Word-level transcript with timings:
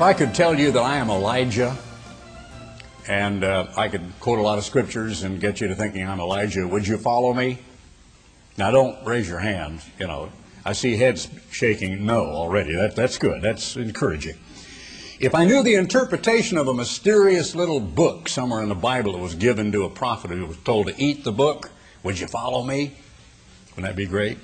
If 0.00 0.04
I 0.04 0.14
could 0.14 0.34
tell 0.34 0.58
you 0.58 0.72
that 0.72 0.80
I 0.80 0.96
am 0.96 1.10
Elijah, 1.10 1.76
and 3.06 3.44
uh, 3.44 3.66
I 3.76 3.88
could 3.88 4.00
quote 4.18 4.38
a 4.38 4.42
lot 4.42 4.56
of 4.56 4.64
scriptures 4.64 5.24
and 5.24 5.38
get 5.38 5.60
you 5.60 5.68
to 5.68 5.74
thinking 5.74 6.08
I'm 6.08 6.20
Elijah, 6.20 6.66
would 6.66 6.88
you 6.88 6.96
follow 6.96 7.34
me? 7.34 7.58
Now, 8.56 8.70
don't 8.70 8.96
raise 9.04 9.28
your 9.28 9.40
hand. 9.40 9.82
You 9.98 10.06
know, 10.06 10.32
I 10.64 10.72
see 10.72 10.96
heads 10.96 11.28
shaking 11.50 12.06
no 12.06 12.24
already. 12.24 12.74
That, 12.76 12.96
that's 12.96 13.18
good. 13.18 13.42
That's 13.42 13.76
encouraging. 13.76 14.38
If 15.18 15.34
I 15.34 15.44
knew 15.44 15.62
the 15.62 15.74
interpretation 15.74 16.56
of 16.56 16.66
a 16.66 16.72
mysterious 16.72 17.54
little 17.54 17.78
book 17.78 18.26
somewhere 18.26 18.62
in 18.62 18.70
the 18.70 18.74
Bible 18.74 19.12
that 19.12 19.18
was 19.18 19.34
given 19.34 19.70
to 19.72 19.84
a 19.84 19.90
prophet 19.90 20.30
who 20.30 20.46
was 20.46 20.56
told 20.64 20.86
to 20.86 20.94
eat 20.96 21.24
the 21.24 21.32
book, 21.32 21.70
would 22.04 22.18
you 22.18 22.26
follow 22.26 22.64
me? 22.64 22.94
Wouldn't 23.72 23.86
that 23.86 23.96
be 23.96 24.06
great? 24.06 24.38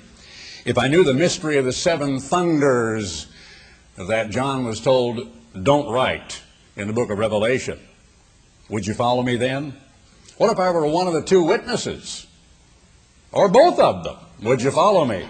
If 0.65 0.77
I 0.77 0.87
knew 0.87 1.03
the 1.03 1.15
mystery 1.15 1.57
of 1.57 1.65
the 1.65 1.73
seven 1.73 2.19
thunders 2.19 3.25
that 3.95 4.29
John 4.29 4.63
was 4.63 4.79
told 4.79 5.31
don't 5.63 5.91
write 5.91 6.41
in 6.75 6.87
the 6.87 6.93
book 6.93 7.09
of 7.09 7.17
Revelation, 7.17 7.79
would 8.69 8.85
you 8.85 8.93
follow 8.93 9.23
me 9.23 9.35
then? 9.35 9.75
What 10.37 10.51
if 10.51 10.59
I 10.59 10.69
were 10.71 10.85
one 10.85 11.07
of 11.07 11.13
the 11.13 11.23
two 11.23 11.43
witnesses? 11.43 12.27
Or 13.31 13.49
both 13.49 13.79
of 13.79 14.03
them? 14.03 14.17
Would 14.43 14.61
you 14.61 14.71
follow 14.71 15.05
me? 15.05 15.27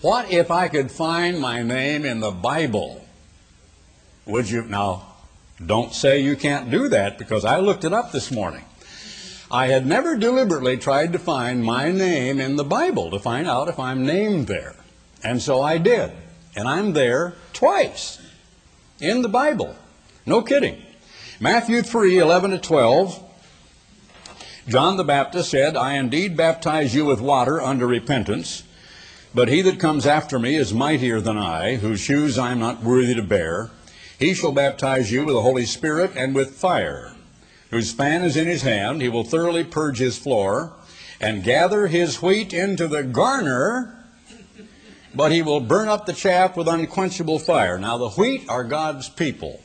What 0.00 0.30
if 0.30 0.50
I 0.50 0.68
could 0.68 0.90
find 0.90 1.40
my 1.40 1.62
name 1.62 2.04
in 2.04 2.20
the 2.20 2.30
Bible? 2.30 3.04
Would 4.26 4.48
you? 4.48 4.62
Now, 4.62 5.14
don't 5.64 5.92
say 5.92 6.20
you 6.20 6.36
can't 6.36 6.70
do 6.70 6.88
that 6.88 7.18
because 7.18 7.44
I 7.44 7.58
looked 7.60 7.84
it 7.84 7.92
up 7.92 8.12
this 8.12 8.30
morning. 8.30 8.64
I 9.50 9.68
had 9.68 9.86
never 9.86 10.16
deliberately 10.16 10.76
tried 10.76 11.12
to 11.12 11.18
find 11.18 11.64
my 11.64 11.92
name 11.92 12.40
in 12.40 12.56
the 12.56 12.64
Bible 12.64 13.10
to 13.10 13.18
find 13.18 13.46
out 13.46 13.68
if 13.68 13.78
I'm 13.78 14.04
named 14.04 14.48
there. 14.48 14.74
And 15.22 15.40
so 15.40 15.62
I 15.62 15.78
did. 15.78 16.12
And 16.56 16.66
I'm 16.66 16.94
there 16.94 17.34
twice 17.52 18.18
in 18.98 19.22
the 19.22 19.28
Bible. 19.28 19.76
No 20.24 20.42
kidding. 20.42 20.82
Matthew 21.38 21.82
3 21.82 22.18
11 22.18 22.52
to 22.52 22.58
12. 22.58 23.22
John 24.66 24.96
the 24.96 25.04
Baptist 25.04 25.50
said, 25.50 25.76
I 25.76 25.92
indeed 25.94 26.36
baptize 26.36 26.94
you 26.94 27.04
with 27.04 27.20
water 27.20 27.60
unto 27.62 27.86
repentance, 27.86 28.64
but 29.32 29.48
he 29.48 29.62
that 29.62 29.78
comes 29.78 30.06
after 30.06 30.40
me 30.40 30.56
is 30.56 30.74
mightier 30.74 31.20
than 31.20 31.38
I, 31.38 31.76
whose 31.76 32.00
shoes 32.00 32.36
I 32.36 32.50
am 32.50 32.58
not 32.58 32.82
worthy 32.82 33.14
to 33.14 33.22
bear. 33.22 33.70
He 34.18 34.34
shall 34.34 34.50
baptize 34.50 35.12
you 35.12 35.24
with 35.24 35.34
the 35.34 35.42
Holy 35.42 35.66
Spirit 35.66 36.12
and 36.16 36.34
with 36.34 36.56
fire, 36.56 37.12
whose 37.70 37.92
fan 37.92 38.22
is 38.22 38.36
in 38.36 38.48
his 38.48 38.62
hand. 38.62 39.02
He 39.02 39.08
will 39.08 39.24
thoroughly 39.24 39.62
purge 39.62 39.98
his 39.98 40.18
floor 40.18 40.72
and 41.20 41.44
gather 41.44 41.86
his 41.86 42.20
wheat 42.20 42.52
into 42.52 42.88
the 42.88 43.02
garner, 43.02 43.95
but 45.16 45.32
he 45.32 45.40
will 45.40 45.60
burn 45.60 45.88
up 45.88 46.04
the 46.04 46.12
chaff 46.12 46.56
with 46.56 46.68
unquenchable 46.68 47.38
fire. 47.38 47.78
Now, 47.78 47.96
the 47.96 48.10
wheat 48.10 48.48
are 48.48 48.62
God's 48.62 49.08
people. 49.08 49.62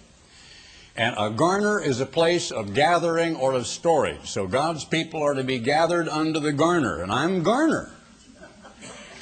And 0.96 1.14
a 1.18 1.30
garner 1.30 1.82
is 1.82 2.00
a 2.00 2.06
place 2.06 2.52
of 2.52 2.74
gathering 2.74 3.36
or 3.36 3.54
of 3.54 3.68
storage. 3.68 4.30
So 4.30 4.48
God's 4.48 4.86
people 4.86 5.22
are 5.22 5.34
to 5.34 5.44
be 5.44 5.60
gathered 5.60 6.08
under 6.08 6.40
the 6.40 6.54
garner, 6.54 7.02
and 7.02 7.12
I'm 7.12 7.44
garner. 7.44 7.92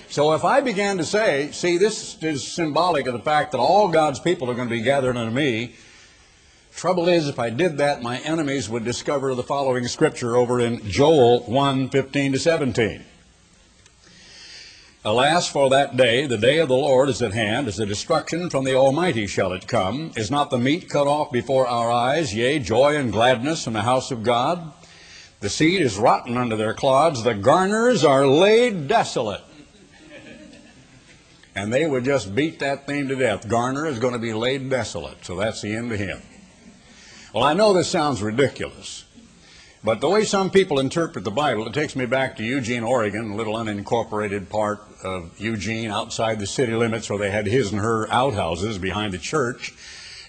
So 0.09 0.33
if 0.33 0.44
I 0.44 0.61
began 0.61 0.97
to 0.97 1.03
say, 1.03 1.52
see, 1.52 1.77
this 1.77 2.22
is 2.23 2.47
symbolic 2.47 3.05
of 3.05 3.13
the 3.13 3.19
fact 3.19 3.52
that 3.52 3.59
all 3.59 3.89
God's 3.89 4.19
people 4.19 4.50
are 4.50 4.55
going 4.55 4.67
to 4.67 4.75
be 4.75 4.81
gathered 4.81 5.16
unto 5.17 5.33
me, 5.33 5.75
trouble 6.75 7.07
is, 7.07 7.28
if 7.28 7.38
I 7.38 7.51
did 7.51 7.78
that, 7.78 8.01
my 8.01 8.17
enemies 8.19 8.69
would 8.69 8.84
discover 8.84 9.35
the 9.35 9.44
following 9.44 9.88
scripture 9.88 10.35
over 10.35 10.59
in 10.59 10.81
Joel 10.90 11.41
1 11.41 11.90
15 11.90 12.31
to 12.34 12.40
17. 12.40 13.06
Alas, 15.05 15.47
for 15.47 15.69
that 15.69 15.95
day, 15.95 16.27
the 16.27 16.37
day 16.37 16.57
of 16.57 16.67
the 16.67 16.75
Lord 16.75 17.07
is 17.07 17.21
at 17.21 17.33
hand, 17.33 17.69
as 17.69 17.77
the 17.77 17.85
destruction 17.85 18.49
from 18.49 18.65
the 18.65 18.75
Almighty 18.75 19.27
shall 19.27 19.53
it 19.53 19.65
come. 19.65 20.11
Is 20.17 20.29
not 20.29 20.49
the 20.49 20.57
meat 20.57 20.89
cut 20.89 21.07
off 21.07 21.31
before 21.31 21.65
our 21.67 21.89
eyes, 21.89 22.35
yea, 22.35 22.59
joy 22.59 22.97
and 22.97 23.09
gladness 23.09 23.65
in 23.65 23.71
the 23.71 23.83
house 23.83 24.11
of 24.11 24.23
God? 24.23 24.73
The 25.39 25.49
seed 25.49 25.81
is 25.81 25.97
rotten 25.97 26.35
under 26.35 26.57
their 26.57 26.73
clods, 26.73 27.23
the 27.23 27.33
garners 27.33 28.03
are 28.03 28.27
laid 28.27 28.89
desolate. 28.89 29.41
And 31.55 31.71
they 31.71 31.87
would 31.87 32.03
just 32.03 32.35
beat 32.35 32.59
that 32.59 32.85
thing 32.85 33.07
to 33.07 33.16
death. 33.16 33.47
Garner 33.47 33.85
is 33.85 33.99
going 33.99 34.13
to 34.13 34.19
be 34.19 34.33
laid 34.33 34.69
desolate, 34.69 35.23
so 35.23 35.37
that's 35.37 35.61
the 35.61 35.73
end 35.73 35.93
of 35.93 35.97
him. 35.97 36.21
Well, 37.33 37.45
I 37.45 37.53
know 37.53 37.71
this 37.71 37.89
sounds 37.89 38.21
ridiculous. 38.21 39.05
But 39.81 40.01
the 40.01 40.09
way 40.09 40.25
some 40.25 40.51
people 40.51 40.79
interpret 40.79 41.23
the 41.23 41.31
Bible, 41.31 41.66
it 41.67 41.73
takes 41.73 41.95
me 41.95 42.05
back 42.05 42.35
to 42.35 42.43
Eugene, 42.43 42.83
Oregon, 42.83 43.31
a 43.31 43.35
little 43.35 43.55
unincorporated 43.55 44.49
part 44.49 44.88
of 45.03 45.39
Eugene 45.39 45.91
outside 45.91 46.39
the 46.39 46.47
city 46.47 46.73
limits 46.73 47.09
where 47.09 47.19
they 47.19 47.31
had 47.31 47.45
his 47.45 47.71
and 47.71 47.81
her 47.81 48.11
outhouses 48.11 48.77
behind 48.77 49.13
the 49.13 49.17
church. 49.17 49.73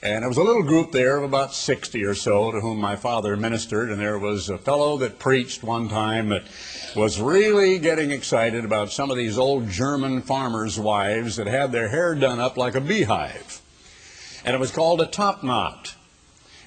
And 0.03 0.23
there 0.23 0.29
was 0.29 0.39
a 0.39 0.43
little 0.43 0.63
group 0.63 0.93
there 0.93 1.19
of 1.19 1.25
about 1.25 1.55
60 1.55 2.03
or 2.05 2.15
so 2.15 2.53
to 2.53 2.61
whom 2.61 2.79
my 2.79 2.97
father 2.97 3.37
ministered. 3.37 3.91
And 3.91 4.01
there 4.01 4.19
was 4.19 4.49
a 4.49 4.57
fellow 4.57 4.97
that 4.99 5.19
preached 5.19 5.63
one 5.63 5.89
time 5.89 6.31
that 6.31 6.45
was 6.97 7.21
really 7.21 7.79
getting 7.79 8.11
excited 8.11 8.65
about 8.65 8.93
some 8.93 9.11
of 9.11 9.19
these 9.19 9.37
old 9.37 9.69
German 9.69 10.23
farmers' 10.23 10.79
wives 10.79 11.37
that 11.37 11.47
had 11.47 11.71
their 11.71 11.89
hair 11.89 12.15
done 12.15 12.41
up 12.41 12.57
like 12.57 12.75
a 12.75 12.81
beehive. 12.81 13.61
And 14.45 14.55
it 14.55 14.61
was 14.61 14.71
called 14.71 15.03
a 15.03 15.07
top 15.07 15.43
knot 15.43 15.95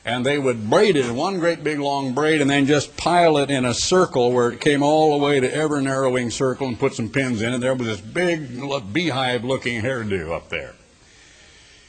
and 0.06 0.26
they 0.26 0.38
would 0.38 0.70
braid 0.70 0.98
it 0.98 1.06
in 1.06 1.16
one 1.16 1.40
great 1.40 1.64
big 1.64 1.80
long 1.80 2.14
braid 2.14 2.42
and 2.42 2.50
then 2.50 2.66
just 2.66 2.98
pile 2.98 3.38
it 3.38 3.50
in 3.50 3.64
a 3.64 3.74
circle 3.74 4.34
where 4.34 4.52
it 4.52 4.60
came 4.60 4.84
all 4.84 5.18
the 5.18 5.26
way 5.26 5.40
to 5.40 5.54
ever 5.54 5.82
narrowing 5.82 6.30
circle 6.30 6.68
and 6.68 6.78
put 6.78 6.94
some 6.94 7.10
pins 7.10 7.42
in 7.42 7.54
it. 7.54 7.60
There 7.60 7.74
was 7.74 7.88
this 7.88 8.02
big 8.02 8.50
beehive 8.92 9.46
looking 9.46 9.82
hairdo 9.82 10.32
up 10.32 10.50
there. 10.50 10.76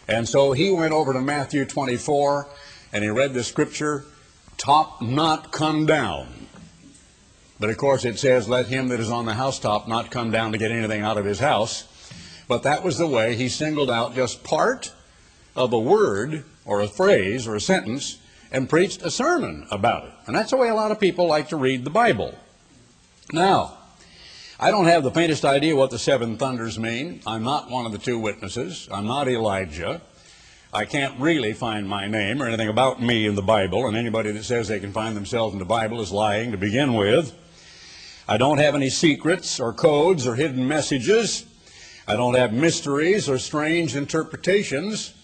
And 0.06 0.28
so 0.28 0.52
he 0.52 0.70
went 0.70 0.92
over 0.92 1.12
to 1.12 1.20
Matthew 1.20 1.64
24 1.64 2.46
and 2.92 3.02
he 3.02 3.10
read 3.10 3.34
the 3.34 3.42
scripture, 3.42 4.04
top 4.58 5.02
not 5.02 5.50
come 5.50 5.84
down. 5.86 6.28
But 7.58 7.70
of 7.70 7.78
course 7.78 8.04
it 8.04 8.18
says, 8.18 8.48
let 8.48 8.66
him 8.66 8.88
that 8.88 9.00
is 9.00 9.10
on 9.10 9.26
the 9.26 9.34
housetop 9.34 9.88
not 9.88 10.12
come 10.12 10.30
down 10.30 10.52
to 10.52 10.58
get 10.58 10.70
anything 10.70 11.00
out 11.00 11.18
of 11.18 11.24
his 11.24 11.40
house. 11.40 11.88
But 12.46 12.62
that 12.62 12.84
was 12.84 12.98
the 12.98 13.08
way 13.08 13.34
he 13.34 13.48
singled 13.48 13.90
out 13.90 14.14
just 14.14 14.44
part 14.44 14.92
of 15.56 15.72
a 15.72 15.78
word 15.78 16.44
or 16.64 16.80
a 16.80 16.88
phrase 16.88 17.46
or 17.46 17.54
a 17.54 17.60
sentence 17.60 18.18
and 18.50 18.68
preached 18.68 19.02
a 19.02 19.10
sermon 19.10 19.66
about 19.70 20.04
it. 20.04 20.12
And 20.26 20.36
that's 20.36 20.50
the 20.50 20.56
way 20.56 20.68
a 20.68 20.74
lot 20.74 20.92
of 20.92 21.00
people 21.00 21.26
like 21.26 21.48
to 21.48 21.56
read 21.56 21.84
the 21.84 21.90
Bible. 21.90 22.38
Now, 23.32 23.78
I 24.60 24.70
don't 24.70 24.86
have 24.86 25.02
the 25.02 25.10
faintest 25.10 25.44
idea 25.44 25.74
what 25.74 25.90
the 25.90 25.98
seven 25.98 26.36
thunders 26.36 26.78
mean. 26.78 27.20
I'm 27.26 27.42
not 27.42 27.70
one 27.70 27.86
of 27.86 27.92
the 27.92 27.98
two 27.98 28.18
witnesses. 28.18 28.88
I'm 28.92 29.06
not 29.06 29.28
Elijah. 29.28 30.00
I 30.72 30.84
can't 30.84 31.20
really 31.20 31.52
find 31.52 31.88
my 31.88 32.06
name 32.06 32.42
or 32.42 32.46
anything 32.46 32.68
about 32.68 33.00
me 33.00 33.26
in 33.26 33.34
the 33.34 33.42
Bible, 33.42 33.86
and 33.86 33.96
anybody 33.96 34.32
that 34.32 34.44
says 34.44 34.68
they 34.68 34.80
can 34.80 34.92
find 34.92 35.16
themselves 35.16 35.52
in 35.52 35.58
the 35.58 35.64
Bible 35.64 36.00
is 36.00 36.12
lying 36.12 36.50
to 36.50 36.56
begin 36.56 36.94
with. 36.94 37.32
I 38.26 38.38
don't 38.38 38.58
have 38.58 38.74
any 38.74 38.90
secrets 38.90 39.60
or 39.60 39.72
codes 39.72 40.26
or 40.26 40.34
hidden 40.34 40.66
messages. 40.66 41.46
I 42.08 42.16
don't 42.16 42.34
have 42.34 42.52
mysteries 42.52 43.28
or 43.28 43.38
strange 43.38 43.94
interpretations. 43.96 45.14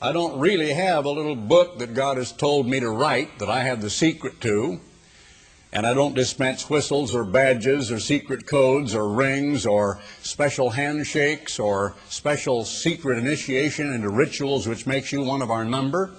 I 0.00 0.12
don't 0.12 0.38
really 0.38 0.72
have 0.72 1.06
a 1.06 1.10
little 1.10 1.34
book 1.34 1.80
that 1.80 1.92
God 1.92 2.18
has 2.18 2.30
told 2.30 2.68
me 2.68 2.78
to 2.78 2.88
write 2.88 3.40
that 3.40 3.50
I 3.50 3.64
have 3.64 3.82
the 3.82 3.90
secret 3.90 4.40
to. 4.42 4.78
And 5.72 5.84
I 5.84 5.92
don't 5.92 6.14
dispense 6.14 6.70
whistles 6.70 7.14
or 7.14 7.24
badges 7.24 7.90
or 7.90 7.98
secret 7.98 8.46
codes 8.46 8.94
or 8.94 9.08
rings 9.08 9.66
or 9.66 10.00
special 10.22 10.70
handshakes 10.70 11.58
or 11.58 11.94
special 12.08 12.64
secret 12.64 13.18
initiation 13.18 13.92
into 13.92 14.08
rituals 14.08 14.68
which 14.68 14.86
makes 14.86 15.12
you 15.12 15.22
one 15.22 15.42
of 15.42 15.50
our 15.50 15.64
number. 15.64 16.12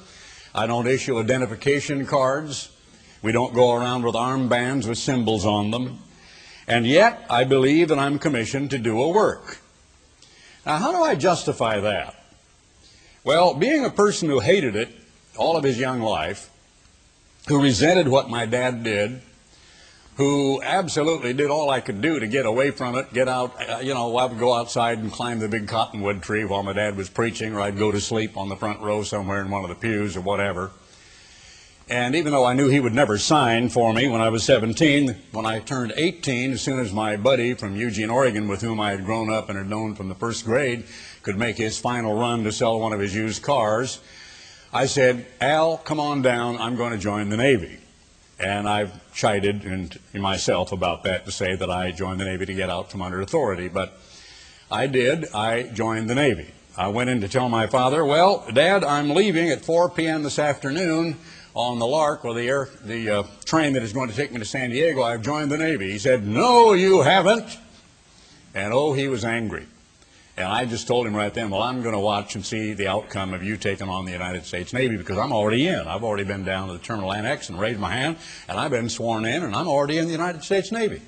I 0.53 0.67
don't 0.67 0.85
issue 0.85 1.17
identification 1.17 2.05
cards. 2.05 2.69
We 3.21 3.31
don't 3.31 3.53
go 3.53 3.73
around 3.73 4.03
with 4.03 4.13
armbands 4.13 4.89
with 4.89 4.97
symbols 4.97 5.45
on 5.45 5.71
them. 5.71 5.99
And 6.67 6.85
yet, 6.85 7.25
I 7.29 7.45
believe 7.45 7.87
that 7.87 7.97
I'm 7.97 8.19
commissioned 8.19 8.71
to 8.71 8.77
do 8.77 9.01
a 9.01 9.09
work. 9.09 9.59
Now, 10.65 10.77
how 10.77 10.91
do 10.91 11.01
I 11.01 11.15
justify 11.15 11.79
that? 11.79 12.18
Well, 13.23 13.53
being 13.53 13.83
a 13.83 13.89
person 13.89 14.29
who 14.29 14.39
hated 14.39 14.75
it 14.75 14.89
all 15.35 15.57
of 15.57 15.63
his 15.63 15.77
young 15.77 15.99
life, 15.99 16.49
who 17.47 17.61
resented 17.61 18.07
what 18.07 18.29
my 18.29 18.45
dad 18.45 18.83
did, 18.83 19.21
who 20.15 20.61
absolutely 20.61 21.33
did 21.33 21.49
all 21.49 21.69
I 21.69 21.81
could 21.81 22.01
do 22.01 22.19
to 22.19 22.27
get 22.27 22.45
away 22.45 22.71
from 22.71 22.95
it, 22.95 23.11
get 23.13 23.27
out, 23.27 23.55
uh, 23.69 23.79
you 23.79 23.93
know, 23.93 24.15
I 24.17 24.25
would 24.25 24.39
go 24.39 24.53
outside 24.53 24.99
and 24.99 25.11
climb 25.11 25.39
the 25.39 25.49
big 25.49 25.67
cottonwood 25.67 26.21
tree 26.21 26.45
while 26.45 26.63
my 26.63 26.73
dad 26.73 26.95
was 26.95 27.09
preaching, 27.09 27.53
or 27.53 27.61
I'd 27.61 27.77
go 27.77 27.91
to 27.91 27.99
sleep 27.99 28.37
on 28.37 28.47
the 28.47 28.55
front 28.55 28.79
row 28.81 29.03
somewhere 29.03 29.41
in 29.41 29.49
one 29.49 29.63
of 29.63 29.69
the 29.69 29.75
pews 29.75 30.15
or 30.15 30.21
whatever. 30.21 30.71
And 31.89 32.15
even 32.15 32.31
though 32.31 32.45
I 32.45 32.53
knew 32.53 32.69
he 32.69 32.79
would 32.79 32.93
never 32.93 33.17
sign 33.17 33.69
for 33.69 33.93
me 33.93 34.07
when 34.07 34.21
I 34.21 34.29
was 34.29 34.43
17, 34.43 35.15
when 35.31 35.45
I 35.45 35.59
turned 35.59 35.91
18, 35.95 36.51
as 36.51 36.61
soon 36.61 36.79
as 36.79 36.93
my 36.93 37.17
buddy 37.17 37.55
from 37.55 37.75
Eugene, 37.75 38.11
Oregon, 38.11 38.47
with 38.47 38.61
whom 38.61 38.79
I 38.79 38.91
had 38.91 39.05
grown 39.05 39.31
up 39.31 39.49
and 39.49 39.57
had 39.57 39.69
known 39.69 39.95
from 39.95 40.07
the 40.07 40.15
first 40.15 40.45
grade, 40.45 40.83
could 41.23 41.37
make 41.37 41.57
his 41.57 41.77
final 41.77 42.17
run 42.17 42.43
to 42.43 42.51
sell 42.51 42.79
one 42.79 42.93
of 42.93 42.99
his 42.99 43.13
used 43.13 43.41
cars, 43.41 43.99
I 44.71 44.85
said, 44.85 45.25
Al, 45.41 45.77
come 45.77 45.99
on 45.99 46.21
down. 46.21 46.57
I'm 46.57 46.75
going 46.75 46.91
to 46.91 46.97
join 46.97 47.29
the 47.29 47.37
Navy. 47.37 47.79
And 48.39 48.69
I've 48.69 49.13
chided 49.13 49.65
in 49.65 49.91
myself 50.13 50.71
about 50.71 51.03
that 51.03 51.25
to 51.25 51.31
say 51.31 51.55
that 51.55 51.69
I 51.69 51.91
joined 51.91 52.19
the 52.19 52.25
Navy 52.25 52.45
to 52.45 52.53
get 52.53 52.69
out 52.69 52.91
from 52.91 53.01
under 53.01 53.19
authority. 53.19 53.67
But 53.67 53.97
I 54.71 54.87
did. 54.87 55.25
I 55.33 55.63
joined 55.63 56.09
the 56.09 56.15
Navy. 56.15 56.51
I 56.77 56.87
went 56.87 57.09
in 57.09 57.19
to 57.21 57.27
tell 57.27 57.49
my 57.49 57.67
father, 57.67 58.05
well, 58.05 58.45
Dad, 58.53 58.83
I'm 58.83 59.09
leaving 59.09 59.49
at 59.49 59.65
4 59.65 59.89
p.m. 59.89 60.23
this 60.23 60.39
afternoon 60.39 61.17
on 61.55 61.79
the 61.79 61.87
Lark, 61.87 62.23
or 62.23 62.33
the, 62.33 62.47
air, 62.47 62.69
the 62.85 63.09
uh, 63.09 63.23
train 63.43 63.73
that 63.73 63.83
is 63.83 63.91
going 63.91 64.09
to 64.09 64.15
take 64.15 64.31
me 64.31 64.39
to 64.39 64.45
San 64.45 64.69
Diego. 64.69 65.01
I've 65.01 65.21
joined 65.21 65.51
the 65.51 65.57
Navy. 65.57 65.91
He 65.91 65.97
said, 65.97 66.25
no, 66.25 66.73
you 66.73 67.01
haven't. 67.01 67.57
And 68.53 68.71
oh, 68.71 68.93
he 68.93 69.07
was 69.07 69.25
angry. 69.25 69.65
And 70.39 70.47
I 70.47 70.63
just 70.63 70.87
told 70.87 71.05
him 71.05 71.13
right 71.13 71.33
then, 71.33 71.49
well, 71.49 71.61
I'm 71.61 71.81
going 71.81 71.93
to 71.93 71.99
watch 71.99 72.35
and 72.35 72.45
see 72.45 72.71
the 72.73 72.87
outcome 72.87 73.33
of 73.33 73.43
you 73.43 73.57
taking 73.57 73.89
on 73.89 74.05
the 74.05 74.13
United 74.13 74.45
States 74.45 74.71
Navy 74.71 74.95
because 74.95 75.17
I'm 75.17 75.33
already 75.33 75.67
in. 75.67 75.79
I've 75.79 76.03
already 76.03 76.23
been 76.23 76.45
down 76.45 76.67
to 76.67 76.73
the 76.73 76.79
Terminal 76.79 77.11
Annex 77.11 77.49
and 77.49 77.59
raised 77.59 77.79
my 77.79 77.91
hand, 77.91 78.15
and 78.47 78.57
I've 78.57 78.71
been 78.71 78.87
sworn 78.87 79.25
in, 79.25 79.43
and 79.43 79.53
I'm 79.53 79.67
already 79.67 79.97
in 79.97 80.05
the 80.05 80.13
United 80.13 80.41
States 80.43 80.71
Navy. 80.71 81.01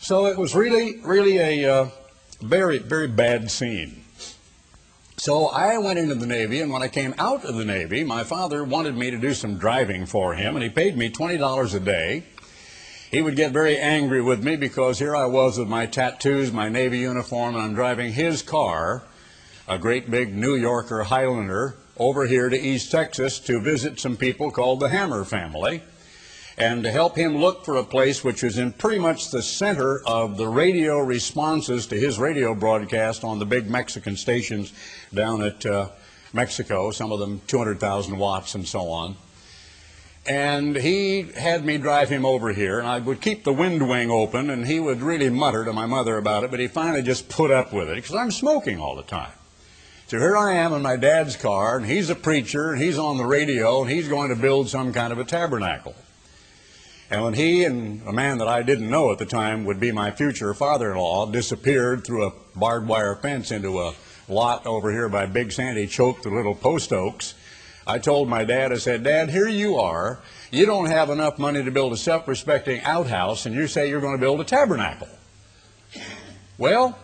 So 0.00 0.26
it 0.26 0.36
was 0.36 0.54
really, 0.54 1.00
really 1.00 1.38
a 1.38 1.72
uh, 1.72 1.88
very, 2.42 2.78
very 2.78 3.08
bad 3.08 3.50
scene. 3.50 4.04
So 5.16 5.46
I 5.46 5.78
went 5.78 5.98
into 5.98 6.14
the 6.14 6.26
Navy, 6.26 6.60
and 6.60 6.70
when 6.70 6.82
I 6.82 6.88
came 6.88 7.14
out 7.16 7.46
of 7.46 7.54
the 7.54 7.64
Navy, 7.64 8.04
my 8.04 8.24
father 8.24 8.62
wanted 8.62 8.94
me 8.94 9.10
to 9.10 9.16
do 9.16 9.32
some 9.32 9.56
driving 9.56 10.04
for 10.04 10.34
him, 10.34 10.54
and 10.54 10.62
he 10.62 10.68
paid 10.68 10.98
me 10.98 11.08
$20 11.08 11.74
a 11.74 11.80
day 11.80 12.24
he 13.14 13.22
would 13.22 13.36
get 13.36 13.52
very 13.52 13.78
angry 13.78 14.20
with 14.20 14.42
me 14.42 14.56
because 14.56 14.98
here 14.98 15.14
I 15.14 15.26
was 15.26 15.56
with 15.56 15.68
my 15.68 15.86
tattoos, 15.86 16.50
my 16.50 16.68
Navy 16.68 16.98
uniform, 16.98 17.54
and 17.54 17.62
I'm 17.62 17.74
driving 17.74 18.12
his 18.12 18.42
car, 18.42 19.04
a 19.68 19.78
great 19.78 20.10
big 20.10 20.34
New 20.34 20.56
Yorker 20.56 21.04
Highlander, 21.04 21.76
over 21.96 22.26
here 22.26 22.48
to 22.48 22.60
East 22.60 22.90
Texas 22.90 23.38
to 23.38 23.60
visit 23.60 24.00
some 24.00 24.16
people 24.16 24.50
called 24.50 24.80
the 24.80 24.88
Hammer 24.88 25.24
family 25.24 25.80
and 26.58 26.82
to 26.82 26.90
help 26.90 27.14
him 27.14 27.36
look 27.36 27.64
for 27.64 27.76
a 27.76 27.84
place 27.84 28.24
which 28.24 28.42
was 28.42 28.58
in 28.58 28.72
pretty 28.72 28.98
much 28.98 29.30
the 29.30 29.42
center 29.42 30.00
of 30.08 30.36
the 30.36 30.48
radio 30.48 30.98
responses 30.98 31.86
to 31.86 31.96
his 31.96 32.18
radio 32.18 32.52
broadcast 32.52 33.22
on 33.22 33.38
the 33.38 33.46
big 33.46 33.70
Mexican 33.70 34.16
stations 34.16 34.72
down 35.14 35.40
at 35.40 35.64
uh, 35.64 35.88
Mexico, 36.32 36.90
some 36.90 37.12
of 37.12 37.20
them 37.20 37.40
200,000 37.46 38.18
watts 38.18 38.56
and 38.56 38.66
so 38.66 38.88
on. 38.88 39.14
And 40.26 40.74
he 40.74 41.22
had 41.22 41.66
me 41.66 41.76
drive 41.76 42.08
him 42.08 42.24
over 42.24 42.52
here, 42.52 42.78
and 42.78 42.88
I 42.88 42.98
would 42.98 43.20
keep 43.20 43.44
the 43.44 43.52
wind 43.52 43.86
wing 43.86 44.10
open, 44.10 44.48
and 44.48 44.66
he 44.66 44.80
would 44.80 45.02
really 45.02 45.28
mutter 45.28 45.64
to 45.66 45.72
my 45.72 45.84
mother 45.84 46.16
about 46.16 46.44
it, 46.44 46.50
but 46.50 46.60
he 46.60 46.66
finally 46.66 47.02
just 47.02 47.28
put 47.28 47.50
up 47.50 47.74
with 47.74 47.90
it 47.90 47.96
because 47.96 48.14
I'm 48.14 48.30
smoking 48.30 48.80
all 48.80 48.96
the 48.96 49.02
time. 49.02 49.32
So 50.06 50.18
here 50.18 50.36
I 50.36 50.54
am 50.54 50.72
in 50.72 50.80
my 50.80 50.96
dad's 50.96 51.36
car, 51.36 51.76
and 51.76 51.84
he's 51.84 52.08
a 52.08 52.14
preacher, 52.14 52.72
and 52.72 52.80
he's 52.80 52.98
on 52.98 53.18
the 53.18 53.26
radio, 53.26 53.82
and 53.82 53.90
he's 53.90 54.08
going 54.08 54.30
to 54.30 54.36
build 54.36 54.68
some 54.70 54.94
kind 54.94 55.12
of 55.12 55.18
a 55.18 55.24
tabernacle. 55.24 55.94
And 57.10 57.22
when 57.22 57.34
he 57.34 57.64
and 57.64 58.06
a 58.08 58.12
man 58.12 58.38
that 58.38 58.48
I 58.48 58.62
didn't 58.62 58.88
know 58.88 59.12
at 59.12 59.18
the 59.18 59.26
time 59.26 59.66
would 59.66 59.78
be 59.78 59.92
my 59.92 60.10
future 60.10 60.54
father 60.54 60.90
in 60.90 60.96
law 60.96 61.26
disappeared 61.26 62.04
through 62.04 62.26
a 62.26 62.32
barbed 62.56 62.88
wire 62.88 63.14
fence 63.14 63.50
into 63.50 63.80
a 63.80 63.94
lot 64.26 64.66
over 64.66 64.90
here 64.90 65.10
by 65.10 65.26
Big 65.26 65.52
Sandy, 65.52 65.86
choked 65.86 66.22
the 66.22 66.30
little 66.30 66.54
post 66.54 66.92
oaks, 66.92 67.34
I 67.86 67.98
told 67.98 68.28
my 68.28 68.44
dad, 68.44 68.72
I 68.72 68.76
said, 68.76 69.02
Dad, 69.02 69.30
here 69.30 69.48
you 69.48 69.76
are. 69.76 70.20
You 70.50 70.64
don't 70.64 70.86
have 70.86 71.10
enough 71.10 71.38
money 71.38 71.62
to 71.62 71.70
build 71.70 71.92
a 71.92 71.96
self 71.96 72.26
respecting 72.26 72.80
outhouse, 72.82 73.44
and 73.44 73.54
you 73.54 73.66
say 73.66 73.88
you're 73.88 74.00
going 74.00 74.16
to 74.16 74.20
build 74.20 74.40
a 74.40 74.44
tabernacle. 74.44 75.08
Well, 76.56 76.98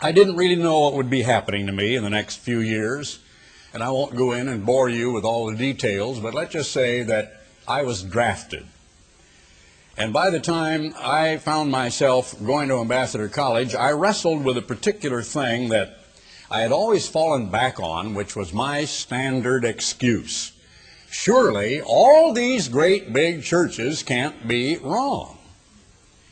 I 0.00 0.12
didn't 0.12 0.36
really 0.36 0.56
know 0.56 0.80
what 0.80 0.94
would 0.94 1.10
be 1.10 1.22
happening 1.22 1.66
to 1.66 1.72
me 1.72 1.94
in 1.94 2.02
the 2.02 2.10
next 2.10 2.36
few 2.36 2.58
years, 2.58 3.20
and 3.72 3.82
I 3.82 3.90
won't 3.90 4.16
go 4.16 4.32
in 4.32 4.48
and 4.48 4.66
bore 4.66 4.88
you 4.88 5.12
with 5.12 5.24
all 5.24 5.46
the 5.46 5.56
details, 5.56 6.18
but 6.18 6.34
let's 6.34 6.52
just 6.52 6.72
say 6.72 7.02
that 7.04 7.42
I 7.68 7.82
was 7.82 8.02
drafted. 8.02 8.66
And 9.96 10.12
by 10.12 10.30
the 10.30 10.40
time 10.40 10.92
I 10.98 11.36
found 11.36 11.70
myself 11.70 12.34
going 12.44 12.68
to 12.68 12.80
Ambassador 12.80 13.28
College, 13.28 13.76
I 13.76 13.92
wrestled 13.92 14.44
with 14.44 14.56
a 14.56 14.62
particular 14.62 15.22
thing 15.22 15.68
that 15.68 16.03
I 16.54 16.60
had 16.60 16.70
always 16.70 17.08
fallen 17.08 17.48
back 17.50 17.80
on, 17.80 18.14
which 18.14 18.36
was 18.36 18.52
my 18.52 18.84
standard 18.84 19.64
excuse. 19.64 20.52
Surely 21.10 21.82
all 21.82 22.32
these 22.32 22.68
great 22.68 23.12
big 23.12 23.42
churches 23.42 24.04
can't 24.04 24.46
be 24.46 24.76
wrong. 24.76 25.36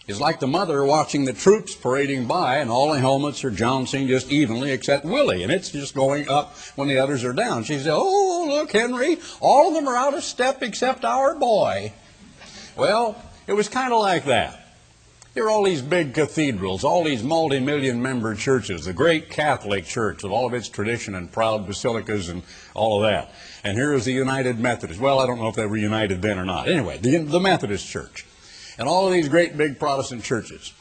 It's 0.07 0.21
like 0.21 0.39
the 0.39 0.47
mother 0.47 0.85
watching 0.85 1.25
the 1.25 1.33
troops 1.33 1.75
parading 1.75 2.29
by, 2.29 2.59
and 2.59 2.71
all 2.71 2.93
the 2.93 3.01
helmets 3.01 3.43
are 3.43 3.51
jouncing 3.51 4.07
just 4.07 4.31
evenly 4.31 4.71
except 4.71 5.05
Willie, 5.05 5.43
and 5.43 5.51
it's 5.51 5.71
just 5.71 5.93
going 5.93 6.29
up 6.29 6.57
when 6.77 6.87
the 6.87 6.99
others 6.99 7.25
are 7.25 7.33
down. 7.33 7.65
She 7.65 7.75
says, 7.75 7.89
Oh, 7.91 8.47
look, 8.49 8.71
Henry, 8.71 9.19
all 9.41 9.67
of 9.67 9.75
them 9.75 9.89
are 9.89 9.97
out 9.97 10.15
of 10.15 10.23
step 10.23 10.63
except 10.63 11.05
our 11.05 11.35
boy. 11.35 11.93
Well, 12.77 13.21
it 13.49 13.55
was 13.55 13.69
kind 13.69 13.93
of 13.93 13.99
like 13.99 14.27
that. 14.27 14.62
Here 15.35 15.47
are 15.47 15.51
all 15.51 15.63
these 15.63 15.81
big 15.81 16.13
cathedrals, 16.13 16.85
all 16.85 17.05
these 17.05 17.23
multi-million 17.23 18.03
member 18.03 18.35
churches, 18.35 18.85
the 18.85 18.93
great 18.93 19.31
Catholic 19.31 19.87
Church 19.87 20.23
with 20.23 20.31
all 20.31 20.47
of 20.47 20.53
its 20.53 20.69
tradition 20.69 21.15
and 21.15 21.33
proud 21.33 21.67
basilicas 21.67 22.29
and 22.29 22.43
all 22.75 23.03
of 23.03 23.11
that. 23.11 23.33
And 23.65 23.79
here 23.79 23.95
is 23.95 24.05
the 24.05 24.13
United 24.13 24.61
Methodist. 24.61 25.01
Well, 25.01 25.19
I 25.21 25.27
don't 25.27 25.39
know 25.39 25.49
if 25.49 25.55
they 25.55 25.65
were 25.65 25.79
united 25.79 26.21
then 26.21 26.39
or 26.39 26.45
not. 26.45 26.69
Anyway, 26.69 26.99
the, 26.99 27.17
the 27.17 27.41
Methodist 27.41 27.89
Church. 27.89 28.27
And 28.77 28.87
all 28.87 29.07
of 29.07 29.15
these 29.15 29.31
great 29.31 29.57
big 29.57 29.79
Protestant 29.79 30.23
churches. 30.23 30.75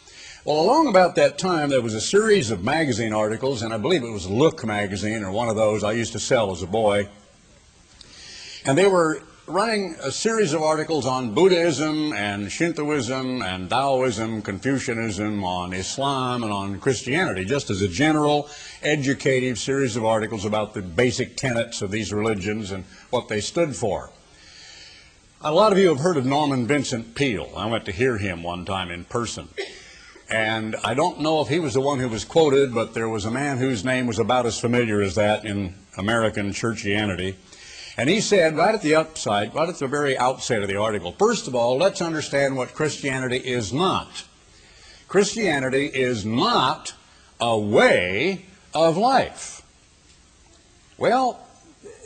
Well, 0.44 0.60
along 0.60 0.88
about 0.88 1.16
that 1.16 1.38
time, 1.38 1.70
there 1.70 1.82
was 1.82 1.94
a 1.94 2.02
series 2.02 2.52
of 2.52 2.62
magazine 2.62 3.14
articles, 3.14 3.62
and 3.62 3.74
I 3.74 3.78
believe 3.78 4.04
it 4.04 4.12
was 4.12 4.30
Look 4.30 4.66
magazine 4.66 5.24
or 5.24 5.32
one 5.32 5.48
of 5.48 5.56
those 5.56 5.82
I 5.82 5.94
used 5.94 6.12
to 6.12 6.20
sell 6.20 6.52
as 6.52 6.62
a 6.62 6.68
boy. 6.68 7.08
And 8.66 8.78
they 8.78 8.88
were 8.88 9.24
running 9.52 9.96
a 10.02 10.12
series 10.12 10.54
of 10.54 10.62
articles 10.62 11.06
on 11.06 11.34
Buddhism 11.34 12.14
and 12.14 12.50
Shintoism 12.50 13.42
and 13.42 13.70
Taoism, 13.70 14.42
Confucianism, 14.42 15.44
on 15.44 15.74
Islam 15.74 16.44
and 16.44 16.54
on 16.54 16.80
Christianity, 16.80 17.44
just 17.44 17.70
as 17.70 17.82
a 17.82 17.88
general 17.90 18.50
educative 18.82 19.60
series 19.60 19.98
of 19.98 20.06
articles 20.06 20.46
about 20.46 20.74
the 20.74 20.82
basic 20.82 21.36
tenets 21.36 21.82
of 21.82 21.92
these 21.92 22.14
religions 22.14 22.72
and 22.72 22.86
what 23.10 23.28
they 23.28 23.42
stood 23.42 23.76
for. 23.76 24.12
A 25.42 25.52
lot 25.52 25.74
of 25.74 25.78
you 25.78 25.90
have 25.90 26.00
heard 26.00 26.16
of 26.16 26.26
Norman 26.26 26.66
Vincent 26.66 27.14
Peale. 27.14 27.52
I 27.58 27.66
went 27.66 27.84
to 27.86 27.92
hear 27.92 28.18
him 28.18 28.44
one 28.44 28.64
time 28.64 28.90
in 28.90 29.04
person. 29.04 29.50
And 30.30 30.78
I 30.82 30.94
don't 30.94 31.20
know 31.20 31.42
if 31.42 31.50
he 31.50 31.60
was 31.60 31.74
the 31.74 31.82
one 31.82 32.00
who 32.00 32.08
was 32.08 32.24
quoted, 32.24 32.74
but 32.74 32.94
there 32.94 33.10
was 33.10 33.26
a 33.26 33.32
man 33.32 33.58
whose 33.58 33.84
name 33.84 34.08
was 34.08 34.18
about 34.18 34.46
as 34.46 34.58
familiar 34.58 35.02
as 35.02 35.16
that 35.16 35.44
in 35.44 35.74
American 35.98 36.52
churchianity. 36.52 37.36
And 37.98 38.10
he 38.10 38.22
said 38.22 38.56
right 38.56 38.74
at 38.74 38.82
the 38.82 38.96
upside, 38.96 39.54
right 39.54 39.68
at 39.68 39.78
the 39.78 39.88
very 39.88 40.18
outset 40.18 40.62
of 40.62 40.68
the 40.68 40.78
article, 40.78 41.12
first 41.14 41.48
of 41.48 41.56
all, 41.56 41.78
let's 41.78 42.02
understand 42.02 42.56
what 42.56 42.74
Christianity 42.74 43.38
is 43.38 43.74
not. 43.74 44.26
Christianity 45.08 45.88
is 45.88 46.26
not 46.26 46.94
a 47.40 47.58
way 47.58 48.46
of 48.74 48.96
life. 48.96 49.62
Well, 50.98 51.46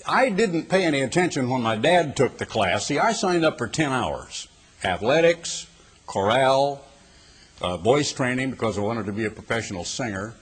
I 0.07 0.29
didn't 0.29 0.69
pay 0.69 0.85
any 0.85 1.01
attention 1.01 1.49
when 1.49 1.61
my 1.61 1.75
dad 1.75 2.15
took 2.15 2.37
the 2.37 2.45
class. 2.45 2.87
See, 2.87 2.97
I 2.97 3.11
signed 3.11 3.45
up 3.45 3.57
for 3.57 3.67
10 3.67 3.91
hours 3.91 4.47
athletics, 4.83 5.67
chorale, 6.05 6.83
uh, 7.61 7.77
voice 7.77 8.11
training 8.11 8.51
because 8.51 8.77
I 8.77 8.81
wanted 8.81 9.05
to 9.07 9.11
be 9.11 9.25
a 9.25 9.31
professional 9.31 9.83
singer, 9.83 10.35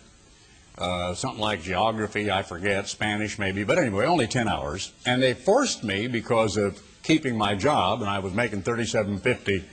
uh, 0.78 1.14
something 1.14 1.42
like 1.42 1.62
geography, 1.62 2.32
I 2.32 2.42
forget, 2.42 2.88
Spanish 2.88 3.38
maybe, 3.38 3.64
but 3.64 3.78
anyway, 3.78 4.06
only 4.06 4.28
10 4.28 4.48
hours. 4.48 4.92
And 5.06 5.22
they 5.22 5.34
forced 5.34 5.84
me 5.84 6.08
because 6.08 6.58
of 6.58 6.82
keeping 7.04 7.38
my 7.38 7.56
job, 7.56 8.02
and 8.02 8.10
I 8.10 8.20
was 8.20 8.34
making 8.34 8.64
37.50 8.64 9.64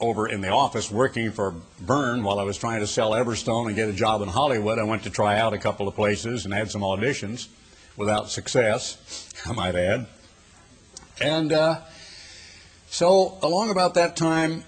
over 0.00 0.28
in 0.28 0.40
the 0.40 0.48
office 0.48 0.90
working 0.90 1.30
for 1.30 1.54
Byrne 1.80 2.22
while 2.22 2.38
I 2.38 2.42
was 2.44 2.56
trying 2.56 2.80
to 2.80 2.86
sell 2.86 3.10
Everstone 3.10 3.66
and 3.66 3.76
get 3.76 3.88
a 3.88 3.92
job 3.92 4.22
in 4.22 4.28
Hollywood. 4.28 4.78
I 4.78 4.84
went 4.84 5.02
to 5.04 5.10
try 5.10 5.38
out 5.38 5.52
a 5.52 5.58
couple 5.58 5.88
of 5.88 5.94
places 5.94 6.44
and 6.44 6.54
had 6.54 6.70
some 6.70 6.80
auditions 6.80 7.48
without 7.96 8.30
success, 8.30 9.28
I 9.46 9.52
might 9.52 9.74
add. 9.74 10.06
And 11.20 11.52
uh, 11.52 11.80
so 12.86 13.38
along 13.42 13.70
about 13.70 13.94
that 13.94 14.16
time, 14.16 14.64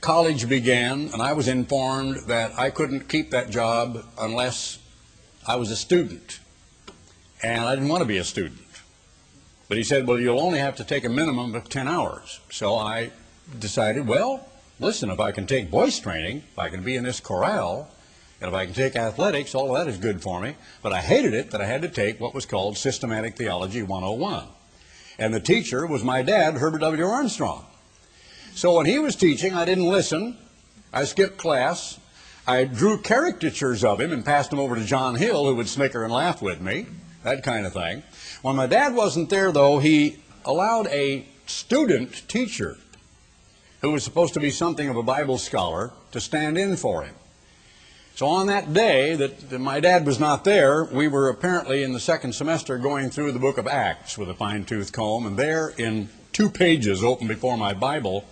college 0.00 0.48
began, 0.48 1.10
and 1.12 1.22
I 1.22 1.32
was 1.32 1.48
informed 1.48 2.28
that 2.28 2.58
I 2.58 2.70
couldn't 2.70 3.08
keep 3.08 3.30
that 3.30 3.50
job 3.50 4.04
unless 4.18 4.78
I 5.46 5.56
was 5.56 5.70
a 5.70 5.76
student. 5.76 6.40
And 7.42 7.64
I 7.64 7.74
didn't 7.74 7.88
want 7.88 8.02
to 8.02 8.06
be 8.06 8.18
a 8.18 8.24
student. 8.24 8.60
But 9.68 9.78
he 9.78 9.84
said, 9.84 10.06
well, 10.06 10.18
you'll 10.18 10.40
only 10.40 10.58
have 10.58 10.76
to 10.76 10.84
take 10.84 11.04
a 11.04 11.08
minimum 11.08 11.54
of 11.54 11.68
10 11.68 11.88
hours. 11.88 12.40
So 12.50 12.76
I 12.76 13.10
decided, 13.58 14.06
well, 14.06 14.48
listen, 14.78 15.10
if 15.10 15.20
I 15.20 15.32
can 15.32 15.46
take 15.46 15.68
voice 15.68 15.98
training, 15.98 16.44
if 16.52 16.58
I 16.58 16.68
can 16.68 16.82
be 16.82 16.96
in 16.96 17.04
this 17.04 17.20
chorale, 17.20 17.88
and 18.40 18.48
if 18.48 18.54
I 18.54 18.66
can 18.66 18.74
take 18.74 18.96
athletics, 18.96 19.54
all 19.54 19.74
of 19.74 19.84
that 19.84 19.90
is 19.90 19.98
good 19.98 20.22
for 20.22 20.40
me. 20.40 20.56
But 20.82 20.92
I 20.92 21.00
hated 21.00 21.34
it 21.34 21.50
that 21.50 21.60
I 21.60 21.66
had 21.66 21.82
to 21.82 21.88
take 21.88 22.20
what 22.20 22.34
was 22.34 22.46
called 22.46 22.76
Systematic 22.76 23.36
Theology 23.36 23.82
101. 23.82 24.46
And 25.18 25.32
the 25.32 25.40
teacher 25.40 25.86
was 25.86 26.04
my 26.04 26.22
dad, 26.22 26.54
Herbert 26.54 26.80
W. 26.80 27.04
Armstrong. 27.04 27.64
So 28.56 28.72
when 28.72 28.86
he 28.86 28.98
was 28.98 29.16
teaching, 29.16 29.52
I 29.52 29.66
didn't 29.66 29.84
listen. 29.84 30.38
I 30.90 31.04
skipped 31.04 31.36
class. 31.36 32.00
I 32.46 32.64
drew 32.64 32.96
caricatures 32.96 33.84
of 33.84 34.00
him 34.00 34.14
and 34.14 34.24
passed 34.24 34.48
them 34.48 34.58
over 34.58 34.76
to 34.76 34.84
John 34.84 35.14
Hill, 35.14 35.44
who 35.44 35.56
would 35.56 35.68
snicker 35.68 36.04
and 36.04 36.10
laugh 36.10 36.40
with 36.40 36.62
me, 36.62 36.86
that 37.22 37.42
kind 37.42 37.66
of 37.66 37.74
thing. 37.74 38.02
When 38.40 38.56
my 38.56 38.66
dad 38.66 38.94
wasn't 38.94 39.28
there, 39.28 39.52
though, 39.52 39.78
he 39.78 40.20
allowed 40.46 40.86
a 40.86 41.26
student 41.44 42.26
teacher 42.28 42.78
who 43.82 43.90
was 43.90 44.02
supposed 44.02 44.32
to 44.34 44.40
be 44.40 44.50
something 44.50 44.88
of 44.88 44.96
a 44.96 45.02
Bible 45.02 45.36
scholar 45.36 45.90
to 46.12 46.20
stand 46.20 46.56
in 46.56 46.76
for 46.76 47.02
him. 47.02 47.14
So 48.14 48.26
on 48.26 48.46
that 48.46 48.72
day 48.72 49.16
that, 49.16 49.60
my 49.60 49.80
dad 49.80 50.06
was 50.06 50.18
not 50.18 50.44
there, 50.44 50.84
we 50.84 51.08
were 51.08 51.28
apparently 51.28 51.82
in 51.82 51.92
the 51.92 52.00
second 52.00 52.32
semester 52.32 52.78
going 52.78 53.10
through 53.10 53.32
the 53.32 53.38
book 53.38 53.58
of 53.58 53.66
Acts 53.66 54.16
with 54.16 54.30
a 54.30 54.34
fine 54.34 54.64
tooth 54.64 54.92
comb, 54.92 55.26
and 55.26 55.36
there 55.36 55.74
in 55.76 56.08
two 56.32 56.48
pages 56.48 57.04
open 57.04 57.28
before 57.28 57.58
my 57.58 57.74
Bible, 57.74 58.24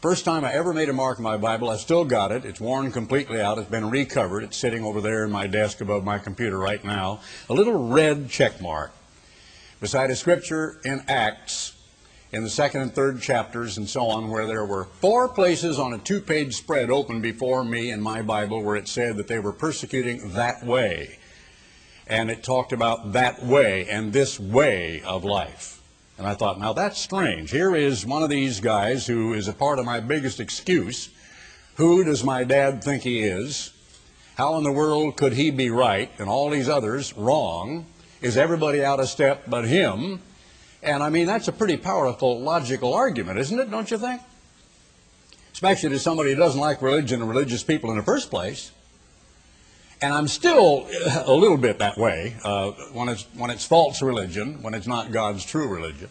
first 0.00 0.24
time 0.24 0.44
I 0.44 0.52
ever 0.52 0.72
made 0.72 0.88
a 0.88 0.94
mark 0.94 1.18
in 1.18 1.24
my 1.24 1.36
Bible, 1.36 1.68
I 1.68 1.76
still 1.76 2.04
got 2.04 2.32
it. 2.32 2.44
It's 2.44 2.60
worn 2.60 2.90
completely 2.90 3.40
out. 3.40 3.58
It's 3.58 3.70
been 3.70 3.90
recovered. 3.90 4.42
It's 4.42 4.56
sitting 4.56 4.84
over 4.84 5.00
there 5.00 5.24
in 5.24 5.30
my 5.30 5.46
desk 5.46 5.80
above 5.80 6.04
my 6.04 6.18
computer 6.18 6.58
right 6.58 6.82
now. 6.82 7.20
A 7.48 7.54
little 7.54 7.88
red 7.88 8.30
check 8.30 8.60
mark 8.60 8.92
beside 9.80 10.10
a 10.10 10.16
scripture 10.16 10.80
in 10.84 11.02
Acts 11.08 11.74
in 12.32 12.44
the 12.44 12.50
second 12.50 12.80
and 12.82 12.94
third 12.94 13.20
chapters 13.20 13.76
and 13.76 13.88
so 13.88 14.06
on, 14.06 14.30
where 14.30 14.46
there 14.46 14.64
were 14.64 14.84
four 14.84 15.28
places 15.28 15.78
on 15.78 15.92
a 15.92 15.98
two 15.98 16.20
page 16.20 16.54
spread 16.54 16.90
open 16.90 17.20
before 17.20 17.64
me 17.64 17.90
in 17.90 18.00
my 18.00 18.22
Bible 18.22 18.62
where 18.62 18.76
it 18.76 18.88
said 18.88 19.16
that 19.16 19.26
they 19.26 19.38
were 19.38 19.52
persecuting 19.52 20.32
that 20.32 20.64
way. 20.64 21.18
And 22.06 22.30
it 22.30 22.42
talked 22.42 22.72
about 22.72 23.12
that 23.12 23.42
way 23.42 23.86
and 23.88 24.12
this 24.12 24.38
way 24.40 25.02
of 25.02 25.24
life. 25.24 25.79
And 26.20 26.28
I 26.28 26.34
thought, 26.34 26.60
now 26.60 26.74
that's 26.74 27.00
strange. 27.00 27.50
Here 27.50 27.74
is 27.74 28.04
one 28.04 28.22
of 28.22 28.28
these 28.28 28.60
guys 28.60 29.06
who 29.06 29.32
is 29.32 29.48
a 29.48 29.54
part 29.54 29.78
of 29.78 29.86
my 29.86 30.00
biggest 30.00 30.38
excuse. 30.38 31.08
Who 31.76 32.04
does 32.04 32.22
my 32.22 32.44
dad 32.44 32.84
think 32.84 33.04
he 33.04 33.22
is? 33.22 33.72
How 34.34 34.58
in 34.58 34.64
the 34.64 34.70
world 34.70 35.16
could 35.16 35.32
he 35.32 35.50
be 35.50 35.70
right 35.70 36.10
and 36.18 36.28
all 36.28 36.50
these 36.50 36.68
others 36.68 37.16
wrong? 37.16 37.86
Is 38.20 38.36
everybody 38.36 38.84
out 38.84 39.00
of 39.00 39.08
step 39.08 39.44
but 39.46 39.64
him? 39.64 40.20
And 40.82 41.02
I 41.02 41.08
mean, 41.08 41.24
that's 41.24 41.48
a 41.48 41.52
pretty 41.52 41.78
powerful 41.78 42.38
logical 42.38 42.92
argument, 42.92 43.38
isn't 43.38 43.58
it, 43.58 43.70
don't 43.70 43.90
you 43.90 43.96
think? 43.96 44.20
Especially 45.54 45.88
to 45.88 45.98
somebody 45.98 46.34
who 46.34 46.36
doesn't 46.36 46.60
like 46.60 46.82
religion 46.82 47.22
and 47.22 47.30
religious 47.30 47.62
people 47.62 47.90
in 47.92 47.96
the 47.96 48.02
first 48.02 48.28
place. 48.28 48.72
And 50.02 50.14
I'm 50.14 50.28
still 50.28 50.88
a 51.26 51.34
little 51.34 51.58
bit 51.58 51.78
that 51.78 51.98
way 51.98 52.36
uh, 52.42 52.70
when, 52.92 53.08
it's, 53.10 53.26
when 53.34 53.50
it's 53.50 53.66
false 53.66 54.00
religion, 54.00 54.62
when 54.62 54.72
it's 54.72 54.86
not 54.86 55.12
God's 55.12 55.44
true 55.44 55.68
religion. 55.68 56.08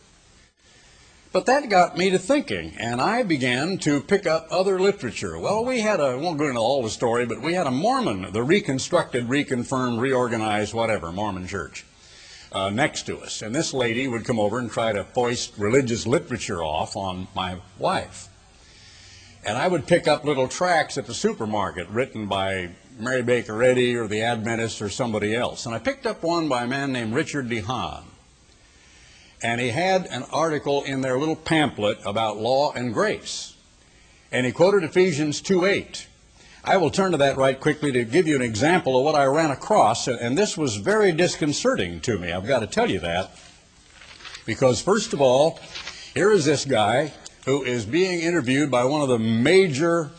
But 1.32 1.46
that 1.46 1.70
got 1.70 1.96
me 1.98 2.10
to 2.10 2.18
thinking, 2.18 2.74
and 2.80 3.00
I 3.00 3.22
began 3.22 3.78
to 3.80 4.02
pick 4.02 4.26
up 4.26 4.48
other 4.50 4.80
literature. 4.80 5.38
Well, 5.38 5.64
we 5.64 5.82
had 5.82 6.00
a, 6.00 6.06
I 6.06 6.16
won't 6.16 6.40
go 6.40 6.48
into 6.48 6.60
all 6.60 6.82
the 6.82 6.90
story, 6.90 7.26
but 7.26 7.42
we 7.42 7.54
had 7.54 7.68
a 7.68 7.72
Mormon, 7.72 8.32
the 8.32 8.42
reconstructed, 8.42 9.28
reconfirmed, 9.28 10.00
reorganized, 10.00 10.74
whatever, 10.74 11.12
Mormon 11.12 11.48
church 11.48 11.86
uh, 12.52 12.70
next 12.70 13.04
to 13.04 13.20
us. 13.20 13.42
And 13.42 13.54
this 13.54 13.74
lady 13.74 14.08
would 14.08 14.26
come 14.26 14.40
over 14.40 14.58
and 14.60 14.72
try 14.72 14.92
to 14.92 15.04
foist 15.04 15.58
religious 15.58 16.08
literature 16.08 16.64
off 16.64 16.96
on 16.96 17.28
my 17.36 17.58
wife. 17.78 18.28
And 19.46 19.58
I 19.58 19.68
would 19.68 19.88
pick 19.88 20.08
up 20.08 20.26
little 20.26 20.48
tracts 20.48 20.98
at 20.98 21.06
the 21.06 21.14
supermarket 21.14 21.88
written 21.90 22.28
by 22.28 22.72
Mary 23.00 23.22
Baker 23.22 23.64
Eddy 23.64 23.96
or 23.96 24.08
the 24.08 24.22
Adventist 24.22 24.82
or 24.82 24.90
somebody 24.90 25.34
else. 25.34 25.66
And 25.66 25.74
I 25.74 25.80
picked 25.80 26.06
up 26.06 26.22
one 26.22 26.50
by 26.50 26.64
a 26.64 26.68
man 26.68 26.92
named 26.92 27.14
Richard 27.14 27.48
DeHaan. 27.48 28.04
And 29.42 29.62
he 29.62 29.70
had 29.70 30.06
an 30.08 30.24
article 30.34 30.84
in 30.84 31.00
their 31.00 31.18
little 31.18 31.38
pamphlet 31.38 32.00
about 32.06 32.38
law 32.38 32.74
and 32.74 32.94
grace. 32.94 33.56
And 34.32 34.46
he 34.46 34.52
quoted 34.52 34.84
Ephesians 34.84 35.42
2.8. 35.42 36.08
I 36.64 36.76
will 36.76 36.92
turn 36.92 37.12
to 37.12 37.18
that 37.18 37.38
right 37.38 37.58
quickly 37.58 37.94
to 37.94 38.04
give 38.04 38.28
you 38.28 38.36
an 38.36 38.42
example 38.42 38.98
of 38.98 39.06
what 39.06 39.16
I 39.16 39.26
ran 39.26 39.50
across, 39.50 40.10
and 40.10 40.38
this 40.38 40.58
was 40.58 40.76
very 40.76 41.14
disconcerting 41.14 42.02
to 42.02 42.20
me. 42.20 42.34
I've 42.34 42.46
got 42.46 42.60
to 42.60 42.68
tell 42.68 42.92
you 42.92 43.00
that. 43.00 43.32
Because, 44.46 44.82
first 44.82 45.14
of 45.14 45.22
all, 45.22 45.58
here 46.14 46.32
is 46.32 46.44
this 46.44 46.66
guy 46.66 47.14
who 47.46 47.64
is 47.64 47.86
being 47.86 48.20
interviewed 48.20 48.70
by 48.70 48.84
one 48.84 49.02
of 49.02 49.08
the 49.08 49.20
major 49.20 50.12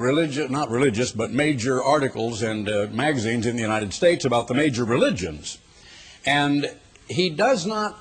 religious, 0.00 0.50
not 0.50 0.70
religious, 0.70 1.12
but 1.12 1.30
major 1.30 1.82
articles 1.82 2.42
and 2.42 2.68
uh, 2.68 2.88
magazines 2.90 3.46
in 3.46 3.54
the 3.54 3.62
United 3.62 3.92
States 3.92 4.24
about 4.24 4.48
the 4.48 4.54
major 4.54 4.84
religions. 4.84 5.58
And 6.24 6.74
he 7.08 7.28
does 7.28 7.66
not 7.66 7.98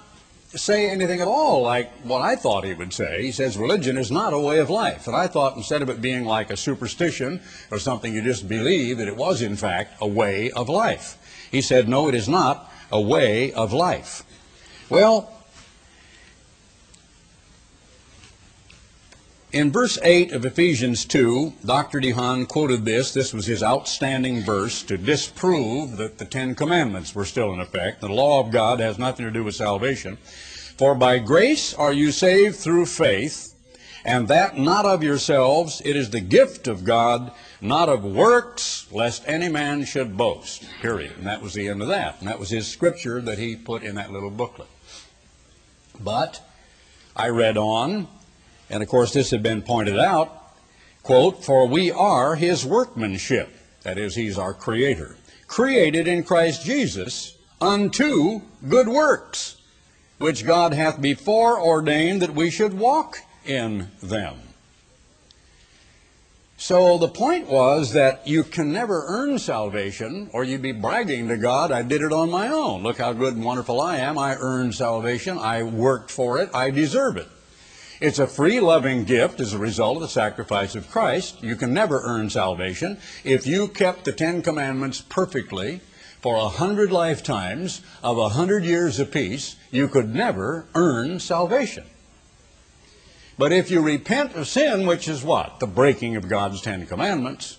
say 0.55 0.89
anything 0.89 1.19
at 1.19 1.27
all 1.27 1.61
like 1.61 1.91
what 2.03 2.21
I 2.21 2.35
thought 2.35 2.63
he 2.63 2.73
would 2.73 2.93
say. 2.93 3.21
He 3.21 3.31
says 3.31 3.57
religion 3.57 3.97
is 3.97 4.09
not 4.11 4.33
a 4.33 4.39
way 4.39 4.59
of 4.59 4.69
life. 4.69 5.07
And 5.07 5.15
I 5.15 5.27
thought 5.27 5.57
instead 5.57 5.81
of 5.81 5.89
it 5.89 6.01
being 6.01 6.25
like 6.25 6.49
a 6.49 6.57
superstition 6.57 7.41
or 7.69 7.77
something 7.77 8.13
you 8.13 8.23
just 8.23 8.47
believe, 8.47 8.97
that 8.97 9.07
it 9.07 9.17
was 9.17 9.41
in 9.41 9.55
fact 9.55 9.95
a 10.01 10.07
way 10.07 10.51
of 10.51 10.69
life. 10.69 11.17
He 11.51 11.61
said, 11.61 11.87
no, 11.87 12.07
it 12.07 12.15
is 12.15 12.29
not 12.29 12.71
a 12.91 13.01
way 13.01 13.51
of 13.53 13.73
life. 13.73 14.23
Well, 14.89 15.38
in 19.51 19.71
verse 19.71 19.97
8 20.03 20.31
of 20.31 20.45
Ephesians 20.45 21.05
2, 21.05 21.53
Dr. 21.65 21.99
DeHaan 21.99 22.47
quoted 22.47 22.85
this. 22.85 23.13
This 23.13 23.33
was 23.33 23.47
his 23.47 23.63
outstanding 23.63 24.41
verse 24.41 24.83
to 24.83 24.97
disprove 24.97 25.97
that 25.97 26.19
the 26.19 26.25
Ten 26.25 26.53
Commandments 26.53 27.15
were 27.15 27.25
still 27.25 27.51
in 27.53 27.59
effect. 27.59 28.01
The 28.01 28.09
law 28.09 28.39
of 28.39 28.51
God 28.51 28.79
has 28.79 28.99
nothing 28.99 29.25
to 29.25 29.31
do 29.31 29.43
with 29.43 29.55
salvation. 29.55 30.17
For 30.77 30.93
by 30.93 31.19
grace 31.19 31.73
are 31.73 31.91
you 31.91 32.11
saved 32.11 32.57
through 32.57 32.85
faith, 32.85 33.55
and 34.05 34.27
that 34.27 34.57
not 34.57 34.85
of 34.85 35.03
yourselves, 35.03 35.81
it 35.83 35.95
is 35.95 36.11
the 36.11 36.21
gift 36.21 36.67
of 36.67 36.83
God, 36.83 37.31
not 37.59 37.89
of 37.89 38.05
works, 38.05 38.87
lest 38.91 39.23
any 39.27 39.49
man 39.49 39.83
should 39.83 40.15
boast. 40.15 40.69
Period. 40.81 41.13
And 41.17 41.25
that 41.25 41.41
was 41.41 41.53
the 41.53 41.67
end 41.67 41.81
of 41.81 41.87
that. 41.87 42.19
And 42.19 42.29
that 42.29 42.39
was 42.39 42.49
his 42.49 42.67
scripture 42.67 43.19
that 43.21 43.39
he 43.39 43.55
put 43.55 43.83
in 43.83 43.95
that 43.95 44.11
little 44.11 44.29
booklet. 44.29 44.69
But 45.99 46.41
I 47.15 47.27
read 47.27 47.57
on, 47.57 48.07
and 48.69 48.83
of 48.83 48.89
course 48.89 49.13
this 49.13 49.31
had 49.31 49.43
been 49.43 49.61
pointed 49.61 49.99
out, 49.99 50.53
quote, 51.03 51.43
For 51.43 51.67
we 51.67 51.91
are 51.91 52.35
his 52.35 52.65
workmanship. 52.65 53.49
That 53.83 53.97
is, 53.97 54.15
he's 54.15 54.37
our 54.37 54.53
creator. 54.53 55.15
Created 55.47 56.07
in 56.07 56.23
Christ 56.23 56.63
Jesus 56.63 57.35
unto 57.61 58.41
good 58.67 58.87
works 58.87 59.59
which 60.19 60.45
God 60.45 60.73
hath 60.73 61.01
before 61.01 61.59
ordained 61.59 62.21
that 62.21 62.35
we 62.35 62.51
should 62.51 62.77
walk 62.77 63.19
in 63.45 63.89
them. 64.03 64.35
So 66.57 66.97
the 66.97 67.07
point 67.07 67.47
was 67.47 67.93
that 67.93 68.27
you 68.27 68.43
can 68.43 68.73
never 68.73 69.05
earn 69.07 69.39
salvation, 69.39 70.29
or 70.33 70.43
you'd 70.43 70.61
be 70.61 70.73
bragging 70.73 71.29
to 71.29 71.37
God, 71.37 71.71
I 71.71 71.83
did 71.83 72.01
it 72.01 72.11
on 72.11 72.29
my 72.29 72.49
own. 72.49 72.83
Look 72.83 72.97
how 72.97 73.13
good 73.13 73.33
and 73.33 73.45
wonderful 73.45 73.79
I 73.79 73.97
am. 73.97 74.17
I 74.17 74.35
earned 74.35 74.75
salvation. 74.75 75.37
I 75.37 75.63
worked 75.63 76.11
for 76.11 76.37
it. 76.39 76.49
I 76.53 76.69
deserve 76.69 77.15
it. 77.15 77.29
It's 77.99 78.19
a 78.19 78.27
free, 78.27 78.59
loving 78.61 79.03
gift 79.03 79.41
as 79.41 79.53
a 79.53 79.57
result 79.57 79.97
of 79.97 80.03
the 80.03 80.07
sacrifice 80.07 80.73
of 80.75 80.89
Christ. 80.89 81.43
You 81.43 81.55
can 81.57 81.73
never 81.73 82.01
earn 82.03 82.29
salvation. 82.29 82.97
If 83.25 83.45
you 83.45 83.67
kept 83.67 84.05
the 84.05 84.13
Ten 84.13 84.41
Commandments 84.41 85.01
perfectly, 85.01 85.81
for 86.21 86.35
a 86.35 86.49
hundred 86.49 86.91
lifetimes 86.91 87.81
of 88.03 88.17
a 88.17 88.29
hundred 88.29 88.63
years 88.63 88.99
apiece, 88.99 89.55
you 89.71 89.87
could 89.87 90.13
never 90.13 90.65
earn 90.75 91.19
salvation. 91.19 91.85
But 93.37 93.53
if 93.53 93.71
you 93.71 93.81
repent 93.81 94.35
of 94.35 94.47
sin, 94.47 94.85
which 94.85 95.07
is 95.07 95.23
what? 95.23 95.59
The 95.59 95.67
breaking 95.67 96.17
of 96.17 96.27
God's 96.27 96.61
Ten 96.61 96.85
Commandments, 96.85 97.57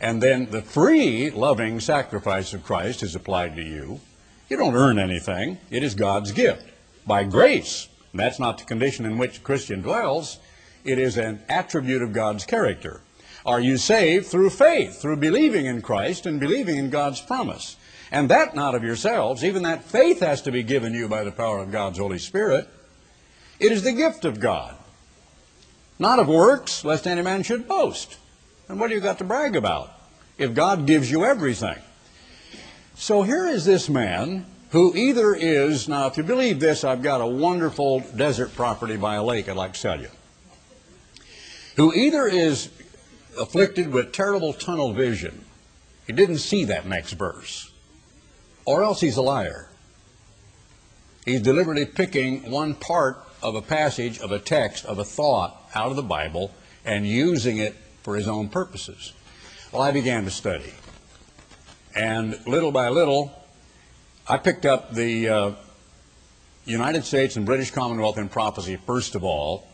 and 0.00 0.22
then 0.22 0.50
the 0.50 0.62
free, 0.62 1.30
loving 1.30 1.80
sacrifice 1.80 2.54
of 2.54 2.64
Christ 2.64 3.02
is 3.02 3.16
applied 3.16 3.56
to 3.56 3.62
you, 3.62 4.00
you 4.48 4.56
don't 4.56 4.74
earn 4.74 4.98
anything. 4.98 5.58
It 5.70 5.82
is 5.82 5.94
God's 5.94 6.32
gift 6.32 6.64
by 7.06 7.24
grace. 7.24 7.88
And 8.12 8.20
that's 8.20 8.38
not 8.38 8.58
the 8.58 8.64
condition 8.64 9.06
in 9.06 9.18
which 9.18 9.38
a 9.38 9.40
Christian 9.40 9.82
dwells. 9.82 10.38
It 10.84 10.98
is 10.98 11.16
an 11.16 11.42
attribute 11.48 12.02
of 12.02 12.12
God's 12.12 12.44
character. 12.44 13.00
Are 13.46 13.60
you 13.60 13.76
saved 13.76 14.26
through 14.26 14.50
faith, 14.50 15.00
through 15.00 15.16
believing 15.16 15.66
in 15.66 15.82
Christ 15.82 16.26
and 16.26 16.40
believing 16.40 16.76
in 16.76 16.90
God's 16.90 17.20
promise? 17.20 17.76
And 18.12 18.28
that 18.28 18.54
not 18.54 18.74
of 18.74 18.82
yourselves. 18.82 19.44
Even 19.44 19.62
that 19.62 19.84
faith 19.84 20.20
has 20.20 20.42
to 20.42 20.52
be 20.52 20.62
given 20.62 20.94
you 20.94 21.08
by 21.08 21.24
the 21.24 21.30
power 21.30 21.58
of 21.58 21.70
God's 21.70 21.98
Holy 21.98 22.18
Spirit. 22.18 22.68
It 23.58 23.72
is 23.72 23.82
the 23.82 23.92
gift 23.92 24.24
of 24.24 24.40
God. 24.40 24.74
Not 25.98 26.18
of 26.18 26.28
works, 26.28 26.84
lest 26.84 27.06
any 27.06 27.22
man 27.22 27.42
should 27.42 27.68
boast. 27.68 28.16
And 28.68 28.80
what 28.80 28.88
do 28.88 28.94
you 28.94 29.00
got 29.00 29.18
to 29.18 29.24
brag 29.24 29.54
about? 29.54 29.90
If 30.38 30.54
God 30.54 30.86
gives 30.86 31.10
you 31.10 31.24
everything. 31.24 31.78
So 32.94 33.22
here 33.22 33.46
is 33.46 33.64
this 33.64 33.88
man 33.88 34.46
who 34.70 34.94
either 34.94 35.34
is, 35.34 35.88
now 35.88 36.06
if 36.06 36.16
you 36.16 36.22
believe 36.22 36.60
this, 36.60 36.84
I've 36.84 37.02
got 37.02 37.20
a 37.20 37.26
wonderful 37.26 38.00
desert 38.16 38.54
property 38.54 38.96
by 38.96 39.16
a 39.16 39.22
lake 39.22 39.48
I'd 39.48 39.56
like 39.56 39.74
to 39.74 39.78
sell 39.78 40.00
you. 40.00 40.08
Who 41.76 41.92
either 41.94 42.26
is 42.26 42.70
afflicted 43.38 43.92
with 43.92 44.12
terrible 44.12 44.52
tunnel 44.52 44.92
vision. 44.92 45.44
He 46.06 46.12
didn't 46.12 46.38
see 46.38 46.64
that 46.64 46.86
next 46.86 47.12
verse 47.12 47.70
or 48.70 48.82
else 48.84 49.00
he's 49.00 49.16
a 49.16 49.22
liar. 49.22 49.68
He's 51.24 51.42
deliberately 51.42 51.86
picking 51.86 52.50
one 52.50 52.74
part 52.74 53.18
of 53.42 53.54
a 53.54 53.62
passage, 53.62 54.20
of 54.20 54.32
a 54.32 54.38
text, 54.38 54.84
of 54.84 54.98
a 54.98 55.04
thought 55.04 55.68
out 55.74 55.90
of 55.90 55.96
the 55.96 56.02
Bible 56.02 56.52
and 56.84 57.06
using 57.06 57.58
it 57.58 57.74
for 58.02 58.16
his 58.16 58.28
own 58.28 58.48
purposes. 58.48 59.12
Well, 59.72 59.82
I 59.82 59.90
began 59.90 60.24
to 60.24 60.30
study. 60.30 60.72
And 61.96 62.38
little 62.46 62.72
by 62.72 62.88
little, 62.88 63.34
I 64.30 64.36
picked 64.36 64.64
up 64.64 64.94
the 64.94 65.28
uh, 65.28 65.52
United 66.64 67.04
States 67.04 67.34
and 67.34 67.44
British 67.44 67.72
Commonwealth 67.72 68.16
in 68.16 68.28
Prophecy, 68.28 68.78
first 68.86 69.16
of 69.16 69.24
all, 69.24 69.66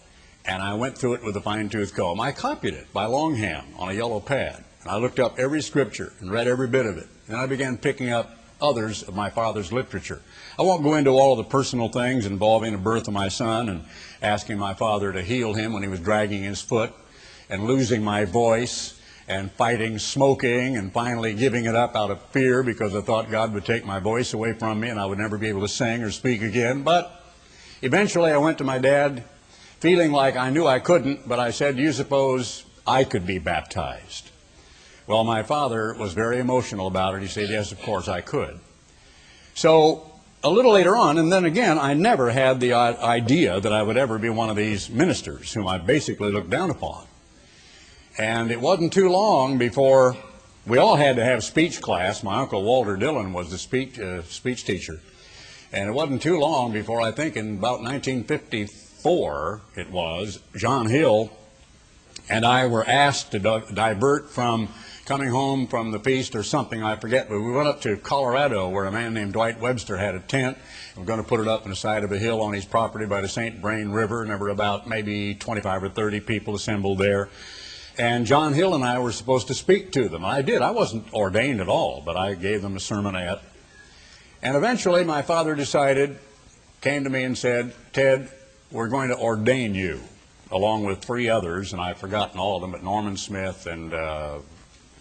and 0.47 0.63
I 0.63 0.73
went 0.73 0.97
through 0.97 1.13
it 1.17 1.23
with 1.23 1.37
a 1.37 1.43
fine 1.43 1.69
tooth 1.69 1.95
comb. 1.95 2.19
I 2.21 2.33
copied 2.33 2.73
it 2.73 2.91
by 2.91 3.05
longhand 3.05 3.67
on 3.77 3.91
a 3.91 3.93
yellow 3.93 4.19
pad. 4.19 4.65
And 4.81 4.91
I 4.91 4.97
looked 4.97 5.21
up 5.21 5.39
every 5.39 5.61
scripture 5.61 6.15
and 6.21 6.33
read 6.33 6.49
every 6.49 6.69
bit 6.69 6.87
of 6.87 6.97
it. 6.97 7.07
And 7.29 7.37
I 7.37 7.45
began 7.45 7.77
picking 7.77 8.09
up 8.09 8.35
others 8.59 9.03
of 9.03 9.15
my 9.15 9.29
father's 9.29 9.75
literature. 9.75 10.23
I 10.59 10.63
won't 10.63 10.83
go 10.83 10.95
into 10.95 11.11
all 11.11 11.33
of 11.33 11.39
the 11.45 11.51
personal 11.51 11.91
things 11.91 12.25
involving 12.25 12.73
the 12.73 12.79
birth 12.79 13.09
of 13.09 13.13
my 13.13 13.29
son 13.29 13.69
and 13.69 13.85
asking 14.23 14.57
my 14.57 14.73
father 14.73 15.13
to 15.13 15.21
heal 15.21 15.53
him 15.53 15.75
when 15.75 15.83
he 15.83 15.89
was 15.91 16.01
dragging 16.01 16.43
his 16.43 16.63
foot 16.63 16.95
and 17.51 17.67
losing 17.67 18.03
my 18.03 18.25
voice 18.25 18.96
and 19.29 19.51
fighting 19.53 19.99
smoking 19.99 20.77
and 20.77 20.93
finally 20.93 21.35
giving 21.35 21.65
it 21.65 21.75
up 21.75 21.97
out 21.97 22.11
of 22.11 22.23
fear 22.27 22.63
because 22.63 22.95
I 22.95 23.01
thought 23.01 23.31
God 23.31 23.53
would 23.55 23.65
take 23.65 23.85
my 23.85 23.99
voice 23.99 24.33
away 24.33 24.53
from 24.53 24.81
me 24.81 24.89
and 24.89 25.01
I 25.01 25.07
would 25.07 25.19
never 25.19 25.37
be 25.37 25.49
able 25.49 25.63
to 25.63 25.69
sing 25.69 26.03
or 26.03 26.11
speak 26.11 26.43
again. 26.43 26.83
But 26.83 27.25
eventually 27.83 28.31
I 28.31 28.37
went 28.37 28.59
to 28.59 28.65
my 28.65 28.79
dad 28.79 29.25
feeling 29.81 30.13
like 30.13 30.37
I 30.37 30.51
knew 30.51 30.67
I 30.67 30.79
couldn't, 30.79 31.29
but 31.29 31.41
I 31.41 31.51
said, 31.51 31.77
Do 31.77 31.83
you 31.83 31.93
suppose 31.93 32.65
I 32.87 33.05
could 33.05 33.27
be 33.27 33.39
baptized? 33.39 34.31
Well, 35.07 35.25
my 35.25 35.43
father 35.43 35.95
was 35.95 36.15
very 36.15 36.39
emotional 36.39 36.87
about 36.87 37.15
it. 37.15 37.23
He 37.23 37.29
said, 37.29 37.49
Yes, 37.49 37.73
of 37.73 37.83
course 37.83 38.09
I 38.09 38.21
could. 38.21 38.61
So 39.55 40.13
a 40.45 40.51
little 40.51 40.73
later 40.73 40.95
on, 40.95 41.19
and 41.19 41.33
then 41.33 41.45
again, 41.45 41.79
I 41.79 41.95
never 41.95 42.31
had 42.31 42.61
the 42.61 42.75
idea 42.75 43.59
that 43.59 43.73
I 43.73 43.83
would 43.83 43.97
ever 43.97 44.19
be 44.19 44.29
one 44.29 44.51
of 44.51 44.57
these 44.57 44.89
ministers 44.89 45.53
whom 45.53 45.67
I 45.67 45.79
basically 45.79 46.31
looked 46.31 46.51
down 46.51 46.71
upon. 46.71 47.06
And 48.19 48.51
it 48.51 48.61
wasn't 48.61 48.95
too 48.95 49.11
long 49.11 49.59
before 49.59 50.17
we 50.67 50.79
all 50.79 50.97
had 50.97 51.17
to 51.17 51.25
have 51.25 51.45
speech 51.45 51.83
class. 51.83 52.23
My 52.23 52.41
uncle 52.41 52.63
Walter 52.63 52.97
Dillon 52.97 53.35
was 53.35 53.51
the 53.51 53.59
speech, 53.59 53.99
uh, 53.99 54.23
speech 54.23 54.65
teacher. 54.65 55.01
And 55.71 55.89
it 55.89 55.93
wasn't 55.93 56.23
too 56.23 56.39
long 56.39 56.73
before, 56.73 57.01
I 57.01 57.13
think 57.13 57.37
in 57.37 57.59
about 57.59 57.83
1954, 57.83 59.61
it 59.77 59.91
was, 59.91 60.41
John 60.57 60.87
Hill 60.87 61.31
and 62.31 62.47
I 62.47 62.67
were 62.67 62.89
asked 62.89 63.33
to 63.33 63.39
divert 63.39 64.31
from 64.31 64.69
coming 65.05 65.29
home 65.29 65.67
from 65.67 65.93
the 65.93 66.01
feast 66.01 66.35
or 66.35 66.43
something, 66.43 66.83
I 66.83 66.97
forget, 66.97 67.29
but 67.29 67.39
we 67.39 67.53
went 67.53 67.69
up 67.69 67.83
to 67.83 67.97
Colorado 67.97 68.69
where 68.69 68.87
a 68.87 68.93
man 68.93 69.15
named 69.15 69.35
Dwight 69.35 69.61
Webster 69.61 69.97
had 69.97 70.15
a 70.15 70.21
tent. 70.21 70.59
We're 70.97 71.05
going 71.05 71.23
to 71.23 71.29
put 71.29 71.41
it 71.41 71.47
up 71.47 71.65
on 71.65 71.71
the 71.71 71.77
side 71.77 72.03
of 72.03 72.11
a 72.11 72.19
hill 72.19 72.41
on 72.41 72.55
his 72.55 72.65
property 72.65 73.07
by 73.07 73.21
the 73.21 73.29
St. 73.29 73.57
Vrain 73.61 73.91
River, 73.91 74.23
and 74.23 74.31
there 74.31 74.39
were 74.39 74.49
about 74.49 74.89
maybe 74.89 75.35
25 75.35 75.85
or 75.85 75.89
30 75.91 76.21
people 76.21 76.55
assembled 76.57 76.99
there. 76.99 77.29
And 77.99 78.27
John 78.27 78.53
Hill 78.53 78.75
and 78.75 78.85
I 78.85 78.99
were 78.99 79.13
supposed 79.13 79.47
to 79.47 79.55
speak 79.55 79.93
to 79.93 80.09
them. 80.09 80.25
I 80.25 80.43
did. 80.43 80.61
I 80.61 80.71
wasn't 80.71 81.13
ordained 81.15 81.61
at 81.61 81.69
all, 81.69 82.03
but 82.05 82.17
I 82.17 82.35
gave 82.35 82.61
them 82.61 82.77
a 82.77 82.79
sermonette. 82.79 83.41
And 84.43 84.57
eventually 84.57 85.03
my 85.03 85.23
father 85.23 85.55
decided, 85.55 86.19
came 86.83 87.05
to 87.05 87.11
me 87.11 87.25
and 87.25 87.37
said, 87.37 87.75
Ted, 87.95 88.31
we're 88.71 88.89
going 88.89 89.09
to 89.09 89.19
ordain 89.19 89.75
you, 89.75 90.01
along 90.51 90.85
with 90.85 90.99
three 90.99 91.31
others, 91.31 91.73
and 91.73 91.81
I've 91.81 91.97
forgotten 91.97 92.39
all 92.39 92.57
of 92.57 92.63
them, 92.63 92.73
but 92.73 92.83
Norman 92.83 93.17
Smith 93.17 93.67
and 93.67 93.95
uh, 93.95 94.39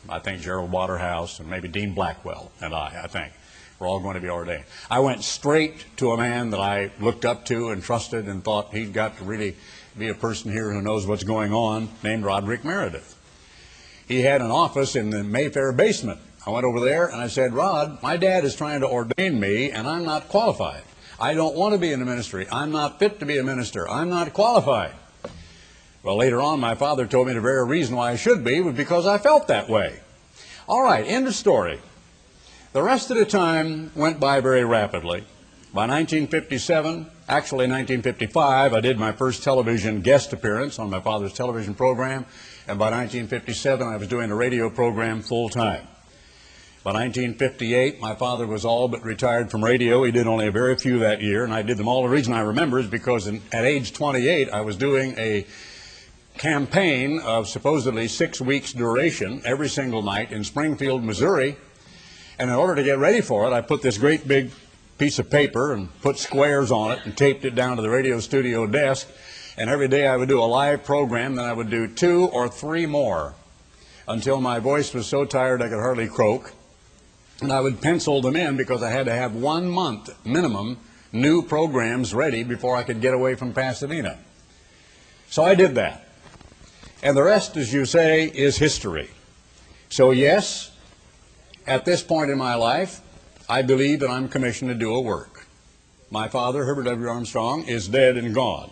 I 0.08 0.20
think 0.20 0.42
Gerald 0.42 0.72
Waterhouse 0.72 1.40
and 1.40 1.50
maybe 1.50 1.68
Dean 1.68 1.94
Blackwell 1.94 2.52
and 2.62 2.74
I, 2.74 3.02
I 3.04 3.08
think. 3.08 3.34
We're 3.78 3.88
all 3.88 4.00
going 4.00 4.16
to 4.16 4.22
be 4.22 4.30
ordained. 4.30 4.64
I 4.90 5.00
went 5.00 5.22
straight 5.22 5.86
to 5.98 6.12
a 6.12 6.18
man 6.18 6.52
that 6.52 6.62
I 6.62 6.92
looked 7.02 7.26
up 7.26 7.44
to 7.48 7.72
and 7.72 7.84
trusted 7.84 8.26
and 8.30 8.42
thought 8.42 8.74
he'd 8.74 8.94
got 8.94 9.18
to 9.18 9.26
really 9.26 9.58
be 9.98 10.10
a 10.10 10.14
person 10.14 10.52
here 10.52 10.72
who 10.72 10.82
knows 10.82 11.08
what's 11.08 11.24
going 11.24 11.54
on, 11.54 11.90
named 12.04 12.24
Roderick 12.24 12.66
Meredith. 12.66 13.18
He 14.08 14.22
had 14.22 14.42
an 14.42 14.52
office 14.52 14.96
in 14.96 15.10
the 15.10 15.24
Mayfair 15.24 15.72
basement. 15.72 16.20
I 16.46 16.52
went 16.52 16.66
over 16.66 16.80
there 16.80 17.08
and 17.08 17.22
I 17.22 17.28
said, 17.28 17.54
Rod, 17.54 18.04
my 18.04 18.18
dad 18.18 18.44
is 18.44 18.56
trying 18.56 18.82
to 18.82 18.88
ordain 18.88 19.40
me 19.40 19.72
and 19.72 19.88
I'm 19.88 20.04
not 20.04 20.28
qualified. 20.28 20.84
I 21.20 21.34
don't 21.34 21.56
want 21.56 21.74
to 21.74 21.80
be 21.80 21.92
in 21.92 22.00
the 22.00 22.06
ministry. 22.06 22.46
I'm 22.52 22.72
not 22.72 23.00
fit 23.00 23.20
to 23.20 23.26
be 23.26 23.38
a 23.38 23.44
minister. 23.44 23.90
I'm 23.90 24.10
not 24.10 24.34
qualified. 24.34 24.94
Well, 26.04 26.18
later 26.18 26.42
on, 26.42 26.60
my 26.60 26.76
father 26.76 27.08
told 27.08 27.28
me 27.28 27.34
the 27.34 27.42
very 27.42 27.66
reason 27.66 27.96
why 27.96 28.12
I 28.12 28.16
should 28.16 28.44
be 28.44 28.62
was 28.62 28.76
because 28.76 29.08
I 29.08 29.18
felt 29.18 29.48
that 29.48 29.70
way. 29.70 30.02
All 30.68 30.84
right, 30.84 31.06
end 31.08 31.26
of 31.28 31.34
story. 31.34 31.80
The 32.74 32.84
rest 32.84 33.10
of 33.10 33.18
the 33.18 33.26
time 33.26 33.92
went 33.96 34.20
by 34.20 34.42
very 34.42 34.66
rapidly. 34.66 35.24
By 35.76 35.88
1957, 35.88 37.06
actually 37.28 37.68
1955, 37.68 38.74
I 38.74 38.80
did 38.80 38.98
my 38.98 39.12
first 39.12 39.44
television 39.44 40.00
guest 40.00 40.32
appearance 40.32 40.80
on 40.80 40.90
my 40.90 41.02
father's 41.02 41.34
television 41.34 41.74
program, 41.74 42.26
and 42.66 42.80
by 42.80 42.92
1957, 42.92 43.86
I 43.86 43.98
was 43.98 44.08
doing 44.08 44.32
a 44.32 44.36
radio 44.36 44.70
program 44.70 45.22
full 45.22 45.50
time. 45.50 45.86
By 46.86 46.94
1958, 46.94 48.00
my 48.00 48.16
father 48.16 48.48
was 48.48 48.64
all 48.64 48.88
but 48.88 49.04
retired 49.04 49.52
from 49.52 49.66
radio. 49.66 50.06
He 50.06 50.14
did 50.14 50.28
only 50.28 50.48
a 50.48 50.52
very 50.52 50.78
few 50.78 51.00
that 51.00 51.22
year, 51.22 51.44
and 51.44 51.54
I 51.54 51.62
did 51.62 51.76
them 51.76 51.90
all. 51.90 52.04
The 52.04 52.08
reason 52.08 52.34
I 52.34 52.40
remember 52.40 52.80
is 52.80 52.88
because 52.88 53.28
in, 53.28 53.42
at 53.52 53.66
age 53.66 53.92
28, 53.92 54.50
I 54.52 54.62
was 54.62 54.78
doing 54.78 55.14
a 55.18 55.46
campaign 56.38 57.20
of 57.20 57.50
supposedly 57.50 58.08
six 58.08 58.40
weeks 58.40 58.72
duration 58.72 59.42
every 59.44 59.68
single 59.68 60.04
night 60.04 60.32
in 60.32 60.46
Springfield, 60.46 61.04
Missouri. 61.04 61.58
And 62.40 62.50
in 62.50 62.56
order 62.56 62.76
to 62.76 62.84
get 62.84 62.98
ready 62.98 63.20
for 63.20 63.46
it, 63.46 63.52
I 63.52 63.60
put 63.60 63.82
this 63.82 63.98
great 63.98 64.26
big 64.26 64.52
piece 64.98 65.20
of 65.20 65.30
paper 65.30 65.74
and 65.74 65.90
put 66.02 66.18
squares 66.18 66.72
on 66.72 66.92
it 66.92 67.00
and 67.06 67.18
taped 67.18 67.46
it 67.46 67.56
down 67.56 67.76
to 67.78 67.82
the 67.82 67.90
radio 67.90 68.20
studio 68.20 68.66
desk. 68.66 69.08
And 69.58 69.70
every 69.70 69.88
day 69.88 70.08
I 70.08 70.18
would 70.18 70.30
do 70.30 70.42
a 70.42 70.46
live 70.46 70.84
program, 70.84 71.36
then 71.36 71.46
I 71.46 71.54
would 71.54 71.70
do 71.70 71.88
two 71.88 72.28
or 72.28 72.50
three 72.50 72.86
more 72.86 73.34
until 74.08 74.42
my 74.42 74.60
voice 74.60 74.94
was 74.94 75.08
so 75.08 75.26
tired 75.26 75.62
I 75.62 75.70
could 75.70 75.80
hardly 75.80 76.08
croak. 76.08 76.54
And 77.42 77.52
I 77.52 77.60
would 77.60 77.82
pencil 77.82 78.22
them 78.22 78.36
in 78.36 78.56
because 78.56 78.82
I 78.82 78.90
had 78.90 79.08
to 79.08 79.14
have 79.14 79.36
one 79.36 79.68
month 79.68 80.10
minimum 80.26 80.78
new 81.12 81.42
programs 81.42 82.14
ready 82.14 82.44
before 82.44 82.76
I 82.76 82.84
could 82.84 83.02
get 83.02 83.14
away 83.14 83.36
from 83.36 83.54
Pasadena. 83.54 84.18
So 85.30 85.44
I 85.44 85.56
did 85.56 85.76
that. 85.76 86.08
And 87.04 87.16
the 87.16 87.24
rest, 87.24 87.58
as 87.58 87.74
you 87.74 87.86
say, 87.86 88.26
is 88.26 88.58
history. 88.58 89.10
So, 89.90 90.12
yes, 90.12 90.72
at 91.68 91.86
this 91.86 92.02
point 92.02 92.32
in 92.32 92.38
my 92.38 92.56
life, 92.56 93.02
I 93.48 93.62
believe 93.62 94.00
that 94.00 94.10
I'm 94.10 94.28
commissioned 94.28 94.70
to 94.70 94.76
do 94.76 94.94
a 94.94 95.02
work. 95.02 95.46
My 96.10 96.28
father, 96.28 96.66
Herbert 96.66 96.84
W. 96.84 97.08
Armstrong, 97.08 97.66
is 97.66 97.88
dead 97.88 98.18
and 98.18 98.34
gone. 98.34 98.72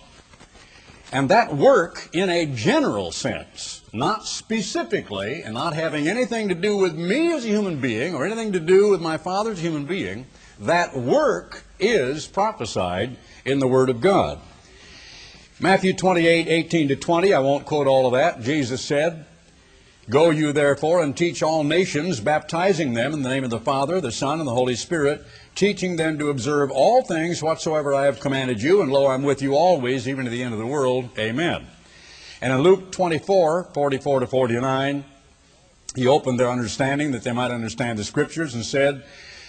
And 1.11 1.29
that 1.29 1.55
work, 1.55 2.09
in 2.11 2.29
a 2.29 2.47
general 2.47 3.11
sense, 3.11 3.81
not 3.93 4.25
specifically, 4.25 5.43
and 5.43 5.53
not 5.53 5.75
having 5.75 6.07
anything 6.07 6.49
to 6.49 6.55
do 6.55 6.75
with 6.75 6.95
me 6.95 7.31
as 7.33 7.45
a 7.45 7.49
human 7.49 7.79
being 7.79 8.15
or 8.15 8.25
anything 8.25 8.53
to 8.53 8.59
do 8.59 8.89
with 8.89 8.99
my 8.99 9.17
father 9.17 9.51
as 9.51 9.59
a 9.59 9.61
human 9.61 9.85
being, 9.85 10.25
that 10.59 10.97
work 10.97 11.65
is 11.79 12.25
prophesied 12.25 13.17
in 13.45 13.59
the 13.59 13.67
Word 13.67 13.89
of 13.89 14.01
God. 14.01 14.39
Matthew 15.59 15.93
28, 15.93 16.47
18 16.47 16.87
to 16.87 16.95
20, 16.95 17.31
I 17.31 17.39
won't 17.39 17.65
quote 17.65 17.85
all 17.85 18.07
of 18.07 18.13
that. 18.13 18.41
Jesus 18.41 18.83
said, 18.83 19.27
Go 20.09 20.31
you 20.31 20.51
therefore 20.51 21.01
and 21.01 21.15
teach 21.15 21.41
all 21.41 21.63
nations, 21.63 22.19
baptizing 22.19 22.93
them 22.93 23.13
in 23.13 23.21
the 23.21 23.29
name 23.29 23.45
of 23.45 23.49
the 23.49 23.59
Father, 23.59 24.01
the 24.01 24.11
Son, 24.11 24.39
and 24.39 24.47
the 24.47 24.53
Holy 24.53 24.75
Spirit, 24.75 25.25
teaching 25.55 25.95
them 25.95 26.19
to 26.19 26.29
observe 26.29 26.71
all 26.71 27.03
things 27.03 27.41
whatsoever 27.41 27.93
I 27.93 28.05
have 28.05 28.19
commanded 28.19 28.61
you, 28.61 28.81
and 28.81 28.91
lo, 28.91 29.07
I'm 29.07 29.23
with 29.23 29.41
you 29.41 29.55
always, 29.55 30.05
even 30.05 30.25
to 30.25 30.31
the 30.31 30.43
end 30.43 30.53
of 30.53 30.59
the 30.59 30.65
world. 30.65 31.09
Amen. 31.17 31.67
And 32.41 32.51
in 32.51 32.59
Luke 32.59 32.91
24, 32.91 33.69
44 33.73 34.19
to 34.19 34.27
49, 34.27 35.05
he 35.95 36.07
opened 36.07 36.37
their 36.37 36.49
understanding 36.49 37.11
that 37.11 37.23
they 37.23 37.31
might 37.31 37.51
understand 37.51 37.97
the 37.97 38.03
Scriptures 38.03 38.55
and 38.55 38.65
said, 38.65 39.05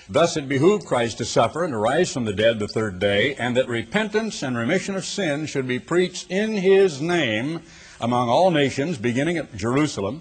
Thus 0.08 0.36
it 0.36 0.48
behooved 0.48 0.86
Christ 0.86 1.18
to 1.18 1.24
suffer 1.24 1.64
and 1.64 1.72
to 1.72 1.78
rise 1.78 2.12
from 2.12 2.26
the 2.26 2.32
dead 2.32 2.60
the 2.60 2.68
third 2.68 3.00
day, 3.00 3.34
and 3.34 3.56
that 3.56 3.66
repentance 3.66 4.42
and 4.44 4.56
remission 4.56 4.94
of 4.94 5.04
sin 5.04 5.46
should 5.46 5.66
be 5.66 5.80
preached 5.80 6.30
in 6.30 6.52
his 6.52 7.00
name 7.00 7.62
among 8.00 8.28
all 8.28 8.52
nations, 8.52 8.98
beginning 8.98 9.38
at 9.38 9.56
Jerusalem. 9.56 10.20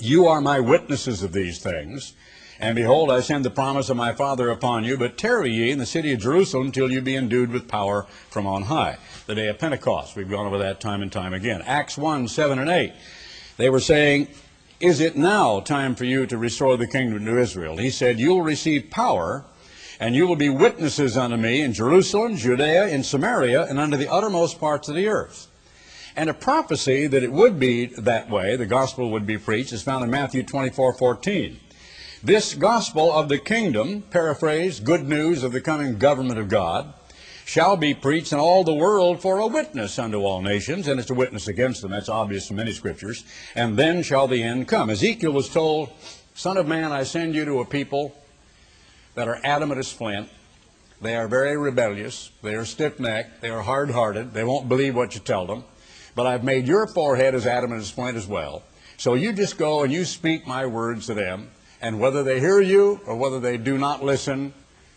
You 0.00 0.26
are 0.26 0.40
my 0.40 0.60
witnesses 0.60 1.22
of 1.22 1.32
these 1.32 1.58
things. 1.62 2.14
And 2.58 2.76
behold, 2.76 3.10
I 3.10 3.20
send 3.20 3.44
the 3.44 3.50
promise 3.50 3.88
of 3.88 3.96
my 3.96 4.12
Father 4.12 4.50
upon 4.50 4.84
you, 4.84 4.98
but 4.98 5.16
tarry 5.16 5.50
ye 5.50 5.70
in 5.70 5.78
the 5.78 5.86
city 5.86 6.12
of 6.12 6.20
Jerusalem 6.20 6.72
till 6.72 6.90
you 6.90 7.00
be 7.00 7.16
endued 7.16 7.50
with 7.50 7.68
power 7.68 8.06
from 8.28 8.46
on 8.46 8.62
high. 8.62 8.98
The 9.26 9.34
day 9.34 9.48
of 9.48 9.58
Pentecost. 9.58 10.14
We've 10.14 10.28
gone 10.28 10.46
over 10.46 10.58
that 10.58 10.80
time 10.80 11.00
and 11.00 11.10
time 11.10 11.32
again. 11.32 11.62
Acts 11.62 11.96
1, 11.96 12.28
7 12.28 12.58
and 12.58 12.68
8. 12.68 12.92
They 13.56 13.70
were 13.70 13.80
saying, 13.80 14.28
is 14.80 15.00
it 15.00 15.14
now 15.14 15.60
time 15.60 15.94
for 15.94 16.04
you 16.04 16.24
to 16.24 16.38
restore 16.38 16.78
the 16.78 16.86
kingdom 16.86 17.26
to 17.26 17.38
Israel? 17.38 17.76
He 17.76 17.90
said, 17.90 18.18
You'll 18.18 18.40
receive 18.40 18.90
power, 18.90 19.44
and 20.00 20.14
you 20.14 20.26
will 20.26 20.36
be 20.36 20.48
witnesses 20.48 21.18
unto 21.18 21.36
me 21.36 21.60
in 21.60 21.74
Jerusalem, 21.74 22.36
Judea, 22.36 22.88
in 22.88 23.02
Samaria, 23.02 23.66
and 23.66 23.78
unto 23.78 23.98
the 23.98 24.10
uttermost 24.10 24.58
parts 24.58 24.88
of 24.88 24.94
the 24.94 25.06
earth. 25.08 25.49
And 26.20 26.28
a 26.28 26.34
prophecy 26.34 27.06
that 27.06 27.22
it 27.22 27.32
would 27.32 27.58
be 27.58 27.86
that 27.86 28.28
way, 28.28 28.54
the 28.54 28.66
gospel 28.66 29.08
would 29.08 29.24
be 29.24 29.38
preached, 29.38 29.72
is 29.72 29.82
found 29.82 30.04
in 30.04 30.10
Matthew 30.10 30.42
24 30.42 30.92
14. 30.92 31.58
This 32.22 32.52
gospel 32.52 33.10
of 33.10 33.30
the 33.30 33.38
kingdom, 33.38 34.02
paraphrased, 34.02 34.84
good 34.84 35.08
news 35.08 35.42
of 35.42 35.52
the 35.52 35.62
coming 35.62 35.96
government 35.96 36.38
of 36.38 36.50
God, 36.50 36.92
shall 37.46 37.74
be 37.74 37.94
preached 37.94 38.34
in 38.34 38.38
all 38.38 38.64
the 38.64 38.74
world 38.74 39.22
for 39.22 39.38
a 39.38 39.46
witness 39.46 39.98
unto 39.98 40.18
all 40.18 40.42
nations, 40.42 40.88
and 40.88 41.00
it's 41.00 41.08
a 41.08 41.14
witness 41.14 41.48
against 41.48 41.80
them. 41.80 41.90
That's 41.90 42.10
obvious 42.10 42.48
from 42.48 42.56
many 42.56 42.72
scriptures. 42.72 43.24
And 43.54 43.78
then 43.78 44.02
shall 44.02 44.28
the 44.28 44.42
end 44.42 44.68
come. 44.68 44.90
Ezekiel 44.90 45.32
was 45.32 45.48
told, 45.48 45.88
Son 46.34 46.58
of 46.58 46.66
man, 46.68 46.92
I 46.92 47.04
send 47.04 47.34
you 47.34 47.46
to 47.46 47.60
a 47.60 47.64
people 47.64 48.14
that 49.14 49.26
are 49.26 49.40
adamant 49.42 49.78
as 49.78 49.90
flint. 49.90 50.28
They 51.00 51.16
are 51.16 51.28
very 51.28 51.56
rebellious. 51.56 52.30
They 52.42 52.56
are 52.56 52.66
stiff 52.66 53.00
necked. 53.00 53.40
They 53.40 53.48
are 53.48 53.62
hard 53.62 53.90
hearted. 53.92 54.34
They 54.34 54.44
won't 54.44 54.68
believe 54.68 54.94
what 54.94 55.14
you 55.14 55.22
tell 55.22 55.46
them. 55.46 55.64
But 56.14 56.26
I've 56.26 56.44
made 56.44 56.66
your 56.66 56.86
forehead 56.86 57.34
as 57.34 57.46
adamant 57.46 57.80
as 57.80 57.90
flint 57.90 58.16
as 58.16 58.26
well. 58.26 58.62
So 58.96 59.14
you 59.14 59.32
just 59.32 59.56
go 59.56 59.82
and 59.82 59.92
you 59.92 60.04
speak 60.04 60.46
my 60.46 60.66
words 60.66 61.06
to 61.06 61.14
them, 61.14 61.50
and 61.80 61.98
whether 61.98 62.22
they 62.22 62.40
hear 62.40 62.60
you 62.60 63.00
or 63.06 63.16
whether 63.16 63.40
they 63.40 63.56
do 63.56 63.78
not 63.78 64.04
listen, 64.04 64.52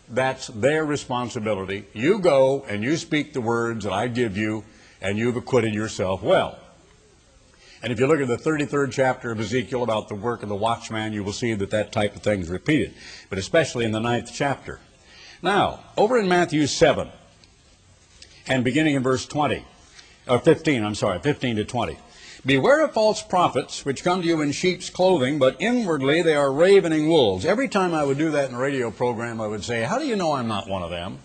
that's 0.08 0.48
their 0.48 0.84
responsibility. 0.84 1.84
You 1.94 2.18
go 2.18 2.64
and 2.68 2.82
you 2.82 2.96
speak 2.96 3.32
the 3.32 3.40
words 3.40 3.84
that 3.84 3.92
I 3.92 4.08
give 4.08 4.36
you, 4.36 4.64
and 5.00 5.16
you've 5.16 5.36
acquitted 5.36 5.72
yourself 5.72 6.22
well. 6.22 6.58
And 7.82 7.92
if 7.92 8.00
you 8.00 8.06
look 8.06 8.20
at 8.20 8.28
the 8.28 8.38
33rd 8.38 8.92
chapter 8.92 9.30
of 9.30 9.38
Ezekiel 9.38 9.82
about 9.82 10.08
the 10.08 10.14
work 10.14 10.42
of 10.42 10.48
the 10.48 10.54
watchman, 10.54 11.12
you 11.12 11.22
will 11.22 11.34
see 11.34 11.52
that 11.54 11.70
that 11.70 11.92
type 11.92 12.16
of 12.16 12.22
thing 12.22 12.40
is 12.40 12.48
repeated, 12.48 12.94
but 13.28 13.38
especially 13.38 13.84
in 13.84 13.92
the 13.92 14.00
ninth 14.00 14.30
chapter. 14.32 14.80
Now, 15.42 15.80
over 15.96 16.18
in 16.18 16.26
Matthew 16.26 16.66
7, 16.66 17.10
and 18.46 18.64
beginning 18.64 18.94
in 18.94 19.02
verse 19.02 19.26
20, 19.26 19.64
or 20.28 20.38
15, 20.38 20.84
I'm 20.84 20.94
sorry, 20.94 21.18
15 21.18 21.56
to 21.56 21.64
20. 21.64 21.98
Beware 22.46 22.84
of 22.84 22.92
false 22.92 23.22
prophets, 23.22 23.86
which 23.86 24.04
come 24.04 24.20
to 24.20 24.28
you 24.28 24.42
in 24.42 24.52
sheep's 24.52 24.90
clothing, 24.90 25.38
but 25.38 25.56
inwardly 25.60 26.20
they 26.20 26.34
are 26.34 26.52
ravening 26.52 27.08
wolves. 27.08 27.46
Every 27.46 27.68
time 27.68 27.94
I 27.94 28.04
would 28.04 28.18
do 28.18 28.30
that 28.32 28.50
in 28.50 28.54
a 28.54 28.58
radio 28.58 28.90
program, 28.90 29.40
I 29.40 29.46
would 29.46 29.64
say, 29.64 29.82
How 29.82 29.98
do 29.98 30.06
you 30.06 30.14
know 30.14 30.32
I'm 30.32 30.48
not 30.48 30.68
one 30.68 30.82
of 30.82 30.90
them? 30.90 31.20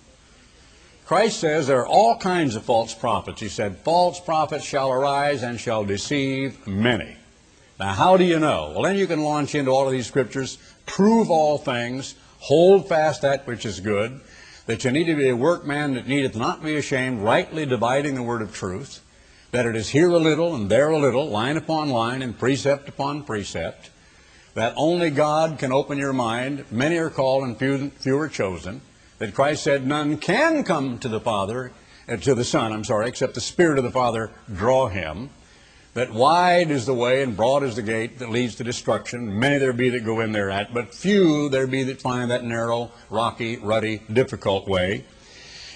Christ 1.05 1.39
says 1.39 1.67
there 1.67 1.79
are 1.81 1.87
all 1.87 2.17
kinds 2.17 2.55
of 2.55 2.63
false 2.63 2.93
prophets. 2.93 3.41
He 3.41 3.49
said, 3.49 3.79
False 3.79 4.19
prophets 4.19 4.63
shall 4.63 4.91
arise 4.91 5.43
and 5.43 5.59
shall 5.59 5.83
deceive 5.83 6.65
many. 6.65 7.17
Now, 7.79 7.93
how 7.93 8.15
do 8.15 8.23
you 8.23 8.39
know? 8.39 8.71
Well, 8.73 8.83
then 8.83 8.95
you 8.95 9.07
can 9.07 9.23
launch 9.23 9.55
into 9.55 9.71
all 9.71 9.87
of 9.87 9.91
these 9.91 10.07
scriptures, 10.07 10.57
prove 10.85 11.29
all 11.29 11.57
things, 11.57 12.15
hold 12.39 12.87
fast 12.87 13.23
that 13.23 13.47
which 13.47 13.65
is 13.65 13.79
good, 13.79 14.21
that 14.69 14.83
you 14.83 14.91
need 14.91 15.05
to 15.05 15.15
be 15.15 15.29
a 15.29 15.35
workman 15.35 15.95
that 15.95 16.07
needeth 16.07 16.35
not 16.35 16.63
be 16.63 16.75
ashamed, 16.75 17.19
rightly 17.21 17.65
dividing 17.65 18.13
the 18.13 18.21
word 18.21 18.39
of 18.39 18.53
truth 18.53 19.01
that 19.49 19.65
it 19.65 19.75
is 19.75 19.89
here 19.89 20.09
a 20.09 20.19
little 20.19 20.53
and 20.53 20.69
there 20.69 20.91
a 20.91 20.99
little, 20.99 21.27
line 21.27 21.57
upon 21.57 21.89
line 21.89 22.21
and 22.21 22.37
precept 22.37 22.87
upon 22.87 23.23
precept, 23.23 23.89
that 24.53 24.71
only 24.77 25.09
God 25.09 25.57
can 25.57 25.71
open 25.71 25.97
your 25.97 26.13
mind. 26.13 26.65
Many 26.69 26.99
are 26.99 27.09
called 27.09 27.45
and 27.45 27.57
few, 27.57 27.89
few 27.89 28.15
are 28.19 28.27
chosen. 28.27 28.81
That 29.17 29.33
Christ 29.33 29.63
said 29.63 29.87
none 29.87 30.19
can 30.19 30.63
come 30.63 30.99
to 30.99 31.07
the 31.07 31.19
Father, 31.19 31.71
uh, 32.07 32.17
to 32.17 32.35
the 32.35 32.45
Son, 32.45 32.71
I'm 32.71 32.83
sorry, 32.83 33.07
except 33.07 33.33
the 33.33 33.41
Spirit 33.41 33.79
of 33.79 33.83
the 33.83 33.89
Father 33.89 34.29
draw 34.53 34.87
him. 34.87 35.31
That 35.95 36.13
wide 36.13 36.69
is 36.69 36.85
the 36.85 36.93
way 36.93 37.23
and 37.23 37.35
broad 37.35 37.63
is 37.63 37.75
the 37.75 37.81
gate 37.81 38.19
that 38.19 38.29
leads 38.29 38.55
to 38.55 38.63
destruction. 38.63 39.39
Many 39.39 39.57
there 39.57 39.73
be 39.73 39.89
that 39.89 40.05
go 40.05 40.19
in 40.19 40.31
thereat, 40.31 40.73
but 40.73 40.93
few 40.93 41.49
there 41.49 41.67
be 41.67 41.83
that 41.83 42.01
find 42.01 42.29
that 42.29 42.43
narrow, 42.43 42.91
rocky, 43.09 43.57
ruddy, 43.57 44.01
difficult 44.11 44.67
way. 44.67 45.05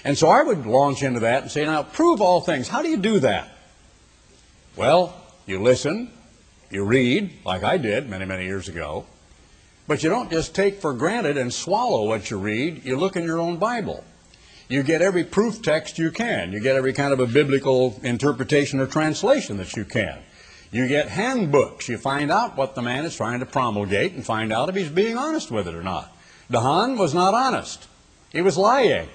And 0.04 0.16
so 0.16 0.28
I 0.28 0.42
would 0.42 0.66
launch 0.66 1.02
into 1.02 1.20
that 1.20 1.42
and 1.42 1.50
say, 1.50 1.64
now 1.64 1.82
prove 1.82 2.20
all 2.20 2.40
things. 2.40 2.68
How 2.68 2.82
do 2.82 2.88
you 2.88 2.96
do 2.96 3.18
that? 3.20 3.50
Well, 4.76 5.14
you 5.46 5.60
listen, 5.60 6.10
you 6.70 6.84
read, 6.84 7.30
like 7.44 7.64
I 7.64 7.76
did 7.76 8.08
many, 8.08 8.24
many 8.24 8.44
years 8.44 8.68
ago, 8.68 9.06
but 9.86 10.02
you 10.02 10.10
don't 10.10 10.30
just 10.30 10.54
take 10.54 10.80
for 10.80 10.92
granted 10.92 11.36
and 11.36 11.52
swallow 11.52 12.06
what 12.06 12.30
you 12.30 12.38
read. 12.38 12.84
You 12.84 12.96
look 12.96 13.16
in 13.16 13.24
your 13.24 13.40
own 13.40 13.56
Bible. 13.56 14.04
You 14.74 14.82
get 14.82 15.02
every 15.02 15.22
proof 15.22 15.62
text 15.62 16.00
you 16.00 16.10
can. 16.10 16.50
You 16.50 16.58
get 16.58 16.74
every 16.74 16.92
kind 16.92 17.12
of 17.12 17.20
a 17.20 17.28
biblical 17.28 18.00
interpretation 18.02 18.80
or 18.80 18.86
translation 18.86 19.56
that 19.58 19.76
you 19.76 19.84
can. 19.84 20.18
You 20.72 20.88
get 20.88 21.06
handbooks. 21.06 21.88
You 21.88 21.96
find 21.96 22.32
out 22.32 22.56
what 22.56 22.74
the 22.74 22.82
man 22.82 23.04
is 23.04 23.14
trying 23.14 23.38
to 23.38 23.46
promulgate 23.46 24.14
and 24.14 24.26
find 24.26 24.52
out 24.52 24.68
if 24.68 24.74
he's 24.74 24.88
being 24.88 25.16
honest 25.16 25.52
with 25.52 25.68
it 25.68 25.76
or 25.76 25.84
not. 25.84 26.12
DeHaan 26.50 26.98
was 26.98 27.14
not 27.14 27.34
honest. 27.34 27.86
He 28.32 28.42
was 28.42 28.58
lying. 28.58 29.08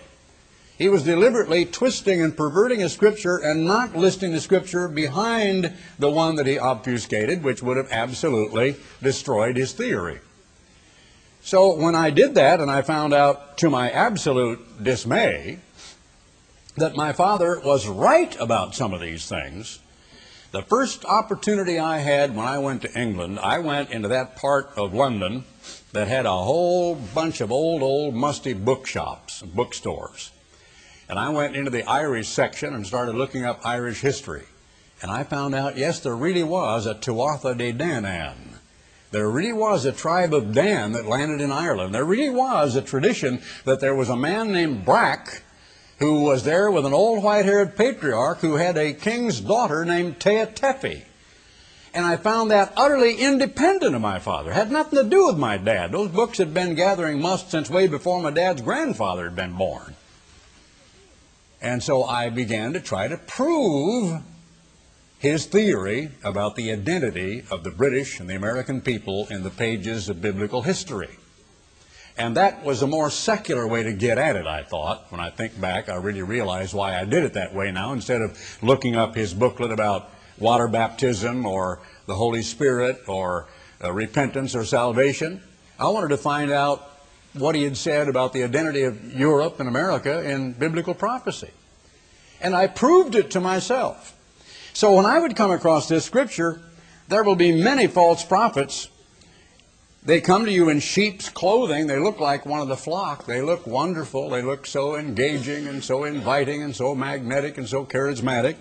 He 0.78 0.88
was 0.88 1.04
deliberately 1.04 1.66
twisting 1.66 2.22
and 2.22 2.38
perverting 2.38 2.82
a 2.82 2.88
scripture 2.88 3.36
and 3.36 3.66
not 3.66 3.98
listing 3.98 4.32
the 4.32 4.40
scripture 4.40 4.88
behind 4.88 5.74
the 6.00 6.10
one 6.10 6.38
that 6.38 6.48
he 6.48 6.58
obfuscated, 6.58 7.44
which 7.44 7.62
would 7.62 7.76
have 7.76 7.92
absolutely 7.92 8.78
destroyed 9.04 9.58
his 9.58 9.74
theory. 9.74 10.22
So 11.42 11.76
when 11.76 11.96
I 11.96 12.10
did 12.10 12.36
that 12.36 12.60
and 12.60 12.70
I 12.70 12.82
found 12.82 13.14
out 13.14 13.58
to 13.60 13.70
my 13.70 13.90
absolute 13.90 14.84
dismay 14.84 15.60
that 16.76 16.96
my 16.96 17.14
father 17.14 17.60
was 17.60 17.88
right 17.88 18.36
about 18.40 18.76
some 18.76 18.94
of 18.94 19.02
these 19.02 19.28
things, 19.28 19.80
the 20.52 20.62
first 20.64 21.06
opportunity 21.06 21.78
I 21.78 22.00
had 22.00 22.36
when 22.36 22.46
I 22.46 22.58
went 22.60 22.82
to 22.82 23.00
England, 23.00 23.40
I 23.40 23.60
went 23.60 23.92
into 23.92 24.08
that 24.10 24.36
part 24.36 24.72
of 24.76 24.94
London 24.94 25.44
that 25.94 26.08
had 26.08 26.26
a 26.26 26.32
whole 26.32 26.96
bunch 26.96 27.42
of 27.42 27.52
old, 27.52 27.82
old, 27.82 28.16
musty 28.16 28.54
bookshops, 28.54 29.42
bookstores. 29.42 30.32
And 31.08 31.18
I 31.18 31.30
went 31.30 31.56
into 31.56 31.72
the 31.72 31.84
Irish 31.84 32.28
section 32.28 32.74
and 32.74 32.86
started 32.86 33.16
looking 33.16 33.44
up 33.44 33.66
Irish 33.66 34.02
history. 34.02 34.46
And 35.02 35.10
I 35.10 35.24
found 35.24 35.56
out, 35.56 35.78
yes, 35.78 36.00
there 36.02 36.16
really 36.16 36.44
was 36.44 36.86
a 36.86 36.94
Tuatha 36.94 37.58
De 37.58 37.72
Danann. 37.72 38.59
There 39.12 39.30
really 39.30 39.54
was 39.54 39.86
a 39.86 39.92
tribe 39.92 40.34
of 40.34 40.54
Dan 40.54 40.92
that 40.92 41.08
landed 41.08 41.42
in 41.42 41.52
Ireland. 41.52 41.96
There 41.96 42.06
really 42.06 42.30
was 42.30 42.76
a 42.76 42.82
tradition 42.82 43.42
that 43.66 43.80
there 43.80 43.96
was 43.96 44.10
a 44.10 44.16
man 44.16 44.52
named 44.52 44.86
Brack 44.86 45.42
who 45.98 46.22
was 46.22 46.44
there 46.44 46.70
with 46.72 46.86
an 46.86 46.94
old 46.94 47.24
white-haired 47.24 47.76
patriarch 47.76 48.40
who 48.40 48.56
had 48.56 48.78
a 48.78 48.94
king's 48.94 49.42
daughter 49.42 49.84
named 49.84 50.20
Tea 50.20 50.46
And 51.94 52.06
I 52.06 52.16
found 52.16 52.52
that 52.52 52.72
utterly 52.78 53.16
independent 53.16 53.96
of 53.96 54.02
my 54.02 54.20
father. 54.20 54.52
It 54.52 54.56
had 54.56 54.72
nothing 54.72 55.04
to 55.04 55.10
do 55.10 55.28
with 55.28 55.38
my 55.38 55.58
dad. 55.58 55.92
Those 55.92 56.10
books 56.10 56.38
had 56.38 56.54
been 56.54 56.76
gathering 56.76 57.20
must 57.20 57.52
since 57.52 57.70
way 57.70 57.88
before 57.88 58.22
my 58.22 58.32
dad's 58.32 58.62
grandfather 58.62 59.26
had 59.26 59.36
been 59.36 59.54
born. 59.54 59.96
And 61.62 61.84
so 61.84 62.04
I 62.04 62.30
began 62.30 62.74
to 62.74 62.80
try 62.80 63.08
to 63.08 63.18
prove 63.18 64.22
his 65.20 65.46
theory 65.46 66.12
about 66.24 66.56
the 66.56 66.72
identity 66.72 67.44
of 67.52 67.64
the 67.64 67.72
British 67.72 68.20
and 68.20 68.30
the 68.30 68.36
American 68.36 68.80
people 68.80 69.28
in 69.30 69.44
the 69.44 69.50
pages 69.50 70.08
of 70.08 70.22
biblical 70.22 70.62
history. 70.62 71.10
And 72.18 72.36
that 72.38 72.64
was 72.64 72.82
a 72.82 72.88
more 72.88 73.10
secular 73.10 73.68
way 73.68 73.84
to 73.84 73.94
get 73.94 74.18
at 74.18 74.38
it, 74.38 74.48
I 74.48 74.64
thought. 74.64 75.12
When 75.12 75.22
I 75.22 75.30
think 75.30 75.60
back, 75.60 75.90
I 75.90 75.96
really 75.96 76.22
realize 76.22 76.74
why 76.74 76.98
I 76.98 77.06
did 77.06 77.24
it 77.24 77.34
that 77.34 77.54
way 77.54 77.72
now. 77.72 77.92
Instead 77.92 78.22
of 78.22 78.38
looking 78.62 78.96
up 78.96 79.14
his 79.14 79.34
booklet 79.34 79.72
about 79.72 80.10
water 80.38 80.70
baptism 80.70 81.46
or 81.46 81.80
the 82.08 82.16
Holy 82.16 82.42
Spirit 82.42 83.02
or 83.08 83.48
uh, 83.84 83.92
repentance 83.92 84.56
or 84.56 84.64
salvation, 84.64 85.42
I 85.78 85.90
wanted 85.90 86.10
to 86.10 86.18
find 86.18 86.52
out 86.52 86.90
what 87.34 87.56
he 87.56 87.64
had 87.64 87.78
said 87.78 88.08
about 88.08 88.34
the 88.34 88.44
identity 88.44 88.84
of 88.84 89.14
Europe 89.14 89.60
and 89.60 89.68
America 89.70 90.24
in 90.30 90.54
biblical 90.54 90.94
prophecy. 90.94 91.52
And 92.42 92.56
I 92.56 92.68
proved 92.68 93.16
it 93.16 93.32
to 93.32 93.42
myself. 93.42 94.16
So 94.80 94.94
when 94.94 95.06
I 95.06 95.20
would 95.20 95.36
come 95.36 95.52
across 95.52 95.90
this 95.90 96.06
scripture, 96.06 96.62
there 97.10 97.26
will 97.26 97.36
be 97.36 97.52
many 97.52 97.88
false 97.88 98.24
prophets. 98.24 98.88
They 100.06 100.22
come 100.22 100.46
to 100.46 100.52
you 100.54 100.70
in 100.70 100.80
sheep's 100.80 101.28
clothing. 101.28 101.88
They 101.88 102.00
look 102.00 102.22
like 102.22 102.46
one 102.46 102.62
of 102.62 102.70
the 102.70 102.78
flock. 102.78 103.26
They 103.26 103.42
look 103.42 103.68
wonderful. 103.68 104.30
They 104.30 104.42
look 104.42 104.66
so 104.66 104.96
engaging 104.96 105.68
and 105.68 105.84
so 105.84 106.06
inviting 106.06 106.64
and 106.64 106.74
so 106.74 106.96
magnetic 106.96 107.58
and 107.58 107.68
so 107.68 107.84
charismatic. 107.84 108.56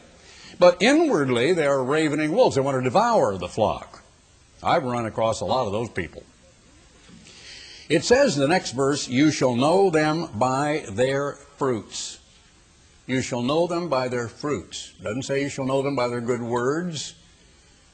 But 0.59 0.79
inwardly, 0.81 1.53
they 1.53 1.69
are 1.69 1.85
ravening 1.85 2.33
wolves. 2.33 2.57
They 2.57 2.63
want 2.63 2.79
to 2.79 2.83
devour 2.83 3.39
the 3.39 3.47
flock. 3.47 4.03
I've 4.61 4.83
run 4.83 5.07
across 5.07 5.41
a 5.41 5.45
lot 5.45 5.67
of 5.67 5.73
those 5.73 5.89
people. 5.89 6.25
It 7.89 8.03
says 8.03 8.35
in 8.35 8.43
the 8.43 8.49
next 8.49 8.73
verse, 8.73 9.07
You 9.07 9.31
shall 9.31 9.55
know 9.55 9.89
them 9.89 10.31
by 10.35 10.85
their 10.91 11.35
fruits. 11.59 12.18
You 13.09 13.23
shall 13.23 13.41
know 13.41 13.67
them 13.67 13.89
by 13.89 14.09
their 14.09 14.29
fruits. 14.29 14.93
Doesn't 15.03 15.23
say 15.23 15.43
you 15.43 15.49
shall 15.49 15.65
know 15.65 15.81
them 15.81 15.97
by 15.97 16.09
their 16.09 16.21
good 16.21 16.43
words 16.43 17.15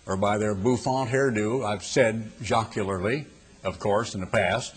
or 0.07 0.17
by 0.17 0.39
their 0.39 0.57
bouffant 0.57 1.09
hairdo. 1.09 1.65
I've 1.65 1.85
said 1.85 2.33
jocularly, 2.43 3.27
of 3.63 3.79
course, 3.79 4.17
in 4.17 4.21
the 4.21 4.27
past. 4.27 4.75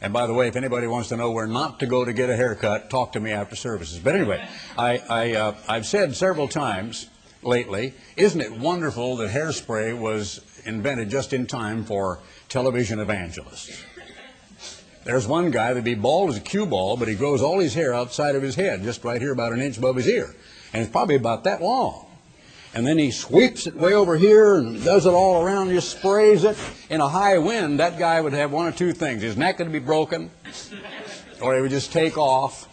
And 0.00 0.12
by 0.12 0.26
the 0.26 0.34
way, 0.34 0.48
if 0.48 0.56
anybody 0.56 0.88
wants 0.88 1.10
to 1.10 1.16
know 1.16 1.30
where 1.30 1.46
not 1.46 1.78
to 1.80 1.86
go 1.86 2.04
to 2.04 2.12
get 2.12 2.28
a 2.28 2.34
haircut, 2.34 2.90
talk 2.90 3.12
to 3.12 3.20
me 3.20 3.30
after 3.30 3.54
services. 3.54 4.00
But 4.00 4.16
anyway, 4.16 4.44
I, 4.76 4.98
I, 5.08 5.32
uh, 5.34 5.54
I've 5.68 5.86
said 5.86 6.16
several 6.16 6.48
times 6.48 7.08
lately, 7.44 7.94
isn't 8.16 8.40
it 8.40 8.52
wonderful 8.52 9.16
that 9.18 9.30
hairspray 9.30 9.96
was 9.96 10.40
invented 10.64 11.10
just 11.10 11.32
in 11.32 11.46
time 11.46 11.84
for 11.84 12.18
television 12.48 12.98
evangelists? 12.98 13.84
There's 15.06 15.28
one 15.28 15.52
guy 15.52 15.68
that'd 15.68 15.84
be 15.84 15.94
bald 15.94 16.30
as 16.30 16.36
a 16.36 16.40
cue 16.40 16.66
ball, 16.66 16.96
but 16.96 17.06
he 17.06 17.14
grows 17.14 17.40
all 17.40 17.60
his 17.60 17.74
hair 17.74 17.94
outside 17.94 18.34
of 18.34 18.42
his 18.42 18.56
head, 18.56 18.82
just 18.82 19.04
right 19.04 19.20
here 19.20 19.32
about 19.32 19.52
an 19.52 19.60
inch 19.60 19.78
above 19.78 19.94
his 19.94 20.08
ear. 20.08 20.34
And 20.72 20.82
it's 20.82 20.90
probably 20.90 21.14
about 21.14 21.44
that 21.44 21.62
long. 21.62 22.06
And 22.74 22.84
then 22.84 22.98
he 22.98 23.12
sweeps 23.12 23.68
it 23.68 23.76
way 23.76 23.94
over 23.94 24.16
here 24.16 24.56
and 24.56 24.82
does 24.82 25.06
it 25.06 25.10
all 25.10 25.44
around, 25.44 25.68
just 25.68 25.96
sprays 25.96 26.42
it. 26.42 26.58
In 26.90 27.00
a 27.00 27.08
high 27.08 27.38
wind, 27.38 27.78
that 27.78 28.00
guy 28.00 28.20
would 28.20 28.32
have 28.32 28.50
one 28.50 28.66
or 28.66 28.72
two 28.72 28.92
things. 28.92 29.22
His 29.22 29.36
neck 29.36 29.60
would 29.60 29.70
be 29.70 29.78
broken, 29.78 30.28
or 31.40 31.54
he 31.54 31.62
would 31.62 31.70
just 31.70 31.92
take 31.92 32.18
off. 32.18 32.68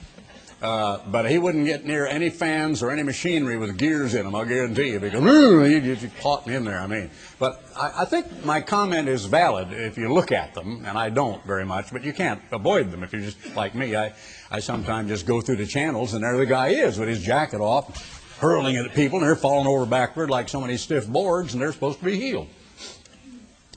Uh, 0.64 1.02
but 1.08 1.30
he 1.30 1.38
wouldn't 1.38 1.66
get 1.66 1.84
near 1.84 2.08
any 2.08 2.30
fans 2.30 2.82
or 2.82 2.90
any 2.90 3.04
machinery 3.04 3.58
with 3.58 3.78
gears 3.78 4.14
in 4.14 4.24
them, 4.24 4.34
I'll 4.34 4.46
guarantee 4.46 4.92
you. 4.92 5.00
Because 5.02 5.68
he'd 5.68 5.84
just 5.84 6.18
caught 6.22 6.48
in 6.48 6.64
there, 6.64 6.80
I 6.80 6.88
mean. 6.88 7.12
But 7.38 7.62
I, 7.76 8.04
I, 8.04 8.06
think 8.06 8.46
my 8.46 8.62
comment 8.62 9.10
is 9.10 9.26
valid 9.26 9.74
if 9.74 9.98
you 9.98 10.14
look 10.14 10.32
at 10.32 10.54
them, 10.54 10.86
and 10.86 10.98
I 10.98 11.10
don't 11.10 11.44
very 11.44 11.66
much, 11.66 11.92
but 11.92 12.06
you 12.06 12.14
can't 12.14 12.42
avoid 12.54 12.92
them 12.92 13.04
if 13.04 13.12
you're 13.12 13.24
just 13.24 13.58
like 13.58 13.76
me. 13.76 13.98
I, 13.98 14.14
I 14.50 14.62
sometimes 14.62 15.10
just 15.10 15.26
go 15.26 15.42
through 15.42 15.58
the 15.58 15.66
channels, 15.66 16.14
and 16.14 16.24
there 16.24 16.38
the 16.38 16.46
guy 16.46 16.70
is 16.70 16.98
with 16.98 17.10
his 17.10 17.22
jacket 17.22 17.60
off, 17.60 18.40
hurling 18.40 18.78
it 18.78 18.86
at 18.86 18.94
people, 18.96 19.20
and 19.20 19.28
they're 19.28 19.36
falling 19.36 19.68
over 19.68 19.86
backward 19.86 20.30
like 20.30 20.48
so 20.48 20.62
many 20.62 20.78
stiff 20.78 21.10
boards, 21.10 21.52
and 21.52 21.62
they're 21.62 21.74
supposed 21.74 22.00
to 22.00 22.06
be 22.06 22.18
healed. 22.18 22.48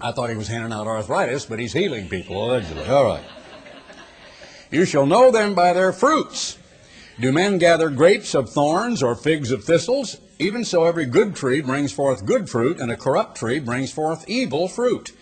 I 0.00 0.12
thought 0.12 0.30
he 0.30 0.36
was 0.36 0.46
handing 0.46 0.72
out 0.72 0.86
arthritis, 0.86 1.46
but 1.46 1.58
he's 1.58 1.72
healing 1.72 2.08
people 2.08 2.46
allegedly. 2.46 2.86
All 2.86 3.06
right. 3.06 3.24
You 4.70 4.84
shall 4.84 5.06
know 5.06 5.32
them 5.32 5.56
by 5.56 5.72
their 5.72 5.92
fruits. 5.92 6.58
Do 7.18 7.32
men 7.32 7.56
gather 7.56 7.88
grapes 7.88 8.34
of 8.34 8.50
thorns 8.50 9.02
or 9.02 9.14
figs 9.14 9.50
of 9.50 9.64
thistles? 9.64 10.18
Even 10.38 10.66
so, 10.66 10.84
every 10.84 11.06
good 11.06 11.34
tree 11.34 11.62
brings 11.62 11.90
forth 11.90 12.26
good 12.26 12.50
fruit, 12.50 12.78
and 12.78 12.92
a 12.92 12.96
corrupt 12.96 13.38
tree 13.38 13.58
brings 13.58 13.90
forth 13.90 14.28
evil 14.28 14.68
fruit. 14.68 15.12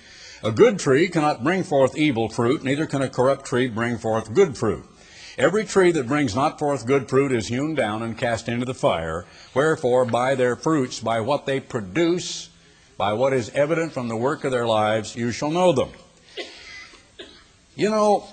A 0.42 0.50
good 0.50 0.80
tree 0.80 1.06
cannot 1.06 1.44
bring 1.44 1.62
forth 1.62 1.96
evil 1.96 2.28
fruit, 2.28 2.64
neither 2.64 2.86
can 2.86 3.00
a 3.00 3.08
corrupt 3.08 3.46
tree 3.46 3.68
bring 3.68 3.96
forth 3.96 4.34
good 4.34 4.58
fruit. 4.58 4.84
Every 5.38 5.64
tree 5.64 5.92
that 5.92 6.08
brings 6.08 6.34
not 6.34 6.58
forth 6.58 6.84
good 6.84 7.08
fruit 7.08 7.30
is 7.30 7.46
hewn 7.46 7.76
down 7.76 8.02
and 8.02 8.18
cast 8.18 8.48
into 8.48 8.66
the 8.66 8.74
fire. 8.74 9.24
Wherefore, 9.54 10.04
by 10.04 10.34
their 10.34 10.56
fruits, 10.56 10.98
by 10.98 11.20
what 11.20 11.46
they 11.46 11.60
produce, 11.60 12.48
by 12.98 13.12
what 13.12 13.32
is 13.32 13.50
evident 13.50 13.92
from 13.92 14.08
the 14.08 14.16
work 14.16 14.42
of 14.42 14.50
their 14.50 14.66
lives, 14.66 15.14
you 15.14 15.30
shall 15.30 15.50
know 15.50 15.72
them. 15.72 15.90
You 17.76 17.90
know, 17.90 18.28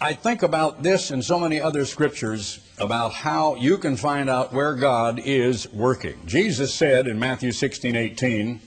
I 0.00 0.12
think 0.12 0.44
about 0.44 0.84
this 0.84 1.10
and 1.10 1.24
so 1.24 1.40
many 1.40 1.60
other 1.60 1.84
scriptures 1.84 2.60
about 2.78 3.12
how 3.12 3.56
you 3.56 3.78
can 3.78 3.96
find 3.96 4.30
out 4.30 4.52
where 4.52 4.76
God 4.76 5.18
is 5.18 5.68
working. 5.72 6.20
Jesus 6.24 6.72
said 6.72 7.08
in 7.08 7.18
Matthew 7.18 7.50
16, 7.50 7.96
18, 7.96 8.60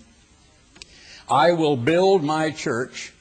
I 1.29 1.53
will 1.53 1.77
build 1.77 2.21
my 2.21 2.51
church, 2.51 3.13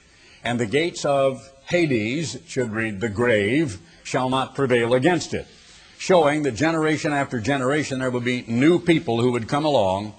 and 0.42 0.58
the 0.58 0.66
gates 0.66 1.04
of 1.04 1.52
Hades, 1.66 2.36
should 2.48 2.72
read 2.72 2.98
the 2.98 3.08
grave, 3.08 3.78
shall 4.02 4.28
not 4.28 4.56
prevail 4.56 4.94
against 4.94 5.32
it. 5.32 5.46
Showing 5.96 6.42
that 6.42 6.56
generation 6.56 7.12
after 7.12 7.38
generation 7.38 8.00
there 8.00 8.10
would 8.10 8.24
be 8.24 8.42
new 8.48 8.80
people 8.80 9.20
who 9.20 9.30
would 9.30 9.46
come 9.46 9.64
along 9.64 10.14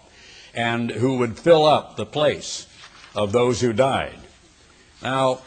and 0.54 0.90
who 0.90 1.18
would 1.18 1.38
fill 1.38 1.66
up 1.66 1.98
the 1.98 2.06
place 2.06 2.68
of 3.14 3.34
those 3.34 3.60
who 3.60 3.74
died. 3.74 4.16
Now, 5.04 5.42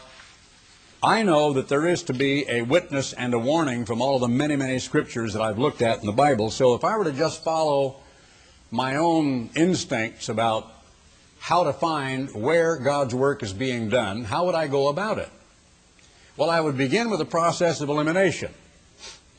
I 1.05 1.23
know 1.23 1.53
that 1.53 1.69
there 1.69 1.87
is 1.87 2.03
to 2.05 2.15
be 2.15 2.49
a 2.49 2.63
witness 2.63 3.13
and 3.13 3.35
a 3.35 3.39
warning 3.39 3.85
from 3.85 4.01
all 4.01 4.15
of 4.15 4.23
the 4.23 4.29
many, 4.29 4.57
many 4.57 4.79
scriptures 4.79 5.35
that 5.35 5.43
I've 5.43 5.59
looked 5.59 5.83
at 5.83 6.01
in 6.01 6.07
the 6.07 6.13
Bible. 6.13 6.51
So 6.51 6.75
if 6.75 6.83
I 6.83 6.97
were 6.97 7.05
to 7.05 7.13
just 7.13 7.45
follow 7.45 7.97
my 8.71 8.97
own 8.97 9.51
instincts 9.55 10.31
about 10.31 10.73
how 11.41 11.65
to 11.65 11.75
find 11.75 12.35
where 12.35 12.79
God's 12.79 13.15
work 13.15 13.43
is 13.43 13.53
being 13.53 13.91
done, 13.91 14.25
how 14.25 14.47
would 14.47 14.55
I 14.55 14.67
go 14.67 14.89
about 14.89 15.19
it? 15.19 15.29
Well, 16.39 16.49
I 16.49 16.59
would 16.63 16.79
begin 16.79 17.11
with 17.11 17.21
a 17.21 17.27
process 17.27 17.83
of 17.83 17.91
elimination. 17.91 18.55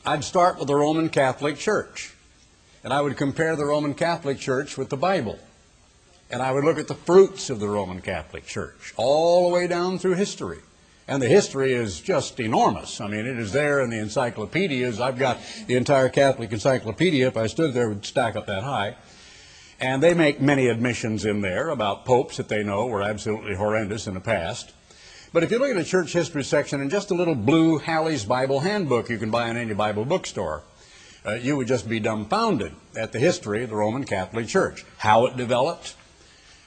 I'd 0.04 0.22
start 0.22 0.60
with 0.60 0.68
the 0.68 0.76
Roman 0.76 1.08
Catholic 1.08 1.56
Church, 1.56 2.14
and 2.84 2.92
I 2.92 3.00
would 3.00 3.16
compare 3.16 3.56
the 3.56 3.64
Roman 3.64 3.94
Catholic 3.94 4.38
Church 4.38 4.78
with 4.78 4.88
the 4.88 4.96
Bible. 4.96 5.40
And 6.30 6.40
I 6.40 6.52
would 6.52 6.62
look 6.62 6.78
at 6.78 6.86
the 6.86 6.94
fruits 6.94 7.50
of 7.50 7.58
the 7.58 7.68
Roman 7.68 8.02
Catholic 8.02 8.46
Church 8.46 8.94
all 8.96 9.48
the 9.48 9.54
way 9.56 9.66
down 9.66 9.98
through 9.98 10.14
history. 10.14 10.60
And 11.08 11.22
the 11.22 11.28
history 11.28 11.72
is 11.72 12.00
just 12.00 12.40
enormous. 12.40 13.00
I 13.00 13.06
mean, 13.06 13.26
it 13.26 13.38
is 13.38 13.52
there 13.52 13.80
in 13.80 13.90
the 13.90 13.98
encyclopedias. 13.98 15.00
I've 15.00 15.18
got 15.18 15.38
the 15.68 15.76
entire 15.76 16.08
Catholic 16.08 16.52
encyclopedia. 16.52 17.28
If 17.28 17.36
I 17.36 17.46
stood 17.46 17.74
there, 17.74 17.86
it 17.86 17.88
would 17.90 18.06
stack 18.06 18.34
up 18.34 18.46
that 18.46 18.64
high. 18.64 18.96
And 19.78 20.02
they 20.02 20.14
make 20.14 20.40
many 20.40 20.66
admissions 20.66 21.24
in 21.24 21.42
there 21.42 21.68
about 21.68 22.04
popes 22.04 22.38
that 22.38 22.48
they 22.48 22.64
know 22.64 22.86
were 22.86 23.02
absolutely 23.02 23.54
horrendous 23.54 24.08
in 24.08 24.14
the 24.14 24.20
past. 24.20 24.72
But 25.32 25.42
if 25.42 25.50
you 25.50 25.58
look 25.58 25.70
at 25.70 25.76
the 25.76 25.84
church 25.84 26.12
history 26.12 26.42
section 26.42 26.80
in 26.80 26.88
just 26.88 27.10
a 27.10 27.14
little 27.14 27.34
blue 27.34 27.78
Halley's 27.78 28.24
Bible 28.24 28.60
handbook 28.60 29.08
you 29.08 29.18
can 29.18 29.30
buy 29.30 29.48
in 29.50 29.56
any 29.56 29.74
Bible 29.74 30.04
bookstore, 30.04 30.62
uh, 31.26 31.34
you 31.34 31.56
would 31.56 31.68
just 31.68 31.88
be 31.88 32.00
dumbfounded 32.00 32.72
at 32.96 33.12
the 33.12 33.18
history 33.18 33.62
of 33.62 33.70
the 33.70 33.76
Roman 33.76 34.04
Catholic 34.04 34.48
Church, 34.48 34.84
how 34.98 35.26
it 35.26 35.36
developed, 35.36 35.94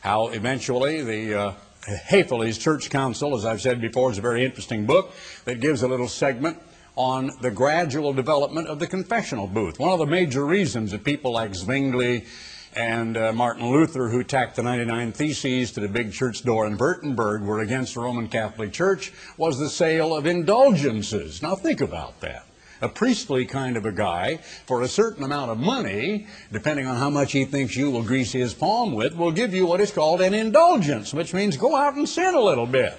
how 0.01 0.27
eventually 0.27 1.01
the 1.01 1.39
uh, 1.39 1.53
Hefele's 1.89 2.57
Church 2.57 2.89
Council, 2.89 3.35
as 3.35 3.45
I've 3.45 3.61
said 3.61 3.81
before, 3.81 4.11
is 4.11 4.17
a 4.17 4.21
very 4.21 4.45
interesting 4.45 4.85
book 4.85 5.13
that 5.45 5.59
gives 5.59 5.83
a 5.83 5.87
little 5.87 6.07
segment 6.07 6.57
on 6.95 7.31
the 7.41 7.51
gradual 7.51 8.13
development 8.13 8.67
of 8.67 8.79
the 8.79 8.87
confessional 8.87 9.47
booth. 9.47 9.79
One 9.79 9.91
of 9.91 9.99
the 9.99 10.05
major 10.05 10.45
reasons 10.45 10.91
that 10.91 11.03
people 11.03 11.31
like 11.31 11.55
Zwingli 11.55 12.25
and 12.75 13.17
uh, 13.17 13.33
Martin 13.33 13.69
Luther, 13.71 14.09
who 14.09 14.23
tacked 14.23 14.55
the 14.55 14.63
99 14.63 15.11
Theses 15.13 15.71
to 15.71 15.79
the 15.79 15.87
big 15.87 16.11
church 16.11 16.43
door 16.43 16.67
in 16.67 16.77
Wittenberg, 16.77 17.41
were 17.41 17.61
against 17.61 17.95
the 17.95 18.01
Roman 18.01 18.27
Catholic 18.27 18.73
Church, 18.73 19.11
was 19.37 19.57
the 19.57 19.69
sale 19.69 20.15
of 20.15 20.25
indulgences. 20.25 21.41
Now 21.41 21.55
think 21.55 21.81
about 21.81 22.19
that 22.21 22.45
a 22.81 22.89
priestly 22.89 23.45
kind 23.45 23.77
of 23.77 23.85
a 23.85 23.91
guy, 23.91 24.37
for 24.65 24.81
a 24.81 24.87
certain 24.87 25.23
amount 25.23 25.51
of 25.51 25.57
money, 25.57 26.27
depending 26.51 26.87
on 26.87 26.95
how 26.95 27.09
much 27.09 27.31
he 27.31 27.45
thinks 27.45 27.75
you 27.75 27.91
will 27.91 28.03
grease 28.03 28.31
his 28.31 28.53
palm 28.53 28.93
with, 28.93 29.15
will 29.15 29.31
give 29.31 29.53
you 29.53 29.65
what 29.65 29.81
is 29.81 29.91
called 29.91 30.21
an 30.21 30.33
indulgence, 30.33 31.13
which 31.13 31.33
means 31.33 31.57
go 31.57 31.75
out 31.75 31.95
and 31.95 32.07
sin 32.07 32.33
a 32.33 32.41
little 32.41 32.67
bit. 32.67 32.97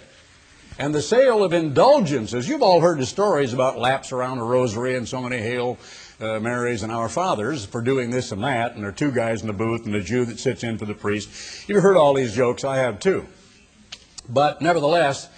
And 0.78 0.94
the 0.94 1.02
sale 1.02 1.44
of 1.44 1.52
indulgences, 1.52 2.48
you've 2.48 2.62
all 2.62 2.80
heard 2.80 2.98
the 2.98 3.06
stories 3.06 3.52
about 3.52 3.78
laps 3.78 4.12
around 4.12 4.38
a 4.38 4.44
rosary 4.44 4.96
and 4.96 5.06
so 5.06 5.20
many 5.20 5.36
Hail 5.36 5.78
uh, 6.20 6.40
Marys 6.40 6.82
and 6.82 6.92
Our 6.92 7.08
Fathers 7.08 7.64
for 7.64 7.82
doing 7.82 8.10
this 8.10 8.32
and 8.32 8.42
that, 8.44 8.74
and 8.74 8.82
there 8.82 8.90
are 8.90 8.94
two 8.94 9.10
guys 9.10 9.42
in 9.42 9.46
the 9.46 9.52
booth 9.52 9.86
and 9.86 9.94
a 9.94 10.02
Jew 10.02 10.24
that 10.26 10.38
sits 10.38 10.64
in 10.64 10.78
for 10.78 10.86
the 10.86 10.94
priest. 10.94 11.68
You've 11.68 11.82
heard 11.82 11.96
all 11.96 12.14
these 12.14 12.34
jokes, 12.34 12.64
I 12.64 12.76
have 12.78 12.98
too. 12.98 13.26
But 14.28 14.62
nevertheless, 14.62 15.28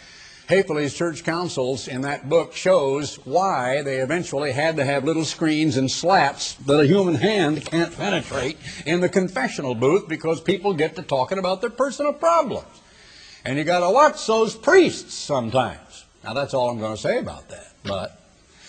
Hefele's 0.53 0.93
church 0.93 1.25
councils 1.25 1.89
in 1.89 2.03
that 2.03 2.29
book 2.29 2.53
shows 2.55 3.17
why 3.25 3.81
they 3.81 4.01
eventually 4.01 4.53
had 4.53 4.77
to 4.77 4.85
have 4.85 5.03
little 5.03 5.25
screens 5.25 5.79
and 5.79 5.91
slats 5.91 6.55
that 6.67 6.79
a 6.79 6.87
human 6.87 7.15
hand 7.15 7.65
can't 7.65 7.97
penetrate 7.97 8.59
in 8.85 9.01
the 9.01 9.09
confessional 9.09 9.75
booth 9.75 10.09
because 10.09 10.43
people 10.43 10.75
get 10.75 10.95
to 10.97 11.03
talking 11.03 11.39
about 11.39 11.63
their 11.63 11.71
personal 11.71 12.13
problems. 12.13 12.67
And 13.47 13.57
you 13.57 13.65
got 13.65 13.81
to 13.81 13.89
watch 13.89 14.27
those 14.27 14.55
priests 14.55 15.15
sometimes. 15.15 16.05
Now 16.23 16.35
that's 16.35 16.53
all 16.53 16.69
I'm 16.69 16.79
going 16.79 16.97
to 16.97 17.01
say 17.01 17.19
about 17.19 17.49
that. 17.49 17.73
But 17.83 18.21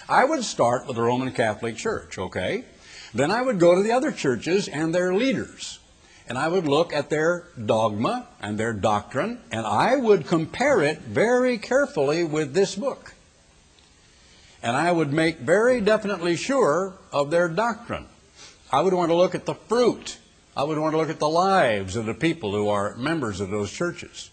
I 0.08 0.24
would 0.24 0.46
start 0.46 0.88
with 0.88 0.96
the 0.96 1.02
Roman 1.02 1.34
Catholic 1.34 1.76
Church, 1.76 2.18
okay? 2.18 2.64
Then 3.14 3.30
I 3.30 3.42
would 3.42 3.60
go 3.60 3.76
to 3.76 3.84
the 3.84 3.92
other 3.92 4.14
churches 4.14 4.70
and 4.70 4.96
their 4.96 5.14
leaders 5.14 5.80
and 6.28 6.38
I 6.38 6.48
would 6.48 6.68
look 6.68 6.94
at 6.94 7.10
their 7.10 7.48
dogma 7.66 8.28
and 8.42 8.58
their 8.58 8.74
doctrine, 8.74 9.40
and 9.52 9.66
I 9.66 9.96
would 9.96 10.26
compare 10.26 10.82
it 10.82 11.00
very 11.00 11.58
carefully 11.58 12.24
with 12.24 12.54
this 12.54 12.76
book. 12.76 13.14
And 14.62 14.78
I 14.78 14.92
would 14.92 15.12
make 15.12 15.40
very 15.40 15.82
definitely 15.82 16.38
sure 16.38 16.94
of 17.12 17.32
their 17.32 17.50
doctrine. 17.50 18.06
I 18.72 18.82
would 18.82 18.94
want 18.94 19.10
to 19.10 19.16
look 19.16 19.36
at 19.36 19.46
the 19.46 19.56
fruit. 19.56 20.18
I 20.56 20.64
would 20.64 20.78
want 20.78 20.94
to 20.94 20.98
look 20.98 21.10
at 21.10 21.20
the 21.20 21.30
lives 21.30 21.96
of 21.96 22.06
the 22.06 22.14
people 22.14 22.54
who 22.54 22.70
are 22.70 22.96
members 22.96 23.42
of 23.42 23.50
those 23.50 23.72
churches. 23.72 24.30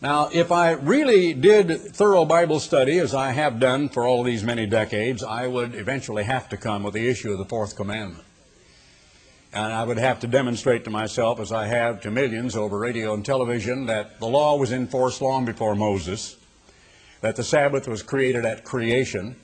Now, 0.00 0.30
if 0.32 0.50
I 0.50 0.70
really 0.70 1.34
did 1.34 1.78
thorough 1.92 2.24
Bible 2.24 2.60
study, 2.60 2.98
as 2.98 3.14
I 3.14 3.32
have 3.32 3.60
done 3.60 3.90
for 3.90 4.06
all 4.06 4.22
these 4.22 4.42
many 4.42 4.64
decades, 4.64 5.22
I 5.22 5.46
would 5.46 5.74
eventually 5.74 6.24
have 6.24 6.48
to 6.50 6.56
come 6.56 6.84
with 6.84 6.94
the 6.94 7.06
issue 7.08 7.32
of 7.32 7.38
the 7.38 7.44
fourth 7.44 7.76
commandment. 7.76 8.24
And 9.52 9.72
I 9.72 9.82
would 9.82 9.98
have 9.98 10.20
to 10.20 10.28
demonstrate 10.28 10.84
to 10.84 10.90
myself, 10.90 11.40
as 11.40 11.50
I 11.50 11.66
have 11.66 12.00
to 12.02 12.10
millions 12.10 12.54
over 12.54 12.78
radio 12.78 13.14
and 13.14 13.24
television, 13.24 13.86
that 13.86 14.20
the 14.20 14.28
law 14.28 14.56
was 14.56 14.70
in 14.70 14.86
force 14.86 15.20
long 15.20 15.44
before 15.44 15.74
Moses, 15.74 16.36
that 17.20 17.34
the 17.34 17.42
Sabbath 17.42 17.88
was 17.88 18.02
created 18.02 18.44
at 18.44 18.64
creation, 18.64 19.34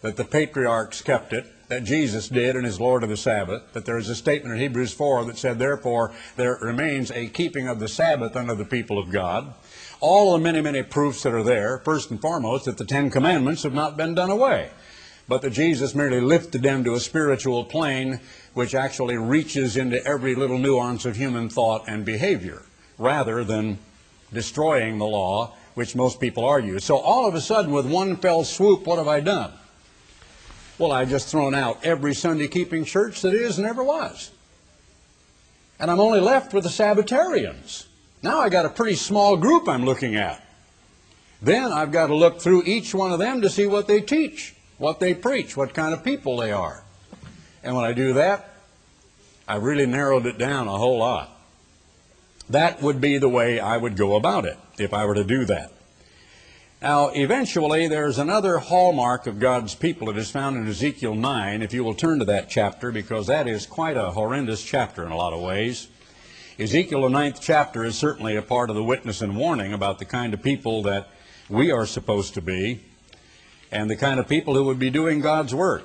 that 0.00 0.16
the 0.16 0.24
patriarchs 0.24 1.02
kept 1.02 1.34
it, 1.34 1.44
that 1.68 1.84
Jesus 1.84 2.28
did 2.28 2.56
and 2.56 2.66
is 2.66 2.80
Lord 2.80 3.02
of 3.02 3.10
the 3.10 3.18
Sabbath, 3.18 3.74
that 3.74 3.84
there 3.84 3.98
is 3.98 4.08
a 4.08 4.14
statement 4.14 4.54
in 4.54 4.60
Hebrews 4.60 4.94
4 4.94 5.26
that 5.26 5.36
said, 5.36 5.58
therefore, 5.58 6.12
there 6.36 6.58
remains 6.62 7.10
a 7.10 7.28
keeping 7.28 7.68
of 7.68 7.78
the 7.78 7.86
Sabbath 7.86 8.36
under 8.36 8.54
the 8.54 8.64
people 8.64 8.98
of 8.98 9.12
God. 9.12 9.52
All 10.00 10.32
the 10.32 10.38
many, 10.38 10.62
many 10.62 10.82
proofs 10.82 11.22
that 11.22 11.34
are 11.34 11.42
there, 11.42 11.78
first 11.78 12.10
and 12.10 12.20
foremost, 12.20 12.64
that 12.64 12.78
the 12.78 12.86
Ten 12.86 13.10
Commandments 13.10 13.62
have 13.62 13.74
not 13.74 13.98
been 13.98 14.14
done 14.14 14.30
away, 14.30 14.70
but 15.30 15.42
that 15.42 15.50
Jesus 15.50 15.94
merely 15.94 16.20
lifted 16.20 16.60
them 16.60 16.82
to 16.82 16.94
a 16.94 16.98
spiritual 16.98 17.62
plane 17.62 18.18
which 18.52 18.74
actually 18.74 19.16
reaches 19.16 19.76
into 19.76 20.04
every 20.04 20.34
little 20.34 20.58
nuance 20.58 21.04
of 21.04 21.14
human 21.14 21.48
thought 21.48 21.84
and 21.86 22.04
behavior, 22.04 22.62
rather 22.98 23.44
than 23.44 23.78
destroying 24.32 24.98
the 24.98 25.06
law, 25.06 25.54
which 25.74 25.94
most 25.94 26.18
people 26.18 26.44
argue. 26.44 26.80
So 26.80 26.96
all 26.96 27.28
of 27.28 27.36
a 27.36 27.40
sudden, 27.40 27.70
with 27.70 27.86
one 27.86 28.16
fell 28.16 28.42
swoop, 28.42 28.84
what 28.88 28.98
have 28.98 29.06
I 29.06 29.20
done? 29.20 29.52
Well, 30.78 30.90
I've 30.90 31.10
just 31.10 31.28
thrown 31.28 31.54
out 31.54 31.78
every 31.84 32.12
Sunday 32.12 32.48
keeping 32.48 32.84
church 32.84 33.22
that 33.22 33.32
is 33.32 33.56
and 33.56 33.68
ever 33.68 33.84
was. 33.84 34.32
And 35.78 35.92
I'm 35.92 36.00
only 36.00 36.18
left 36.18 36.52
with 36.52 36.64
the 36.64 36.70
Sabbatarians. 36.70 37.86
Now 38.20 38.40
I've 38.40 38.50
got 38.50 38.66
a 38.66 38.70
pretty 38.70 38.96
small 38.96 39.36
group 39.36 39.68
I'm 39.68 39.84
looking 39.84 40.16
at. 40.16 40.44
Then 41.40 41.72
I've 41.72 41.92
got 41.92 42.08
to 42.08 42.16
look 42.16 42.40
through 42.40 42.64
each 42.64 42.92
one 42.92 43.12
of 43.12 43.20
them 43.20 43.42
to 43.42 43.48
see 43.48 43.68
what 43.68 43.86
they 43.86 44.00
teach, 44.00 44.56
what 44.80 44.98
they 44.98 45.12
preach, 45.12 45.58
what 45.58 45.74
kind 45.74 45.92
of 45.92 46.02
people 46.02 46.38
they 46.38 46.50
are. 46.50 46.82
And 47.62 47.76
when 47.76 47.84
I 47.84 47.92
do 47.92 48.14
that, 48.14 48.54
I 49.46 49.56
really 49.56 49.84
narrowed 49.84 50.24
it 50.24 50.38
down 50.38 50.68
a 50.68 50.78
whole 50.78 50.98
lot. 50.98 51.30
That 52.48 52.80
would 52.80 52.98
be 52.98 53.18
the 53.18 53.28
way 53.28 53.60
I 53.60 53.76
would 53.76 53.94
go 53.94 54.16
about 54.16 54.46
it 54.46 54.56
if 54.78 54.94
I 54.94 55.04
were 55.04 55.14
to 55.14 55.22
do 55.22 55.44
that. 55.44 55.70
Now, 56.80 57.10
eventually, 57.10 57.88
there's 57.88 58.16
another 58.16 58.56
hallmark 58.56 59.26
of 59.26 59.38
God's 59.38 59.74
people 59.74 60.06
that 60.06 60.16
is 60.16 60.30
found 60.30 60.56
in 60.56 60.66
Ezekiel 60.66 61.14
9, 61.14 61.60
if 61.60 61.74
you 61.74 61.84
will 61.84 61.94
turn 61.94 62.18
to 62.20 62.24
that 62.24 62.48
chapter, 62.48 62.90
because 62.90 63.26
that 63.26 63.46
is 63.46 63.66
quite 63.66 63.98
a 63.98 64.12
horrendous 64.12 64.64
chapter 64.64 65.04
in 65.04 65.12
a 65.12 65.16
lot 65.16 65.34
of 65.34 65.42
ways. 65.42 65.88
Ezekiel, 66.58 67.02
the 67.02 67.10
ninth 67.10 67.38
chapter, 67.42 67.84
is 67.84 67.98
certainly 67.98 68.34
a 68.34 68.42
part 68.42 68.70
of 68.70 68.76
the 68.76 68.82
witness 68.82 69.20
and 69.20 69.36
warning 69.36 69.74
about 69.74 69.98
the 69.98 70.06
kind 70.06 70.32
of 70.32 70.42
people 70.42 70.82
that 70.84 71.10
we 71.50 71.70
are 71.70 71.84
supposed 71.84 72.32
to 72.32 72.40
be 72.40 72.80
and 73.72 73.88
the 73.88 73.96
kind 73.96 74.18
of 74.18 74.28
people 74.28 74.54
who 74.54 74.64
would 74.64 74.78
be 74.78 74.90
doing 74.90 75.20
God's 75.20 75.54
work. 75.54 75.84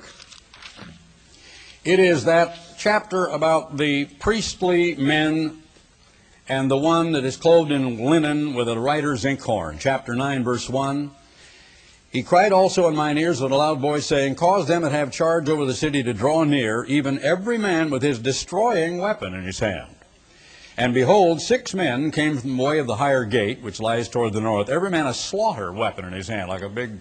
It 1.83 1.99
is 1.99 2.25
that 2.25 2.57
chapter 2.77 3.25
about 3.27 3.77
the 3.77 4.05
priestly 4.05 4.95
men 4.95 5.61
and 6.47 6.69
the 6.69 6.77
one 6.77 7.11
that 7.13 7.23
is 7.23 7.37
clothed 7.37 7.71
in 7.71 8.05
linen 8.05 8.53
with 8.53 8.67
a 8.67 8.79
writer's 8.79 9.25
inkhorn. 9.25 9.77
Chapter 9.79 10.15
9, 10.15 10.43
verse 10.43 10.69
1. 10.69 11.11
He 12.11 12.23
cried 12.23 12.53
also 12.53 12.87
in 12.87 12.95
mine 12.95 13.17
ears 13.17 13.41
with 13.41 13.51
a 13.51 13.55
loud 13.55 13.79
voice, 13.81 14.05
saying, 14.05 14.35
Cause 14.35 14.67
them 14.67 14.83
that 14.83 14.91
have 14.91 15.11
charge 15.11 15.49
over 15.49 15.65
the 15.65 15.73
city 15.73 16.01
to 16.03 16.13
draw 16.13 16.43
near, 16.43 16.85
even 16.85 17.19
every 17.19 17.57
man 17.57 17.89
with 17.89 18.01
his 18.03 18.19
destroying 18.19 18.99
weapon 18.99 19.33
in 19.33 19.43
his 19.43 19.59
hand. 19.59 19.95
And 20.77 20.93
behold, 20.93 21.41
six 21.41 21.73
men 21.73 22.11
came 22.11 22.37
from 22.37 22.57
the 22.57 22.63
way 22.63 22.79
of 22.79 22.87
the 22.87 22.95
higher 22.95 23.25
gate, 23.25 23.61
which 23.61 23.79
lies 23.79 24.07
toward 24.07 24.33
the 24.33 24.41
north, 24.41 24.69
every 24.69 24.89
man 24.89 25.07
a 25.07 25.13
slaughter 25.13 25.71
weapon 25.71 26.05
in 26.05 26.13
his 26.13 26.27
hand, 26.27 26.49
like 26.49 26.61
a 26.61 26.69
big 26.69 26.99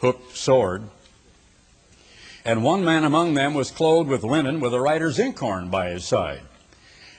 hooked 0.00 0.36
sword. 0.36 0.84
And 2.44 2.64
one 2.64 2.84
man 2.84 3.04
among 3.04 3.34
them 3.34 3.54
was 3.54 3.70
clothed 3.70 4.08
with 4.08 4.24
linen, 4.24 4.60
with 4.60 4.72
a 4.72 4.80
writer's 4.80 5.18
inkhorn 5.18 5.70
by 5.70 5.90
his 5.90 6.04
side. 6.04 6.40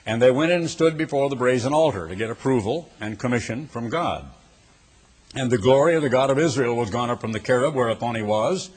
And 0.06 0.20
they 0.20 0.30
went 0.30 0.50
in 0.50 0.62
and 0.62 0.70
stood 0.70 0.96
before 0.96 1.28
the 1.28 1.36
brazen 1.36 1.72
altar 1.72 2.08
to 2.08 2.16
get 2.16 2.30
approval 2.30 2.90
and 3.00 3.18
commission 3.18 3.66
from 3.68 3.88
God. 3.88 4.26
And 5.34 5.50
the 5.50 5.58
glory 5.58 5.94
of 5.94 6.02
the 6.02 6.08
God 6.08 6.30
of 6.30 6.38
Israel 6.38 6.74
was 6.74 6.90
gone 6.90 7.10
up 7.10 7.20
from 7.20 7.32
the 7.32 7.38
cherub 7.38 7.74
whereupon 7.74 8.16
he 8.16 8.22
was 8.22 8.70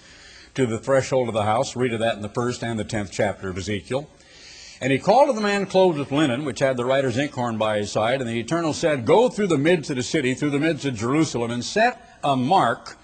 to 0.54 0.68
the 0.68 0.78
threshold 0.78 1.28
of 1.28 1.34
the 1.34 1.44
house. 1.44 1.76
Read 1.76 1.94
of 1.94 2.00
that 2.00 2.16
in 2.16 2.22
the 2.22 2.30
first 2.30 2.64
and 2.64 2.78
the 2.78 2.84
tenth 2.84 3.12
chapter 3.12 3.50
of 3.50 3.58
Ezekiel. 3.58 4.08
And 4.80 4.92
he 4.92 5.00
called 5.00 5.30
to 5.30 5.34
the 5.34 5.42
man 5.42 5.66
clothed 5.66 5.98
with 5.98 6.12
linen, 6.12 6.46
which 6.46 6.60
had 6.60 6.78
the 6.78 6.86
writer's 6.86 7.18
inkhorn 7.18 7.58
by 7.58 7.78
his 7.78 7.92
side, 7.92 8.20
and 8.20 8.30
the 8.30 8.40
Eternal 8.40 8.74
said, 8.74 9.06
Go 9.06 9.30
through 9.30 9.48
the 9.48 9.58
midst 9.58 9.90
of 9.90 9.96
the 9.96 10.04
city, 10.04 10.34
through 10.34 10.50
the 10.50 10.60
midst 10.60 10.84
of 10.84 10.96
Jerusalem, 10.96 11.52
and 11.52 11.64
set 11.64 12.20
a 12.22 12.36
mark, 12.36 12.98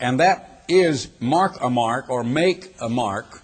and 0.00 0.18
that 0.18 0.64
is 0.68 1.08
mark 1.20 1.60
a 1.60 1.70
mark, 1.70 2.08
or 2.08 2.24
make 2.24 2.74
a 2.80 2.88
mark, 2.88 3.42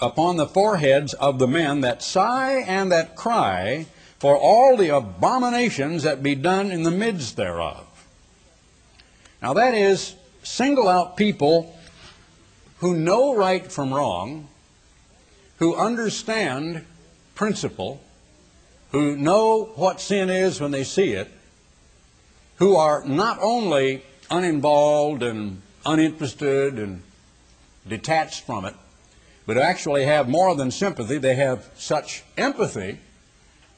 upon 0.00 0.36
the 0.36 0.46
foreheads 0.46 1.14
of 1.14 1.38
the 1.38 1.48
men 1.48 1.80
that 1.80 2.02
sigh 2.02 2.58
and 2.60 2.92
that 2.92 3.16
cry 3.16 3.86
for 4.18 4.36
all 4.36 4.76
the 4.76 4.88
abominations 4.88 6.02
that 6.04 6.22
be 6.22 6.34
done 6.34 6.70
in 6.70 6.82
the 6.82 6.90
midst 6.90 7.36
thereof. 7.36 7.86
Now 9.40 9.54
that 9.54 9.74
is, 9.74 10.14
single 10.42 10.88
out 10.88 11.16
people 11.16 11.76
who 12.78 12.96
know 12.96 13.34
right 13.34 13.70
from 13.70 13.92
wrong, 13.92 14.48
who 15.58 15.74
understand 15.74 16.84
principle, 17.34 18.00
who 18.90 19.16
know 19.16 19.70
what 19.76 20.00
sin 20.00 20.28
is 20.28 20.60
when 20.60 20.70
they 20.70 20.84
see 20.84 21.12
it, 21.12 21.30
who 22.56 22.76
are 22.76 23.04
not 23.04 23.38
only 23.40 24.02
uninvolved 24.30 25.22
and 25.22 25.62
uninterested 25.84 26.78
and 26.78 27.02
detached 27.88 28.44
from 28.44 28.64
it, 28.64 28.74
but 29.46 29.58
actually 29.58 30.04
have 30.04 30.28
more 30.28 30.54
than 30.54 30.70
sympathy, 30.70 31.18
they 31.18 31.34
have 31.34 31.70
such 31.76 32.22
empathy 32.36 32.98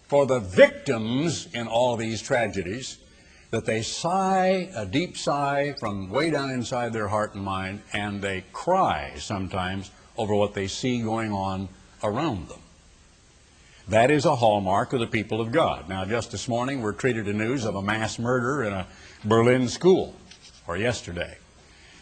for 0.09 0.27
the 0.27 0.41
victims 0.41 1.49
in 1.55 1.67
all 1.67 1.97
these 1.97 2.21
tragedies 2.21 2.99
that 3.51 3.67
they 3.67 3.83
sigh 3.83 4.69
a 4.75 4.85
deep 4.85 5.17
sigh 5.17 5.75
from 5.79 6.11
way 6.11 6.31
down 6.31 6.51
inside 6.51 6.93
their 6.93 7.09
heart 7.09 7.35
and 7.35 7.45
mind, 7.45 7.81
and 7.93 8.21
they 8.21 8.45
cry 8.53 9.13
sometimes 9.17 9.91
over 10.17 10.35
what 10.35 10.55
they 10.55 10.67
see 10.67 11.01
going 11.01 11.33
on 11.33 11.69
around 12.03 12.49
them. 12.49 12.59
That 13.89 14.11
is 14.11 14.25
a 14.25 14.37
hallmark 14.37 14.93
of 14.93 15.01
the 15.01 15.07
people 15.07 15.41
of 15.41 15.53
God. 15.53 15.89
Now, 15.89 16.05
just 16.05 16.33
this 16.33 16.49
morning, 16.49 16.83
we're 16.83 16.93
treated 16.93 17.27
to 17.27 17.33
news 17.33 17.65
of 17.65 17.77
a 17.77 17.83
mass 17.83 18.19
murder 18.19 18.65
in 18.65 18.73
a 18.73 18.87
Berlin 19.25 19.69
school, 19.69 20.17
or 20.67 20.77
yesterday. 20.77 21.37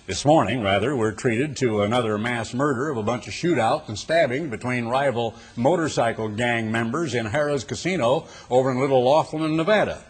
This 0.04 0.24
morning, 0.24 0.62
rather, 0.62 0.96
we're 0.96 1.12
treated 1.12 1.56
to 1.58 1.82
another 1.82 2.18
mass 2.18 2.52
murder 2.52 2.90
of 2.90 2.96
a 2.96 3.04
bunch 3.04 3.28
of 3.28 3.34
shootouts 3.34 3.86
and 3.86 3.96
stabbing 3.96 4.50
between 4.50 4.86
rival 4.86 5.36
motorcycle 5.54 6.28
gang 6.28 6.72
members 6.72 7.14
in 7.14 7.26
Harrah's 7.26 7.62
Casino 7.62 8.26
over 8.50 8.72
in 8.72 8.80
Little 8.80 9.04
Laughlin, 9.04 9.56
Nevada. 9.56 10.02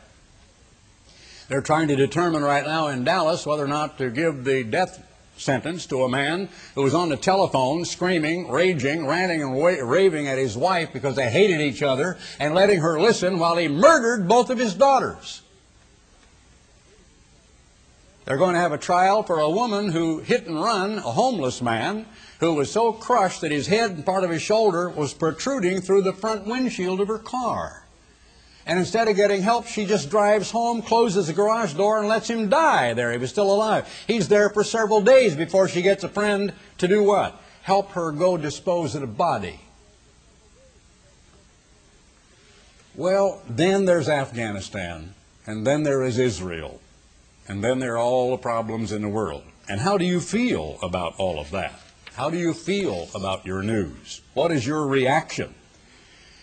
They're 1.48 1.61
trying 1.61 1.88
to 1.88 1.96
determine 1.96 2.42
right 2.42 2.64
now 2.64 2.88
in 2.88 3.05
Dallas 3.05 3.44
whether 3.44 3.66
or 3.66 3.68
not 3.68 3.98
to 3.98 4.09
give 4.09 4.44
the 4.44 4.64
death 4.64 5.07
sentence 5.37 5.85
to 5.87 6.05
a 6.05 6.09
man 6.09 6.48
who 6.74 6.85
was 6.85 6.94
on 6.94 7.11
the 7.11 7.16
telephone 7.18 7.85
screaming, 7.85 8.50
raging, 8.50 9.07
ranting, 9.07 9.42
and 9.42 9.90
raving 9.90 10.26
at 10.26 10.38
his 10.38 10.57
wife 10.57 10.90
because 10.94 11.16
they 11.16 11.28
hated 11.28 11.61
each 11.61 11.83
other 11.83 12.16
and 12.40 12.55
letting 12.55 12.81
her 12.81 12.98
listen 12.98 13.38
while 13.38 13.59
he 13.59 13.68
murdered 13.68 14.26
both 14.26 14.48
of 14.48 14.57
his 14.57 14.72
daughters. 14.72 15.41
They're 18.24 18.37
going 18.37 18.54
to 18.54 18.61
have 18.61 18.72
a 18.72 18.78
trial 18.78 19.22
for 19.22 19.40
a 19.40 19.50
woman 19.50 19.90
who 19.90 20.20
hit 20.20 20.46
and 20.46 20.61
run 20.61 20.98
a 20.98 21.00
homeless 21.00 21.61
man 21.61 22.06
who 22.38 22.54
was 22.54 22.70
so 22.70 22.92
crushed 22.92 23.40
that 23.40 23.50
his 23.50 23.66
head 23.66 23.90
and 23.92 24.06
part 24.06 24.24
of 24.24 24.30
his 24.30 24.42
shoulder 24.42 24.88
was 24.88 25.14
protruding 25.14 25.80
through 25.80 26.02
the 26.02 26.12
front 26.12 26.46
windshield 26.46 27.00
of 27.00 27.08
her 27.08 27.18
car. 27.18 27.82
And 28.64 28.78
instead 28.78 29.08
of 29.08 29.16
getting 29.16 29.42
help, 29.42 29.66
she 29.66 29.87
just 29.87 30.08
drives 30.08 30.52
home, 30.52 30.82
closes 30.82 31.26
the 31.26 31.32
garage 31.32 31.74
door, 31.74 31.98
and 31.98 32.06
lets 32.06 32.30
him 32.30 32.48
die 32.48 32.94
there. 32.94 33.11
He 33.11 33.18
was 33.18 33.30
still 33.30 33.52
alive. 33.52 33.88
He's 34.06 34.28
there 34.28 34.50
for 34.50 34.62
several 34.62 35.00
days 35.00 35.35
before 35.35 35.68
she 35.68 35.82
gets 35.82 36.04
a 36.04 36.08
friend 36.08 36.52
to 36.78 36.87
do 36.87 37.02
what? 37.02 37.40
Help 37.62 37.90
her 37.92 38.12
go 38.12 38.37
dispose 38.37 38.94
of 38.94 39.00
the 39.00 39.08
body. 39.08 39.61
Well, 42.94 43.42
then 43.48 43.85
there's 43.85 44.08
Afghanistan, 44.08 45.14
and 45.46 45.66
then 45.66 45.82
there 45.82 46.04
is 46.04 46.18
Israel, 46.18 46.80
and 47.48 47.62
then 47.62 47.78
there 47.78 47.94
are 47.94 47.98
all 47.98 48.31
the 48.31 48.38
problems 48.38 48.92
in 48.92 49.02
the 49.02 49.09
world. 49.09 49.42
And 49.68 49.81
how 49.81 49.98
do 49.98 50.05
you 50.05 50.20
feel 50.20 50.78
about 50.83 51.14
all 51.18 51.38
of 51.38 51.50
that? 51.50 51.81
How 52.14 52.31
do 52.31 52.37
you 52.37 52.52
feel 52.52 53.09
about 53.14 53.46
your 53.46 53.62
news? 53.62 54.20
What 54.35 54.52
is 54.52 54.66
your 54.66 54.87
reaction? 54.87 55.55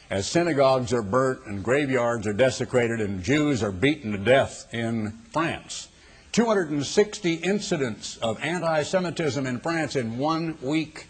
as 0.09 0.27
synagogues 0.27 0.91
are 0.91 1.01
burnt 1.01 1.45
and 1.45 1.63
graveyards 1.63 2.25
are 2.25 2.33
desecrated 2.33 2.99
and 2.99 3.23
Jews 3.23 3.61
are 3.61 3.71
beaten 3.71 4.11
to 4.11 4.17
death 4.17 4.67
in 4.73 5.11
France. 5.31 5.87
260 6.31 7.35
incidents 7.35 8.17
of 8.17 8.41
anti 8.41 8.83
Semitism 8.83 9.45
in 9.45 9.59
France 9.59 9.95
in 9.95 10.17
one 10.17 10.57
week. 10.61 11.07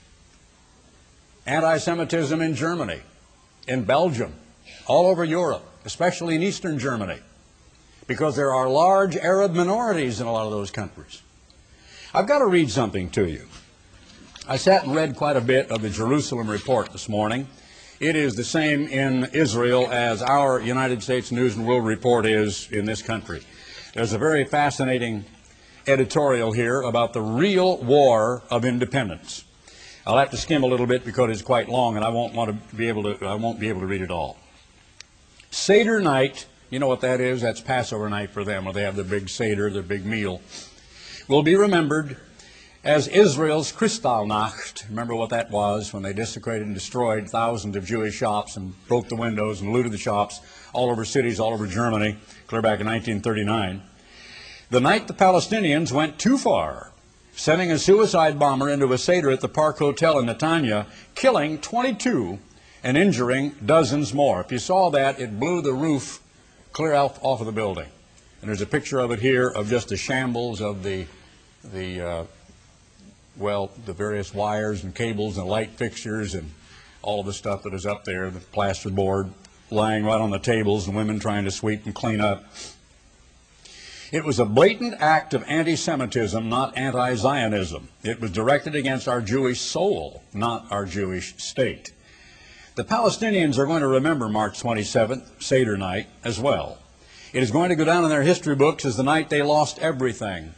Anti 1.45 1.77
Semitism 1.77 2.41
in 2.41 2.55
Germany, 2.55 2.99
in 3.67 3.83
Belgium, 3.83 4.33
all 4.85 5.07
over 5.07 5.23
Europe, 5.23 5.63
especially 5.85 6.35
in 6.35 6.43
Eastern 6.43 6.77
Germany, 6.77 7.19
because 8.09 8.35
there 8.35 8.51
are 8.51 8.67
large 8.67 9.15
Arab 9.15 9.53
minorities 9.53 10.19
in 10.19 10.25
a 10.25 10.31
lot 10.33 10.47
of 10.47 10.51
those 10.51 10.71
countries. 10.71 11.21
I've 12.11 12.27
got 12.27 12.39
to 12.39 12.47
read 12.47 12.71
something 12.71 13.11
to 13.11 13.29
you. 13.29 13.45
I 14.47 14.57
sat 14.57 14.83
and 14.83 14.95
read 14.95 15.15
quite 15.15 15.37
a 15.37 15.41
bit 15.41 15.69
of 15.69 15.83
the 15.83 15.91
Jerusalem 15.91 16.49
Report 16.49 16.91
this 16.91 17.07
morning. 17.07 17.47
It 17.99 18.15
is 18.15 18.33
the 18.33 18.43
same 18.43 18.87
in 18.87 19.25
Israel 19.25 19.87
as 19.91 20.23
our 20.23 20.59
United 20.59 21.03
States 21.03 21.31
News 21.31 21.55
and 21.55 21.67
World 21.67 21.85
Report 21.85 22.25
is 22.25 22.71
in 22.71 22.85
this 22.85 23.03
country. 23.03 23.43
There's 23.93 24.13
a 24.13 24.17
very 24.17 24.43
fascinating 24.43 25.25
editorial 25.85 26.51
here 26.51 26.81
about 26.81 27.13
the 27.13 27.21
real 27.21 27.77
war 27.77 28.41
of 28.49 28.65
independence. 28.65 29.45
I'll 30.07 30.17
have 30.17 30.31
to 30.31 30.37
skim 30.37 30.63
a 30.63 30.67
little 30.67 30.87
bit 30.87 31.05
because 31.05 31.29
it's 31.29 31.43
quite 31.43 31.69
long 31.69 31.95
and 31.95 32.03
I 32.03 32.09
won't 32.09 32.33
want 32.33 32.49
to 32.49 32.75
be 32.75 32.87
able 32.87 33.03
to 33.03 33.23
I 33.23 33.35
won't 33.35 33.59
be 33.59 33.69
able 33.69 33.81
to 33.81 33.87
read 33.87 34.01
it 34.01 34.09
all. 34.09 34.37
Seder 35.51 35.99
night, 35.99 36.47
you 36.69 36.79
know 36.79 36.87
what 36.87 37.01
that 37.01 37.19
is? 37.19 37.41
That's 37.41 37.61
Passover 37.61 38.09
night 38.09 38.29
for 38.29 38.43
them, 38.43 38.65
where 38.65 38.73
they 38.73 38.83
have 38.83 38.95
the 38.95 39.03
big 39.03 39.29
Seder, 39.29 39.69
the 39.69 39.81
big 39.81 40.05
meal, 40.05 40.41
will 41.27 41.43
be 41.43 41.55
remembered 41.55 42.17
as 42.83 43.07
Israel's 43.07 43.71
Kristallnacht. 43.71 44.87
Remember 44.87 45.15
what 45.15 45.31
that 45.31 45.51
was 45.51 45.93
when 45.93 46.03
they 46.03 46.13
desecrated 46.13 46.67
and 46.67 46.75
destroyed 46.75 47.29
thousands 47.29 47.75
of 47.75 47.85
Jewish 47.85 48.15
shops 48.15 48.55
and 48.55 48.73
broke 48.87 49.09
the 49.09 49.15
windows 49.15 49.61
and 49.61 49.73
looted 49.73 49.91
the 49.91 49.97
shops 49.97 50.39
all 50.71 50.89
over 50.89 51.03
cities, 51.03 51.39
all 51.39 51.53
over 51.53 51.67
Germany, 51.67 52.17
clear 52.47 52.61
back 52.61 52.79
in 52.79 52.87
1939. 52.87 53.81
The 54.69 54.79
night 54.79 55.07
the 55.07 55.13
Palestinians 55.13 55.91
went 55.91 56.19
too 56.19 56.37
far, 56.37 56.91
sending 57.33 57.71
a 57.71 57.79
suicide 57.79 58.37
bomber 58.37 58.69
into 58.69 58.93
a 58.93 58.97
Seder 58.97 59.31
at 59.31 59.41
the 59.41 59.49
Park 59.49 59.79
Hotel 59.79 60.19
in 60.19 60.27
Netanya, 60.27 60.85
killing 61.15 61.57
22 61.57 62.37
and 62.83 62.95
injuring 62.95 63.55
dozens 63.65 64.13
more. 64.13 64.41
If 64.41 64.51
you 64.51 64.59
saw 64.59 64.89
that, 64.91 65.19
it 65.19 65.39
blew 65.39 65.61
the 65.61 65.73
roof 65.73 66.21
clear 66.79 66.93
off, 66.93 67.19
off 67.21 67.41
of 67.41 67.45
the 67.45 67.51
building. 67.51 67.89
And 68.39 68.47
there's 68.47 68.61
a 68.61 68.65
picture 68.65 68.99
of 68.99 69.11
it 69.11 69.19
here 69.19 69.49
of 69.49 69.67
just 69.67 69.89
the 69.89 69.97
shambles 69.97 70.61
of 70.61 70.81
the, 70.81 71.07
the 71.73 72.01
uh, 72.01 72.23
well, 73.35 73.69
the 73.85 73.91
various 73.91 74.33
wires 74.33 74.85
and 74.85 74.95
cables 74.95 75.37
and 75.37 75.45
light 75.45 75.71
fixtures 75.71 76.35
and 76.35 76.49
all 77.01 77.19
of 77.19 77.25
the 77.25 77.33
stuff 77.33 77.63
that 77.63 77.73
is 77.73 77.85
up 77.85 78.05
there, 78.05 78.29
the 78.29 78.39
plasterboard 78.39 79.29
lying 79.69 80.05
right 80.05 80.21
on 80.21 80.29
the 80.29 80.39
tables 80.39 80.87
and 80.87 80.95
women 80.95 81.19
trying 81.19 81.43
to 81.43 81.51
sweep 81.51 81.85
and 81.85 81.93
clean 81.93 82.21
up. 82.21 82.45
It 84.13 84.23
was 84.23 84.39
a 84.39 84.45
blatant 84.45 84.95
act 85.01 85.33
of 85.33 85.43
anti-Semitism, 85.49 86.47
not 86.47 86.77
anti-Zionism. 86.77 87.89
It 88.03 88.21
was 88.21 88.31
directed 88.31 88.73
against 88.73 89.09
our 89.09 89.19
Jewish 89.19 89.59
soul, 89.59 90.23
not 90.33 90.71
our 90.71 90.85
Jewish 90.85 91.35
state. 91.43 91.91
The 92.79 92.85
Palestinians 92.85 93.57
are 93.57 93.65
going 93.65 93.81
to 93.81 93.89
remember 93.89 94.29
March 94.29 94.63
27th, 94.63 95.43
Seder 95.43 95.75
night, 95.75 96.07
as 96.23 96.39
well. 96.39 96.77
It 97.33 97.43
is 97.43 97.51
going 97.51 97.67
to 97.71 97.75
go 97.75 97.83
down 97.83 98.05
in 98.05 98.09
their 98.09 98.23
history 98.23 98.55
books 98.55 98.85
as 98.85 98.95
the 98.95 99.03
night 99.03 99.29
they 99.29 99.41
lost 99.41 99.79
everything 99.79 100.53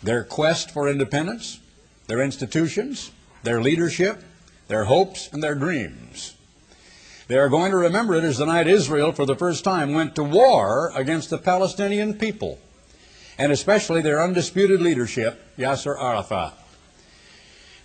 their 0.00 0.22
quest 0.22 0.70
for 0.70 0.88
independence, 0.88 1.58
their 2.06 2.22
institutions, 2.22 3.10
their 3.42 3.60
leadership, 3.60 4.22
their 4.68 4.84
hopes, 4.84 5.28
and 5.32 5.42
their 5.42 5.56
dreams. 5.56 6.36
They 7.26 7.36
are 7.36 7.48
going 7.48 7.72
to 7.72 7.76
remember 7.76 8.14
it 8.14 8.22
as 8.22 8.38
the 8.38 8.46
night 8.46 8.68
Israel, 8.68 9.10
for 9.10 9.26
the 9.26 9.34
first 9.34 9.64
time, 9.64 9.92
went 9.92 10.14
to 10.14 10.22
war 10.22 10.92
against 10.94 11.30
the 11.30 11.38
Palestinian 11.38 12.14
people, 12.14 12.60
and 13.38 13.50
especially 13.50 14.02
their 14.02 14.22
undisputed 14.22 14.80
leadership, 14.80 15.42
Yasser 15.58 16.00
Arafat. 16.00 16.54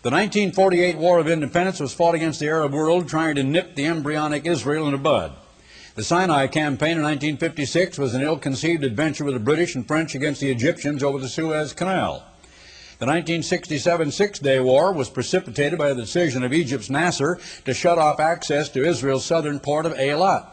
The 0.01 0.11
1948 0.11 0.97
War 0.97 1.19
of 1.19 1.27
Independence 1.27 1.81
was 1.81 1.93
fought 1.93 2.15
against 2.15 2.39
the 2.39 2.47
Arab 2.47 2.71
world 2.71 3.09
trying 3.09 3.35
to 3.35 3.43
nip 3.43 3.75
the 3.75 3.85
embryonic 3.85 4.45
Israel 4.45 4.85
in 4.85 4.93
the 4.93 4.97
bud. 4.97 5.33
The 5.95 6.05
Sinai 6.05 6.47
Campaign 6.47 6.95
in 6.95 7.03
1956 7.03 7.97
was 7.97 8.13
an 8.13 8.21
ill-conceived 8.21 8.85
adventure 8.85 9.25
with 9.25 9.33
the 9.33 9.41
British 9.41 9.75
and 9.75 9.85
French 9.85 10.15
against 10.15 10.39
the 10.39 10.51
Egyptians 10.51 11.03
over 11.03 11.19
the 11.19 11.27
Suez 11.27 11.73
Canal. 11.73 12.23
The 12.99 13.07
1967 13.07 14.11
Six-Day 14.11 14.61
War 14.61 14.93
was 14.93 15.09
precipitated 15.09 15.77
by 15.77 15.89
the 15.89 16.01
decision 16.01 16.43
of 16.43 16.53
Egypt's 16.53 16.89
Nasser 16.89 17.37
to 17.65 17.73
shut 17.73 17.97
off 17.97 18.21
access 18.21 18.69
to 18.69 18.85
Israel's 18.85 19.25
southern 19.25 19.59
port 19.59 19.85
of 19.85 19.91
Eilat. 19.95 20.47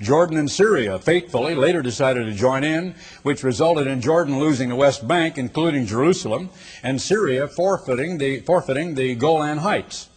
Jordan 0.00 0.36
and 0.36 0.50
Syria 0.50 0.98
faithfully 0.98 1.54
later 1.54 1.82
decided 1.82 2.26
to 2.26 2.32
join 2.32 2.62
in, 2.62 2.94
which 3.22 3.42
resulted 3.42 3.86
in 3.86 4.00
Jordan 4.00 4.38
losing 4.38 4.68
the 4.68 4.76
West 4.76 5.08
Bank, 5.08 5.36
including 5.36 5.86
Jerusalem, 5.86 6.50
and 6.82 7.00
Syria 7.00 7.48
forfeiting 7.48 8.18
the, 8.18 8.40
forfeiting 8.40 8.94
the 8.94 9.16
Golan 9.16 9.58
Heights. 9.58 10.08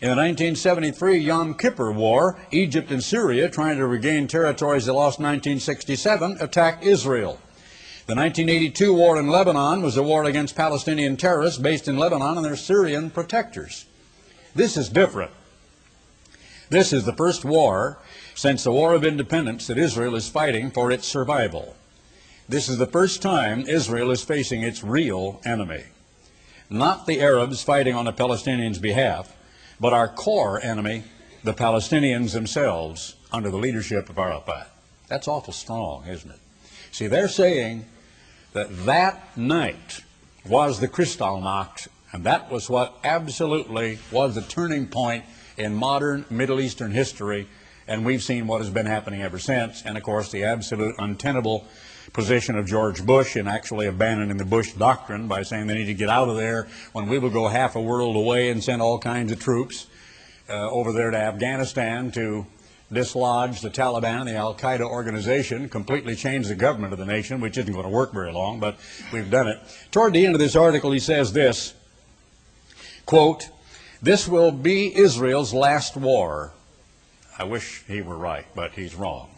In 0.00 0.08
the 0.08 0.16
1973 0.16 1.18
Yom 1.18 1.54
Kippur 1.54 1.92
War, 1.92 2.36
Egypt 2.50 2.90
and 2.90 3.02
Syria, 3.02 3.48
trying 3.48 3.76
to 3.76 3.86
regain 3.86 4.26
territories 4.26 4.86
they 4.86 4.92
lost 4.92 5.20
in 5.20 5.26
1967, 5.26 6.38
attacked 6.40 6.82
Israel. 6.82 7.38
The 8.06 8.16
1982 8.16 8.92
war 8.92 9.16
in 9.16 9.28
Lebanon 9.28 9.80
was 9.80 9.96
a 9.96 10.02
war 10.02 10.24
against 10.24 10.56
Palestinian 10.56 11.16
terrorists 11.16 11.60
based 11.60 11.86
in 11.86 11.96
Lebanon 11.96 12.36
and 12.36 12.44
their 12.44 12.56
Syrian 12.56 13.10
protectors. 13.10 13.86
This 14.56 14.76
is 14.76 14.88
different. 14.88 15.30
This 16.68 16.92
is 16.92 17.04
the 17.04 17.12
first 17.12 17.44
war 17.44 17.98
since 18.42 18.64
the 18.64 18.72
War 18.72 18.92
of 18.92 19.04
Independence 19.04 19.68
that 19.68 19.78
Israel 19.78 20.16
is 20.16 20.28
fighting 20.28 20.72
for 20.72 20.90
its 20.90 21.06
survival. 21.06 21.76
This 22.48 22.68
is 22.68 22.76
the 22.76 22.88
first 22.88 23.22
time 23.22 23.60
Israel 23.68 24.10
is 24.10 24.24
facing 24.24 24.64
its 24.64 24.82
real 24.82 25.40
enemy. 25.44 25.84
Not 26.68 27.06
the 27.06 27.20
Arabs 27.20 27.62
fighting 27.62 27.94
on 27.94 28.06
the 28.06 28.12
Palestinians' 28.12 28.82
behalf, 28.82 29.32
but 29.78 29.92
our 29.92 30.08
core 30.08 30.60
enemy, 30.60 31.04
the 31.44 31.54
Palestinians 31.54 32.32
themselves, 32.32 33.14
under 33.30 33.48
the 33.48 33.58
leadership 33.58 34.10
of 34.10 34.18
Arafat. 34.18 34.68
That's 35.06 35.28
awful 35.28 35.52
strong, 35.52 36.08
isn't 36.08 36.32
it? 36.32 36.40
See, 36.90 37.06
they're 37.06 37.28
saying 37.28 37.84
that 38.54 38.86
that 38.86 39.38
night 39.38 40.02
was 40.44 40.80
the 40.80 40.88
Kristallnacht, 40.88 41.86
and 42.12 42.24
that 42.24 42.50
was 42.50 42.68
what 42.68 42.98
absolutely 43.04 44.00
was 44.10 44.34
the 44.34 44.42
turning 44.42 44.88
point 44.88 45.26
in 45.56 45.76
modern 45.76 46.24
Middle 46.28 46.60
Eastern 46.60 46.90
history, 46.90 47.46
and 47.86 48.04
we've 48.04 48.22
seen 48.22 48.46
what 48.46 48.60
has 48.60 48.70
been 48.70 48.86
happening 48.86 49.22
ever 49.22 49.38
since, 49.38 49.82
and 49.82 49.96
of 49.96 50.02
course 50.02 50.30
the 50.30 50.44
absolute 50.44 50.94
untenable 50.98 51.66
position 52.12 52.56
of 52.56 52.66
George 52.66 53.04
Bush 53.04 53.36
in 53.36 53.48
actually 53.48 53.86
abandoning 53.86 54.36
the 54.36 54.44
Bush 54.44 54.72
doctrine 54.72 55.28
by 55.28 55.42
saying 55.42 55.66
they 55.66 55.74
need 55.74 55.86
to 55.86 55.94
get 55.94 56.08
out 56.08 56.28
of 56.28 56.36
there 56.36 56.68
when 56.92 57.08
we 57.08 57.18
will 57.18 57.30
go 57.30 57.48
half 57.48 57.76
a 57.76 57.80
world 57.80 58.16
away 58.16 58.50
and 58.50 58.62
send 58.62 58.82
all 58.82 58.98
kinds 58.98 59.32
of 59.32 59.40
troops 59.40 59.86
uh, 60.48 60.70
over 60.70 60.92
there 60.92 61.10
to 61.10 61.16
Afghanistan 61.16 62.10
to 62.12 62.46
dislodge 62.92 63.62
the 63.62 63.70
Taliban, 63.70 64.26
the 64.26 64.34
Al 64.34 64.54
Qaeda 64.54 64.82
organization, 64.82 65.68
completely 65.68 66.14
change 66.14 66.48
the 66.48 66.54
government 66.54 66.92
of 66.92 66.98
the 66.98 67.06
nation, 67.06 67.40
which 67.40 67.56
isn't 67.56 67.72
going 67.72 67.84
to 67.84 67.90
work 67.90 68.12
very 68.12 68.32
long, 68.32 68.60
but 68.60 68.76
we've 69.12 69.30
done 69.30 69.48
it. 69.48 69.58
Toward 69.90 70.12
the 70.12 70.26
end 70.26 70.34
of 70.34 70.40
this 70.40 70.56
article, 70.56 70.92
he 70.92 70.98
says 70.98 71.32
this 71.32 71.74
quote, 73.06 73.48
This 74.02 74.28
will 74.28 74.52
be 74.52 74.94
Israel's 74.94 75.54
last 75.54 75.96
war. 75.96 76.52
I 77.38 77.44
wish 77.44 77.82
he 77.86 78.02
were 78.02 78.16
right, 78.16 78.46
but 78.54 78.72
he's 78.72 78.94
wrong. 78.94 79.30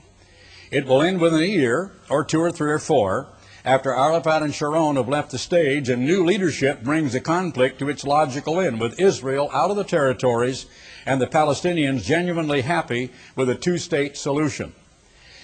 It 0.70 0.86
will 0.86 1.02
end 1.02 1.20
within 1.20 1.42
a 1.42 1.46
year, 1.46 1.92
or 2.10 2.24
two 2.24 2.40
or 2.40 2.50
three 2.50 2.72
or 2.72 2.78
four, 2.78 3.28
after 3.64 3.94
Arafat 3.94 4.42
and 4.42 4.54
Sharon 4.54 4.96
have 4.96 5.08
left 5.08 5.30
the 5.30 5.38
stage 5.38 5.88
and 5.88 6.04
new 6.04 6.24
leadership 6.24 6.82
brings 6.82 7.12
the 7.12 7.20
conflict 7.20 7.78
to 7.78 7.88
its 7.88 8.04
logical 8.04 8.60
end, 8.60 8.80
with 8.80 9.00
Israel 9.00 9.48
out 9.54 9.70
of 9.70 9.76
the 9.76 9.84
territories 9.84 10.66
and 11.06 11.20
the 11.20 11.26
Palestinians 11.26 12.04
genuinely 12.04 12.62
happy 12.62 13.10
with 13.36 13.48
a 13.48 13.54
two-state 13.54 14.16
solution. 14.16 14.74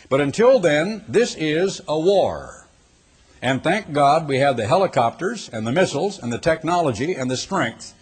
But 0.09 0.21
until 0.21 0.59
then, 0.59 1.05
this 1.09 1.35
is 1.37 1.81
a 1.87 1.99
war. 1.99 2.67
And 3.41 3.63
thank 3.63 3.93
God 3.93 4.29
we 4.29 4.39
have 4.39 4.57
the 4.57 4.67
helicopters 4.67 5.49
and 5.51 5.67
the 5.67 5.73
missiles 5.73 6.19
and 6.19 6.33
the 6.33 6.39
technology 6.39 7.15
and 7.15 7.31
the 7.31 7.37
strength. 7.37 7.95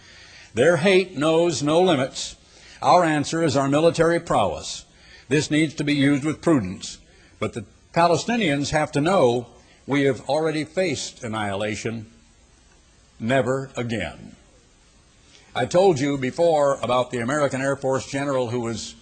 Their 0.54 0.78
hate 0.78 1.16
knows 1.16 1.62
no 1.62 1.80
limits. 1.80 2.34
Our 2.82 3.04
answer 3.04 3.42
is 3.42 3.56
our 3.56 3.68
military 3.68 4.20
prowess. 4.20 4.84
This 5.28 5.50
needs 5.50 5.74
to 5.74 5.84
be 5.84 5.94
used 5.94 6.24
with 6.24 6.40
prudence. 6.40 6.98
But 7.40 7.52
the 7.52 7.64
Palestinians 7.92 8.70
have 8.70 8.92
to 8.92 9.00
know 9.00 9.48
we 9.86 10.02
have 10.02 10.28
already 10.28 10.64
faced 10.64 11.24
annihilation. 11.24 12.06
Never 13.18 13.70
again. 13.76 14.36
I 15.54 15.66
told 15.66 15.98
you 15.98 16.18
before 16.18 16.78
about 16.82 17.10
the 17.10 17.18
American 17.18 17.60
Air 17.60 17.74
Force 17.74 18.08
general 18.08 18.48
who 18.48 18.60
was 18.60 18.94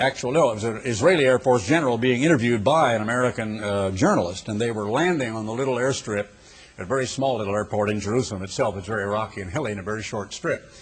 actually, 0.00 0.32
no, 0.32 0.50
it 0.50 0.54
was 0.54 0.64
an 0.64 0.80
Israeli 0.84 1.26
Air 1.26 1.38
Force 1.38 1.66
general 1.66 1.96
being 1.96 2.24
interviewed 2.24 2.64
by 2.64 2.94
an 2.94 3.02
American 3.02 3.62
uh, 3.62 3.90
journalist, 3.92 4.48
and 4.48 4.60
they 4.60 4.72
were 4.72 4.88
landing 4.88 5.32
on 5.32 5.46
the 5.46 5.52
little 5.52 5.76
airstrip, 5.76 6.26
a 6.76 6.84
very 6.84 7.06
small 7.06 7.36
little 7.36 7.54
airport 7.54 7.88
in 7.90 8.00
Jerusalem 8.00 8.42
itself. 8.42 8.76
It's 8.76 8.88
very 8.88 9.04
rocky 9.04 9.42
and 9.42 9.50
hilly 9.50 9.70
and 9.70 9.80
a 9.80 9.84
very 9.84 10.02
short 10.02 10.32
strip. 10.32 10.72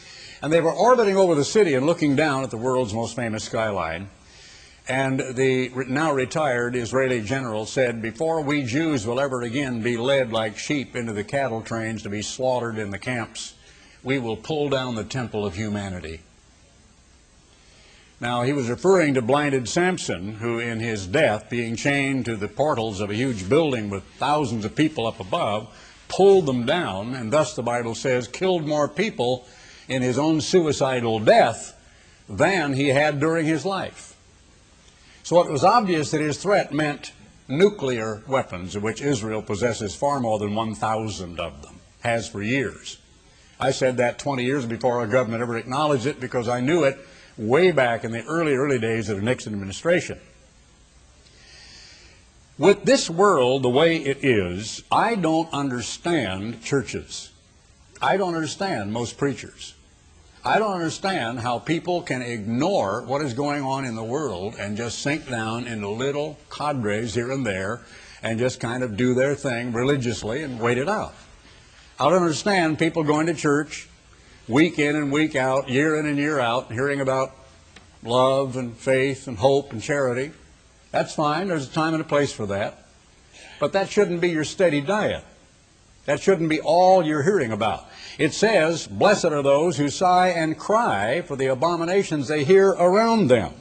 And 0.43 0.53
they 0.53 0.61
were 0.61 0.73
orbiting 0.73 1.17
over 1.17 1.35
the 1.35 1.45
city 1.45 1.75
and 1.75 1.87
looking 1.87 2.17
down 2.17 2.45
at 2.45 2.51
the 2.51 2.57
world's 2.57 2.93
most 2.93 3.17
famous 3.17 3.45
skyline. 3.45 4.11
And 4.89 5.19
the 5.19 5.71
now 5.89 6.13
retired 6.13 6.77
Israeli 6.77 7.21
general 7.21 7.67
said, 7.67 8.01
Before 8.01 8.41
we 8.41 8.63
Jews 8.63 9.07
will 9.07 9.19
ever 9.19 9.43
again 9.43 9.83
be 9.83 9.97
led 9.97 10.33
like 10.33 10.59
sheep 10.59 10.95
into 10.95 11.13
the 11.13 11.25
cattle 11.25 11.61
trains 11.61 12.03
to 12.05 12.09
be 12.09 12.23
slaughtered 12.23 12.79
in 12.79 12.91
the 12.91 12.99
camps, 12.99 13.55
we 14.05 14.19
will 14.19 14.37
pull 14.37 14.69
down 14.69 14.95
the 14.95 15.05
temple 15.05 15.45
of 15.45 15.57
humanity. 15.57 16.21
Now, 18.21 18.45
he 18.45 18.53
was 18.53 18.71
referring 18.71 19.15
to 19.15 19.23
blinded 19.23 19.69
Samson, 19.69 20.35
who 20.37 20.59
in 20.59 20.81
his 20.81 21.07
death, 21.07 21.51
being 21.51 21.77
chained 21.77 22.25
to 22.27 22.37
the 22.37 22.49
portals 22.49 23.01
of 23.01 23.11
a 23.11 23.15
huge 23.15 23.49
building 23.49 23.91
with 23.91 24.05
thousands 24.19 24.65
of 24.65 24.75
people 24.75 25.07
up 25.07 25.21
above, 25.21 25.69
pulled 26.09 26.47
them 26.47 26.65
down, 26.65 27.15
and 27.15 27.33
thus 27.33 27.55
the 27.55 27.63
Bible 27.63 27.95
says, 27.95 28.29
killed 28.29 28.67
more 28.67 28.89
people 28.89 29.47
in 29.89 30.03
his 30.03 30.19
own 30.19 30.41
suicidal 30.41 31.19
death 31.19 31.75
than 32.29 32.73
he 32.73 32.89
had 32.89 33.21
during 33.21 33.47
his 33.47 33.65
life. 33.65 34.17
So 35.23 35.41
it 35.41 35.51
was 35.51 35.65
obvious 35.65 36.11
that 36.11 36.21
his 36.21 36.39
threat 36.39 36.73
meant 36.73 37.13
nuclear 37.49 38.23
weapons, 38.27 38.77
of 38.77 38.83
which 38.83 39.01
Israel 39.01 39.43
possesses 39.43 39.95
far 39.95 40.21
more 40.21 40.39
than 40.39 40.55
1,000 40.55 41.41
of 41.41 41.63
them, 41.63 41.81
has 42.01 42.29
for 42.29 42.43
years. 42.43 42.99
I 43.59 43.71
said 43.71 43.97
that 43.97 44.19
20 44.19 44.45
years 44.45 44.67
before 44.67 44.99
our 44.99 45.07
government 45.07 45.43
ever 45.43 45.57
acknowledged 45.57 46.07
it 46.07 46.21
because 46.21 46.49
I 46.49 46.61
knew 46.61 46.85
it 46.85 46.99
way 47.37 47.71
back 47.71 48.05
in 48.05 48.13
the 48.13 48.25
early, 48.25 48.55
early 48.55 48.79
days 48.79 49.09
of 49.09 49.17
the 49.17 49.23
Nixon 49.23 49.53
administration. 49.53 50.19
With 52.59 52.85
this 52.85 53.11
world 53.11 53.63
the 53.63 53.69
way 53.69 53.97
it 53.97 54.25
is, 54.25 54.83
I 54.91 55.15
don't 55.15 55.53
understand 55.53 56.63
churches. 56.63 57.31
I 58.01 58.17
don't 58.17 58.35
understand 58.35 58.93
most 58.93 59.19
preachers. 59.19 59.75
I 60.47 60.61
don't 60.61 60.75
understand 60.75 61.41
how 61.41 61.59
people 61.59 62.03
can 62.03 62.23
ignore 62.23 63.03
what 63.03 63.21
is 63.21 63.35
going 63.35 63.65
on 63.65 63.85
in 63.85 63.97
the 63.97 64.05
world 64.05 64.55
and 64.57 64.77
just 64.77 65.01
sink 65.01 65.29
down 65.29 65.67
into 65.67 65.89
little 65.89 66.39
cadres 66.51 67.17
here 67.17 67.33
and 67.33 67.45
there 67.45 67.81
and 68.23 68.39
just 68.39 68.61
kind 68.61 68.85
of 68.85 68.97
do 68.97 69.13
their 69.13 69.35
thing 69.35 69.73
religiously 69.73 70.45
and 70.45 70.61
wait 70.61 70.79
it 70.79 70.89
out. 70.89 71.15
I 71.99 72.09
don't 72.09 72.23
understand 72.23 72.79
people 72.79 73.03
going 73.03 73.27
to 73.27 73.35
church 73.35 73.89
week 74.47 74.79
in 74.79 74.95
and 74.95 75.11
week 75.11 75.35
out, 75.35 75.69
year 75.69 75.99
in 75.99 76.07
and 76.07 76.17
year 76.17 76.39
out, 76.39 76.71
hearing 76.71 77.01
about 77.01 77.35
love 78.05 78.57
and 78.57 78.77
faith 78.77 79.27
and 79.27 79.37
hope 79.39 79.73
and 79.73 79.83
charity. 79.83 80.31
That's 80.93 81.13
fine. 81.13 81.49
There's 81.49 81.69
a 81.69 81.73
time 81.73 81.93
and 81.93 82.01
a 82.01 82.07
place 82.07 82.33
for 82.33 82.47
that. 82.47 82.87
But 83.59 83.73
that 83.73 83.91
shouldn't 83.91 84.21
be 84.21 84.31
your 84.31 84.45
steady 84.45 84.81
diet. 84.81 85.25
That 86.07 86.21
shouldn't 86.21 86.49
be 86.49 86.61
all 86.61 87.05
you're 87.05 87.25
hearing 87.25 87.53
about. 87.53 87.87
It 88.17 88.33
says, 88.33 88.87
Blessed 88.87 89.27
are 89.27 89.43
those 89.43 89.77
who 89.77 89.89
sigh 89.89 90.29
and 90.29 90.59
cry 90.59 91.21
for 91.23 91.37
the 91.37 91.47
abominations 91.47 92.29
they 92.29 92.45
hear 92.45 92.71
around 92.71 93.29
them. 93.29 93.53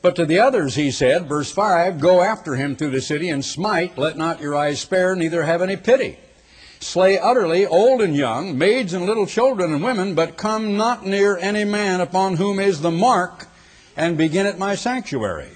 But 0.00 0.16
to 0.16 0.24
the 0.24 0.38
others 0.38 0.74
he 0.74 0.90
said, 0.90 1.28
verse 1.28 1.52
5, 1.52 2.00
Go 2.00 2.22
after 2.22 2.56
him 2.56 2.76
through 2.76 2.90
the 2.90 3.00
city 3.00 3.28
and 3.28 3.44
smite, 3.44 3.98
let 3.98 4.16
not 4.16 4.40
your 4.40 4.56
eyes 4.56 4.80
spare, 4.80 5.14
neither 5.14 5.42
have 5.42 5.62
any 5.62 5.76
pity. 5.76 6.18
slay 6.80 7.18
utterly 7.18 7.66
old 7.66 8.00
and 8.00 8.14
young, 8.14 8.56
maids 8.56 8.94
and 8.94 9.04
little 9.04 9.26
children 9.26 9.72
and 9.72 9.82
women, 9.82 10.14
but 10.14 10.36
come 10.36 10.76
not 10.76 11.04
near 11.04 11.36
any 11.38 11.64
man 11.64 12.00
upon 12.00 12.36
whom 12.36 12.60
is 12.60 12.80
the 12.80 12.90
mark, 12.90 13.48
and 13.96 14.16
begin 14.16 14.46
at 14.46 14.58
my 14.58 14.76
sanctuary. 14.76 15.50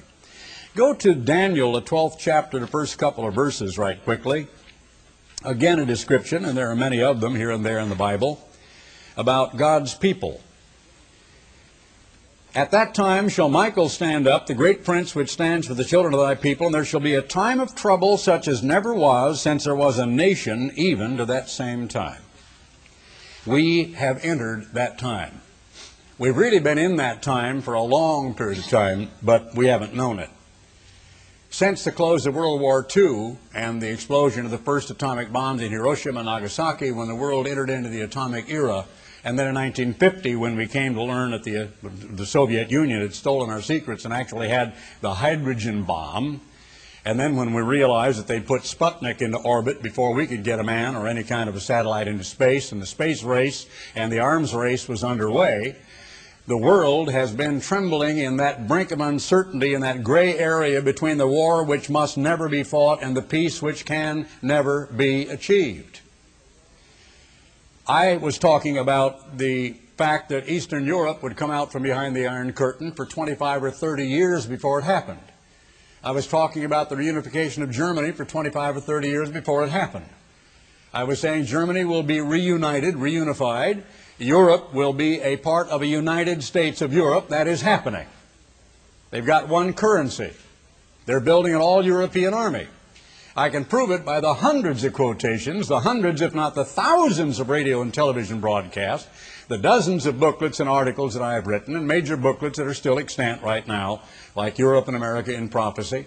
Go 0.74 0.92
to 0.94 1.14
Daniel, 1.14 1.72
the 1.72 1.82
12th 1.82 2.16
chapter, 2.18 2.58
the 2.58 2.66
first 2.66 2.98
couple 2.98 3.26
of 3.26 3.34
verses, 3.34 3.78
right 3.78 4.02
quickly. 4.02 4.48
Again, 5.44 5.78
a 5.78 5.86
description, 5.86 6.44
and 6.44 6.56
there 6.56 6.70
are 6.70 6.76
many 6.76 7.02
of 7.02 7.20
them 7.20 7.34
here 7.34 7.50
and 7.50 7.64
there 7.64 7.80
in 7.80 7.88
the 7.88 7.96
Bible, 7.96 8.46
about 9.16 9.56
God's 9.56 9.94
people. 9.94 10.40
At 12.54 12.70
that 12.70 12.94
time 12.94 13.28
shall 13.28 13.48
Michael 13.48 13.88
stand 13.88 14.28
up, 14.28 14.46
the 14.46 14.54
great 14.54 14.84
prince 14.84 15.14
which 15.14 15.30
stands 15.30 15.66
for 15.66 15.74
the 15.74 15.84
children 15.84 16.12
of 16.12 16.20
thy 16.20 16.34
people, 16.34 16.66
and 16.66 16.74
there 16.74 16.84
shall 16.84 17.00
be 17.00 17.14
a 17.14 17.22
time 17.22 17.60
of 17.60 17.74
trouble 17.74 18.18
such 18.18 18.46
as 18.46 18.62
never 18.62 18.92
was 18.92 19.40
since 19.40 19.64
there 19.64 19.74
was 19.74 19.98
a 19.98 20.06
nation 20.06 20.70
even 20.76 21.16
to 21.16 21.24
that 21.24 21.48
same 21.48 21.88
time. 21.88 22.20
We 23.46 23.92
have 23.94 24.24
entered 24.24 24.74
that 24.74 24.98
time. 24.98 25.40
We've 26.18 26.36
really 26.36 26.60
been 26.60 26.78
in 26.78 26.96
that 26.96 27.22
time 27.22 27.62
for 27.62 27.74
a 27.74 27.82
long 27.82 28.34
period 28.34 28.58
of 28.58 28.66
time, 28.66 29.10
but 29.22 29.54
we 29.54 29.66
haven't 29.66 29.94
known 29.94 30.18
it. 30.18 30.30
Since 31.52 31.84
the 31.84 31.92
close 31.92 32.24
of 32.24 32.34
World 32.34 32.62
War 32.62 32.84
II 32.96 33.36
and 33.54 33.82
the 33.82 33.90
explosion 33.90 34.46
of 34.46 34.50
the 34.50 34.56
first 34.56 34.90
atomic 34.90 35.30
bombs 35.30 35.60
in 35.60 35.70
Hiroshima 35.70 36.20
and 36.20 36.26
Nagasaki, 36.26 36.92
when 36.92 37.08
the 37.08 37.14
world 37.14 37.46
entered 37.46 37.68
into 37.68 37.90
the 37.90 38.00
atomic 38.00 38.48
era, 38.48 38.86
and 39.22 39.38
then 39.38 39.48
in 39.48 39.54
1950, 39.54 40.34
when 40.36 40.56
we 40.56 40.66
came 40.66 40.94
to 40.94 41.02
learn 41.02 41.32
that 41.32 41.44
the, 41.44 41.68
the 41.82 42.24
Soviet 42.24 42.70
Union 42.70 43.02
had 43.02 43.12
stolen 43.12 43.50
our 43.50 43.60
secrets 43.60 44.06
and 44.06 44.14
actually 44.14 44.48
had 44.48 44.72
the 45.02 45.12
hydrogen 45.12 45.82
bomb, 45.82 46.40
and 47.04 47.20
then 47.20 47.36
when 47.36 47.52
we 47.52 47.60
realized 47.60 48.18
that 48.18 48.28
they'd 48.28 48.46
put 48.46 48.62
Sputnik 48.62 49.20
into 49.20 49.36
orbit 49.36 49.82
before 49.82 50.14
we 50.14 50.26
could 50.26 50.44
get 50.44 50.58
a 50.58 50.64
man 50.64 50.96
or 50.96 51.06
any 51.06 51.22
kind 51.22 51.50
of 51.50 51.54
a 51.54 51.60
satellite 51.60 52.08
into 52.08 52.24
space, 52.24 52.72
and 52.72 52.80
the 52.80 52.86
space 52.86 53.22
race 53.22 53.66
and 53.94 54.10
the 54.10 54.20
arms 54.20 54.54
race 54.54 54.88
was 54.88 55.04
underway, 55.04 55.76
the 56.46 56.56
world 56.56 57.10
has 57.10 57.32
been 57.32 57.60
trembling 57.60 58.18
in 58.18 58.36
that 58.38 58.66
brink 58.66 58.90
of 58.90 59.00
uncertainty, 59.00 59.74
in 59.74 59.80
that 59.82 60.02
gray 60.02 60.36
area 60.36 60.82
between 60.82 61.18
the 61.18 61.26
war 61.26 61.62
which 61.62 61.88
must 61.88 62.18
never 62.18 62.48
be 62.48 62.62
fought 62.62 63.02
and 63.02 63.16
the 63.16 63.22
peace 63.22 63.62
which 63.62 63.84
can 63.84 64.26
never 64.40 64.86
be 64.86 65.28
achieved. 65.28 66.00
I 67.86 68.16
was 68.16 68.38
talking 68.38 68.78
about 68.78 69.38
the 69.38 69.76
fact 69.96 70.30
that 70.30 70.48
Eastern 70.48 70.84
Europe 70.84 71.22
would 71.22 71.36
come 71.36 71.50
out 71.50 71.70
from 71.70 71.82
behind 71.82 72.16
the 72.16 72.26
Iron 72.26 72.52
Curtain 72.52 72.92
for 72.92 73.06
25 73.06 73.64
or 73.64 73.70
30 73.70 74.06
years 74.06 74.46
before 74.46 74.80
it 74.80 74.84
happened. 74.84 75.20
I 76.02 76.10
was 76.10 76.26
talking 76.26 76.64
about 76.64 76.88
the 76.88 76.96
reunification 76.96 77.62
of 77.62 77.70
Germany 77.70 78.10
for 78.10 78.24
25 78.24 78.78
or 78.78 78.80
30 78.80 79.08
years 79.08 79.30
before 79.30 79.62
it 79.62 79.70
happened. 79.70 80.06
I 80.92 81.04
was 81.04 81.20
saying 81.20 81.44
Germany 81.44 81.84
will 81.84 82.02
be 82.02 82.20
reunited, 82.20 82.96
reunified. 82.96 83.84
Europe 84.18 84.72
will 84.72 84.92
be 84.92 85.20
a 85.20 85.36
part 85.36 85.68
of 85.68 85.82
a 85.82 85.86
United 85.86 86.42
States 86.42 86.80
of 86.80 86.92
Europe. 86.92 87.28
That 87.28 87.46
is 87.46 87.62
happening. 87.62 88.06
They've 89.10 89.24
got 89.26 89.48
one 89.48 89.72
currency. 89.72 90.32
They're 91.06 91.20
building 91.20 91.54
an 91.54 91.60
all 91.60 91.84
European 91.84 92.32
army. 92.34 92.66
I 93.34 93.48
can 93.48 93.64
prove 93.64 93.90
it 93.90 94.04
by 94.04 94.20
the 94.20 94.34
hundreds 94.34 94.84
of 94.84 94.92
quotations, 94.92 95.66
the 95.66 95.80
hundreds, 95.80 96.20
if 96.20 96.34
not 96.34 96.54
the 96.54 96.66
thousands, 96.66 97.40
of 97.40 97.48
radio 97.48 97.80
and 97.80 97.92
television 97.92 98.40
broadcasts, 98.40 99.08
the 99.48 99.56
dozens 99.56 100.04
of 100.04 100.20
booklets 100.20 100.60
and 100.60 100.68
articles 100.68 101.14
that 101.14 101.22
I 101.22 101.34
have 101.34 101.46
written, 101.46 101.74
and 101.74 101.88
major 101.88 102.16
booklets 102.18 102.58
that 102.58 102.66
are 102.66 102.74
still 102.74 102.98
extant 102.98 103.42
right 103.42 103.66
now, 103.66 104.02
like 104.36 104.58
Europe 104.58 104.86
and 104.86 104.96
America 104.96 105.34
in 105.34 105.48
Prophecy, 105.48 106.04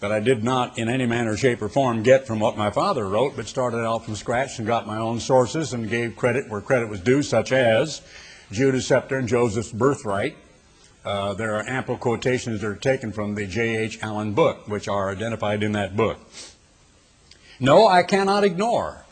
that 0.00 0.10
I 0.10 0.20
did 0.20 0.42
not 0.42 0.78
in 0.78 0.88
any 0.88 1.06
manner, 1.06 1.36
shape, 1.36 1.62
or 1.62 1.68
form 1.68 2.02
get 2.02 2.26
from 2.26 2.40
what 2.40 2.56
my 2.56 2.70
father 2.70 3.06
wrote, 3.06 3.36
but 3.36 3.46
started 3.46 3.84
out 3.84 4.04
from 4.04 4.16
scratch 4.16 4.58
and 4.58 4.66
got 4.66 4.86
my 4.86 4.96
own 4.96 5.20
sources 5.20 5.72
and 5.72 5.88
gave 5.88 6.16
credit 6.16 6.48
where 6.48 6.60
credit 6.60 6.88
was 6.88 7.00
due, 7.00 7.22
such 7.22 7.52
as 7.52 8.00
Judah's 8.50 8.86
Scepter 8.86 9.18
and 9.18 9.28
Joseph's 9.28 9.72
Birthright, 9.72 10.36
uh, 11.04 11.34
there 11.34 11.54
are 11.54 11.66
ample 11.66 11.96
quotations 11.96 12.60
that 12.60 12.66
are 12.66 12.74
taken 12.74 13.12
from 13.12 13.34
the 13.34 13.46
J.H. 13.46 14.00
Allen 14.02 14.32
book, 14.32 14.68
which 14.68 14.88
are 14.88 15.10
identified 15.10 15.62
in 15.62 15.72
that 15.72 15.96
book. 15.96 16.18
No, 17.58 17.86
I 17.86 18.02
cannot 18.02 18.42
ignore 18.42 19.04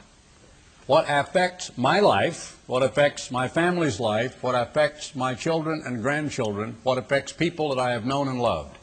what 0.87 1.05
affects 1.07 1.77
my 1.77 2.01
life, 2.01 2.59
what 2.67 2.83
affects 2.83 3.31
my 3.31 3.47
family's 3.47 4.01
life, 4.01 4.43
what 4.43 4.55
affects 4.55 5.15
my 5.15 5.35
children 5.35 5.83
and 5.85 6.03
grandchildren, 6.03 6.77
what 6.83 6.97
affects 6.97 7.31
people 7.31 7.69
that 7.75 7.79
I 7.79 7.93
have 7.93 8.07
known 8.07 8.27
and 8.27 8.41
loved. 8.41 8.78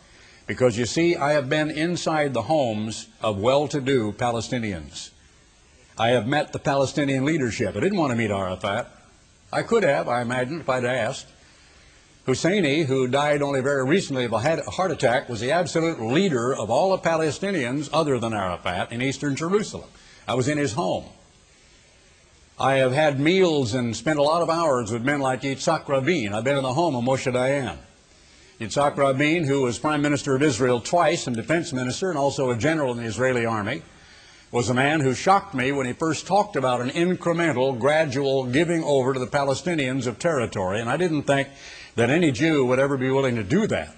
Because 0.47 0.77
you 0.77 0.85
see, 0.85 1.15
I 1.15 1.33
have 1.33 1.49
been 1.49 1.71
inside 1.71 2.33
the 2.33 2.43
homes 2.43 3.07
of 3.21 3.39
well-to-do 3.39 4.13
Palestinians. 4.13 5.09
I 5.97 6.09
have 6.09 6.27
met 6.27 6.53
the 6.53 6.59
Palestinian 6.59 7.25
leadership. 7.25 7.75
I 7.75 7.79
didn't 7.79 7.97
want 7.97 8.11
to 8.11 8.17
meet 8.17 8.29
Arafat. 8.29 8.87
I 9.51 9.63
could 9.63 9.83
have, 9.83 10.07
I 10.07 10.21
imagine, 10.21 10.59
if 10.59 10.69
I'd 10.69 10.85
asked. 10.85 11.27
Husseini, 12.27 12.85
who 12.85 13.07
died 13.07 13.41
only 13.41 13.61
very 13.61 13.85
recently 13.85 14.25
of 14.25 14.33
a 14.33 14.39
heart 14.39 14.91
attack, 14.91 15.29
was 15.29 15.39
the 15.39 15.51
absolute 15.51 16.01
leader 16.01 16.55
of 16.55 16.69
all 16.69 16.91
the 16.91 16.97
Palestinians 16.97 17.89
other 17.93 18.19
than 18.19 18.33
Arafat 18.33 18.91
in 18.91 19.01
eastern 19.01 19.35
Jerusalem. 19.35 19.89
I 20.27 20.33
was 20.33 20.47
in 20.47 20.57
his 20.57 20.73
home. 20.73 21.05
I 22.59 22.75
have 22.75 22.93
had 22.93 23.19
meals 23.19 23.73
and 23.73 23.95
spent 23.95 24.17
a 24.17 24.23
lot 24.23 24.41
of 24.41 24.49
hours 24.49 24.91
with 24.91 25.03
men 25.03 25.19
like 25.19 25.41
Yitzhak 25.41 25.87
Rabin. 25.87 26.33
I've 26.33 26.43
been 26.43 26.57
in 26.57 26.63
the 26.63 26.73
home 26.73 26.95
of 26.95 27.03
Moshe 27.03 27.31
Dayan. 27.31 27.77
Yitzhak 28.59 28.95
Rabin, 28.95 29.43
who 29.43 29.63
was 29.63 29.77
Prime 29.77 30.01
Minister 30.01 30.33
of 30.33 30.41
Israel 30.41 30.79
twice 30.79 31.27
and 31.27 31.35
Defense 31.35 31.73
Minister 31.73 32.09
and 32.09 32.17
also 32.17 32.51
a 32.51 32.57
general 32.57 32.93
in 32.93 32.97
the 32.97 33.03
Israeli 33.03 33.45
Army, 33.45 33.81
was 34.49 34.69
a 34.69 34.73
man 34.73 35.01
who 35.01 35.13
shocked 35.13 35.53
me 35.53 35.73
when 35.73 35.85
he 35.85 35.91
first 35.91 36.25
talked 36.25 36.55
about 36.55 36.79
an 36.79 36.89
incremental, 36.91 37.77
gradual 37.77 38.45
giving 38.45 38.81
over 38.85 39.13
to 39.13 39.19
the 39.19 39.27
Palestinians 39.27 40.07
of 40.07 40.19
territory. 40.19 40.79
And 40.79 40.89
I 40.89 40.95
didn't 40.95 41.23
think 41.23 41.49
that 41.95 42.09
any 42.09 42.31
Jew 42.31 42.65
would 42.65 42.79
ever 42.79 42.95
be 42.95 43.11
willing 43.11 43.35
to 43.35 43.43
do 43.43 43.67
that. 43.67 43.93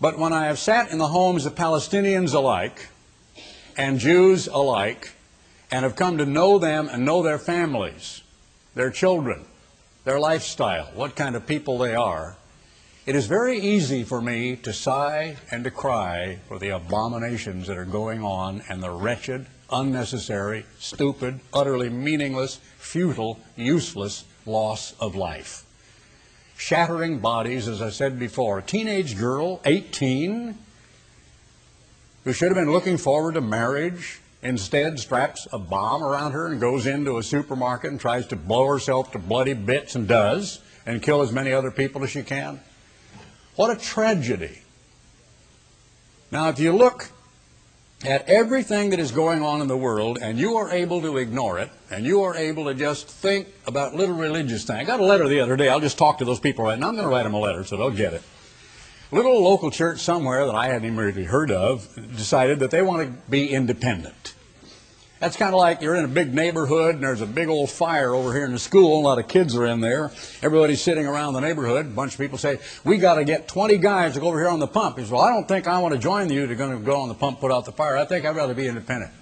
But 0.00 0.16
when 0.16 0.32
I 0.32 0.46
have 0.46 0.60
sat 0.60 0.92
in 0.92 0.98
the 0.98 1.08
homes 1.08 1.46
of 1.46 1.56
Palestinians 1.56 2.32
alike 2.32 2.90
and 3.76 3.98
Jews 3.98 4.46
alike 4.46 5.14
and 5.72 5.82
have 5.82 5.96
come 5.96 6.18
to 6.18 6.26
know 6.26 6.60
them 6.60 6.88
and 6.88 7.04
know 7.04 7.24
their 7.24 7.38
families, 7.38 8.22
their 8.76 8.90
children, 8.90 9.46
their 10.04 10.20
lifestyle, 10.20 10.92
what 10.94 11.16
kind 11.16 11.34
of 11.34 11.48
people 11.48 11.76
they 11.76 11.96
are, 11.96 12.36
it 13.10 13.16
is 13.16 13.26
very 13.26 13.58
easy 13.58 14.04
for 14.04 14.22
me 14.22 14.54
to 14.54 14.72
sigh 14.72 15.36
and 15.50 15.64
to 15.64 15.70
cry 15.72 16.38
for 16.46 16.60
the 16.60 16.68
abominations 16.68 17.66
that 17.66 17.76
are 17.76 17.84
going 17.84 18.22
on 18.22 18.62
and 18.68 18.80
the 18.80 18.88
wretched, 18.88 19.44
unnecessary, 19.68 20.64
stupid, 20.78 21.40
utterly 21.52 21.88
meaningless, 21.88 22.60
futile, 22.78 23.40
useless 23.56 24.24
loss 24.46 24.94
of 25.00 25.16
life 25.16 25.64
shattering 26.56 27.18
bodies, 27.18 27.66
as 27.66 27.82
I 27.82 27.90
said 27.90 28.16
before. 28.16 28.58
A 28.58 28.62
teenage 28.62 29.18
girl, 29.18 29.60
18, 29.64 30.56
who 32.22 32.32
should 32.32 32.48
have 32.48 32.54
been 32.54 32.70
looking 32.70 32.96
forward 32.96 33.34
to 33.34 33.40
marriage, 33.40 34.20
instead 34.40 35.00
straps 35.00 35.48
a 35.52 35.58
bomb 35.58 36.04
around 36.04 36.30
her 36.30 36.46
and 36.46 36.60
goes 36.60 36.86
into 36.86 37.18
a 37.18 37.24
supermarket 37.24 37.90
and 37.90 37.98
tries 37.98 38.28
to 38.28 38.36
blow 38.36 38.68
herself 38.68 39.10
to 39.12 39.18
bloody 39.18 39.54
bits 39.54 39.96
and 39.96 40.06
does, 40.06 40.60
and 40.86 41.02
kill 41.02 41.22
as 41.22 41.32
many 41.32 41.52
other 41.52 41.72
people 41.72 42.04
as 42.04 42.10
she 42.10 42.22
can. 42.22 42.60
What 43.56 43.70
a 43.70 43.80
tragedy. 43.80 44.62
Now, 46.30 46.48
if 46.48 46.58
you 46.58 46.72
look 46.72 47.10
at 48.04 48.26
everything 48.28 48.90
that 48.90 48.98
is 48.98 49.12
going 49.12 49.42
on 49.42 49.60
in 49.60 49.68
the 49.68 49.76
world 49.76 50.18
and 50.22 50.38
you 50.38 50.56
are 50.56 50.70
able 50.70 51.02
to 51.02 51.18
ignore 51.18 51.58
it 51.58 51.70
and 51.90 52.04
you 52.04 52.22
are 52.22 52.34
able 52.34 52.64
to 52.64 52.74
just 52.74 53.08
think 53.08 53.48
about 53.66 53.94
little 53.94 54.14
religious 54.14 54.64
things. 54.64 54.80
I 54.80 54.84
got 54.84 55.00
a 55.00 55.04
letter 55.04 55.28
the 55.28 55.40
other 55.40 55.56
day. 55.56 55.68
I'll 55.68 55.80
just 55.80 55.98
talk 55.98 56.18
to 56.18 56.24
those 56.24 56.40
people 56.40 56.64
right 56.64 56.78
now. 56.78 56.88
I'm 56.88 56.94
going 56.94 57.06
to 57.06 57.10
write 57.10 57.24
them 57.24 57.34
a 57.34 57.38
letter 57.38 57.62
so 57.64 57.76
they'll 57.76 57.90
get 57.90 58.14
it. 58.14 58.22
Little 59.12 59.42
local 59.42 59.70
church 59.70 60.00
somewhere 60.00 60.46
that 60.46 60.54
I 60.54 60.68
hadn't 60.68 60.84
even 60.84 60.96
really 60.96 61.24
heard 61.24 61.50
of 61.50 61.88
decided 62.16 62.60
that 62.60 62.70
they 62.70 62.80
want 62.80 63.06
to 63.06 63.30
be 63.30 63.50
independent. 63.50 64.34
That's 65.20 65.36
kind 65.36 65.52
of 65.52 65.58
like 65.58 65.82
you're 65.82 65.96
in 65.96 66.06
a 66.06 66.08
big 66.08 66.32
neighborhood 66.32 66.94
and 66.94 67.04
there's 67.04 67.20
a 67.20 67.26
big 67.26 67.48
old 67.48 67.70
fire 67.70 68.14
over 68.14 68.32
here 68.32 68.46
in 68.46 68.52
the 68.52 68.58
school. 68.58 69.00
A 69.00 69.04
lot 69.04 69.18
of 69.18 69.28
kids 69.28 69.54
are 69.54 69.66
in 69.66 69.80
there. 69.82 70.10
Everybody's 70.42 70.80
sitting 70.80 71.06
around 71.06 71.34
the 71.34 71.40
neighborhood. 71.40 71.84
A 71.84 71.90
bunch 71.90 72.14
of 72.14 72.18
people 72.18 72.38
say, 72.38 72.58
we 72.84 72.96
got 72.96 73.16
to 73.16 73.24
get 73.24 73.46
20 73.46 73.76
guys 73.76 74.14
to 74.14 74.20
go 74.20 74.28
over 74.28 74.38
here 74.38 74.48
on 74.48 74.60
the 74.60 74.66
pump. 74.66 74.96
He 74.96 75.02
says, 75.04 75.10
well, 75.10 75.20
I 75.20 75.30
don't 75.30 75.46
think 75.46 75.68
I 75.68 75.78
want 75.80 75.92
to 75.92 76.00
join 76.00 76.30
you 76.30 76.46
to 76.46 76.54
go 76.54 77.00
on 77.00 77.08
the 77.08 77.14
pump, 77.14 77.38
put 77.38 77.52
out 77.52 77.66
the 77.66 77.72
fire. 77.72 77.98
I 77.98 78.06
think 78.06 78.24
I'd 78.24 78.34
rather 78.34 78.54
be 78.54 78.66
independent. 78.66 79.12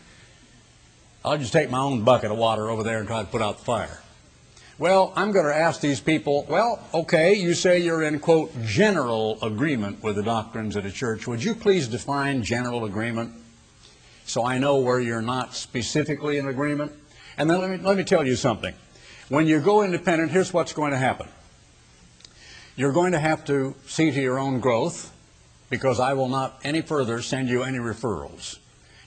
I'll 1.25 1.37
just 1.37 1.53
take 1.53 1.69
my 1.69 1.81
own 1.81 2.05
bucket 2.05 2.31
of 2.31 2.39
water 2.39 2.71
over 2.71 2.85
there 2.85 3.01
and 3.01 3.09
try 3.09 3.21
to 3.21 3.29
put 3.29 3.43
out 3.43 3.59
the 3.59 3.65
fire. 3.65 4.01
Well, 4.79 5.13
I'm 5.17 5.33
going 5.33 5.47
to 5.47 5.57
ask 5.57 5.81
these 5.81 5.99
people, 5.99 6.47
well, 6.49 6.79
okay, 6.95 7.35
you 7.35 7.55
say 7.55 7.81
you're 7.81 8.05
in, 8.05 8.21
quote, 8.21 8.53
general 8.63 9.37
agreement 9.43 10.01
with 10.05 10.15
the 10.15 10.23
doctrines 10.23 10.77
of 10.77 10.85
the 10.85 10.93
church. 10.93 11.27
Would 11.27 11.43
you 11.43 11.57
please 11.57 11.89
define 11.89 12.45
general 12.45 12.85
agreement? 12.85 13.33
So 14.29 14.45
I 14.45 14.59
know 14.59 14.77
where 14.77 15.01
you're 15.01 15.23
not 15.23 15.55
specifically 15.55 16.39
in 16.39 16.47
agreement. 16.47 16.93
And 17.39 17.49
then 17.49 17.61
let 17.61 17.71
me, 17.71 17.77
let 17.79 17.97
me 17.97 18.05
tell 18.05 18.27
you 18.27 18.37
something. 18.37 18.75
When 19.29 19.47
you 19.47 19.61
go 19.61 19.83
independent, 19.83 20.31
here's 20.31 20.53
what's 20.53 20.73
going 20.73 20.93
to 20.93 20.99
happen. 20.99 21.29
You're 22.77 22.93
going 22.93 23.13
to 23.13 23.19
have 23.19 23.45
to 23.47 23.75
see 23.87 24.11
to 24.11 24.21
your 24.21 24.39
own 24.39 24.61
growth 24.61 25.13
because 25.71 25.99
I 25.99 26.13
will 26.13 26.29
not 26.29 26.61
any 26.63 26.81
further 26.83 27.23
send 27.23 27.49
you 27.49 27.63
any 27.63 27.79
referrals. 27.79 28.59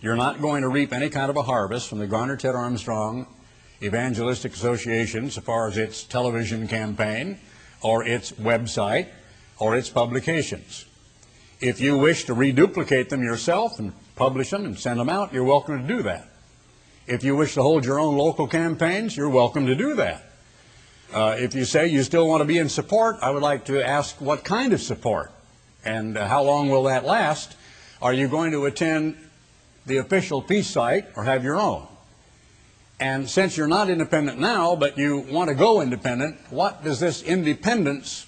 You're 0.01 0.15
not 0.15 0.41
going 0.41 0.63
to 0.63 0.69
reap 0.69 0.91
any 0.91 1.09
kind 1.09 1.29
of 1.29 1.37
a 1.37 1.43
harvest 1.43 1.87
from 1.87 1.99
the 1.99 2.07
Garner 2.07 2.35
Ted 2.35 2.55
Armstrong 2.55 3.27
Evangelistic 3.83 4.53
Association 4.53 5.29
so 5.29 5.41
far 5.41 5.67
as 5.67 5.77
its 5.77 6.03
television 6.03 6.67
campaign 6.67 7.39
or 7.81 8.03
its 8.03 8.31
website 8.31 9.07
or 9.59 9.75
its 9.75 9.89
publications. 9.89 10.85
If 11.59 11.79
you 11.79 11.97
wish 11.97 12.25
to 12.25 12.33
reduplicate 12.33 13.09
them 13.09 13.21
yourself 13.21 13.77
and 13.77 13.93
publish 14.21 14.51
them 14.51 14.65
and 14.65 14.77
send 14.77 14.99
them 14.99 15.09
out, 15.09 15.33
you're 15.33 15.43
welcome 15.43 15.81
to 15.81 15.87
do 15.95 16.03
that. 16.03 16.27
If 17.07 17.23
you 17.23 17.35
wish 17.35 17.55
to 17.55 17.63
hold 17.63 17.83
your 17.83 17.99
own 17.99 18.15
local 18.15 18.45
campaigns, 18.45 19.17
you're 19.17 19.31
welcome 19.31 19.65
to 19.65 19.73
do 19.73 19.95
that. 19.95 20.23
Uh, 21.11 21.35
if 21.39 21.55
you 21.55 21.65
say 21.65 21.87
you 21.87 22.03
still 22.03 22.27
want 22.27 22.41
to 22.41 22.45
be 22.45 22.59
in 22.59 22.69
support, 22.69 23.17
I 23.23 23.31
would 23.31 23.41
like 23.41 23.65
to 23.65 23.83
ask 23.83 24.21
what 24.21 24.43
kind 24.43 24.73
of 24.73 24.79
support 24.79 25.31
and 25.83 26.19
uh, 26.19 26.27
how 26.27 26.43
long 26.43 26.69
will 26.69 26.83
that 26.83 27.03
last? 27.03 27.55
Are 27.99 28.13
you 28.13 28.27
going 28.27 28.51
to 28.51 28.67
attend 28.67 29.17
the 29.87 29.97
official 29.97 30.41
feast 30.43 30.69
site 30.69 31.07
or 31.15 31.23
have 31.23 31.43
your 31.43 31.59
own? 31.59 31.87
And 32.99 33.27
since 33.27 33.57
you're 33.57 33.65
not 33.65 33.89
independent 33.89 34.37
now, 34.37 34.75
but 34.75 34.99
you 34.99 35.25
want 35.31 35.49
to 35.49 35.55
go 35.55 35.81
independent, 35.81 36.37
what 36.51 36.83
does 36.83 36.99
this 36.99 37.23
independence 37.23 38.27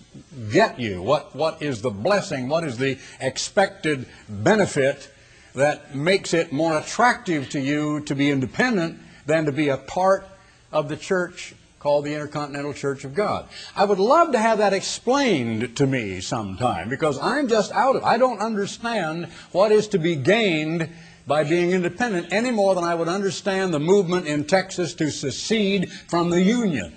get 0.51 0.79
you? 0.79 1.03
What, 1.03 1.35
what 1.35 1.61
is 1.61 1.83
the 1.83 1.91
blessing? 1.91 2.49
What 2.49 2.63
is 2.63 2.79
the 2.79 2.97
expected 3.19 4.07
benefit 4.27 5.12
that 5.53 5.95
makes 5.95 6.33
it 6.33 6.51
more 6.51 6.77
attractive 6.77 7.49
to 7.49 7.59
you 7.59 7.99
to 8.01 8.15
be 8.15 8.31
independent 8.31 8.99
than 9.25 9.45
to 9.45 9.51
be 9.51 9.69
a 9.69 9.77
part 9.77 10.27
of 10.71 10.89
the 10.89 10.97
church 10.97 11.53
called 11.79 12.05
the 12.05 12.13
Intercontinental 12.13 12.73
Church 12.73 13.03
of 13.03 13.13
God. 13.13 13.45
I 13.75 13.83
would 13.83 13.99
love 13.99 14.31
to 14.31 14.39
have 14.39 14.59
that 14.59 14.73
explained 14.73 15.75
to 15.77 15.85
me 15.85 16.21
sometime 16.21 16.87
because 16.89 17.19
I'm 17.19 17.49
just 17.49 17.73
out 17.73 17.97
of 17.97 18.03
I 18.03 18.17
don't 18.17 18.39
understand 18.39 19.27
what 19.51 19.71
is 19.71 19.89
to 19.89 19.99
be 19.99 20.15
gained 20.15 20.89
by 21.27 21.43
being 21.43 21.71
independent 21.71 22.31
any 22.31 22.51
more 22.51 22.73
than 22.73 22.83
I 22.83 22.95
would 22.95 23.07
understand 23.07 23.73
the 23.73 23.79
movement 23.79 24.27
in 24.27 24.45
Texas 24.45 24.93
to 24.95 25.11
secede 25.11 25.91
from 26.07 26.29
the 26.29 26.41
Union. 26.41 26.93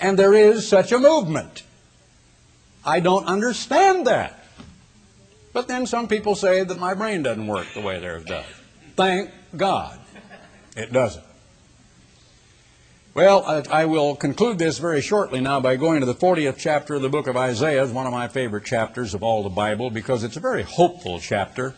And 0.00 0.18
there 0.18 0.34
is 0.34 0.66
such 0.66 0.92
a 0.92 0.98
movement. 0.98 1.62
I 2.84 3.00
don't 3.00 3.26
understand 3.26 4.06
that. 4.06 4.39
But 5.52 5.68
then 5.68 5.86
some 5.86 6.06
people 6.06 6.34
say 6.34 6.62
that 6.62 6.78
my 6.78 6.94
brain 6.94 7.22
doesn't 7.22 7.46
work 7.46 7.66
the 7.74 7.80
way 7.80 7.98
theirs 7.98 8.24
does. 8.24 8.46
Thank 8.96 9.30
God 9.56 9.98
it 10.76 10.92
doesn't. 10.92 11.24
Well, 13.12 13.44
I, 13.44 13.82
I, 13.82 13.84
will 13.86 14.14
conclude 14.14 14.58
this 14.58 14.78
very 14.78 15.00
shortly 15.00 15.40
now 15.40 15.58
by 15.58 15.74
going 15.74 15.98
to 15.98 16.06
the 16.06 16.14
40th 16.14 16.58
chapter 16.58 16.94
of 16.94 17.02
the 17.02 17.08
book 17.08 17.26
of 17.26 17.36
Isaiah. 17.36 17.84
One 17.88 18.06
of 18.06 18.12
my 18.12 18.28
favorite 18.28 18.64
chapters 18.64 19.14
of 19.14 19.24
all 19.24 19.42
the 19.42 19.48
Bible 19.48 19.90
because 19.90 20.22
it's 20.22 20.36
a 20.36 20.40
very 20.40 20.62
hopeful 20.62 21.18
chapter. 21.18 21.74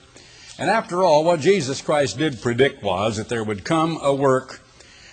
And 0.58 0.68
after 0.68 1.02
all, 1.02 1.24
what 1.24 1.40
Jesus 1.40 1.80
Christ 1.80 2.18
did 2.18 2.42
predict 2.42 2.82
was 2.82 3.16
that 3.16 3.30
there 3.30 3.42
would 3.42 3.64
come 3.64 3.98
a 4.02 4.14
work 4.14 4.60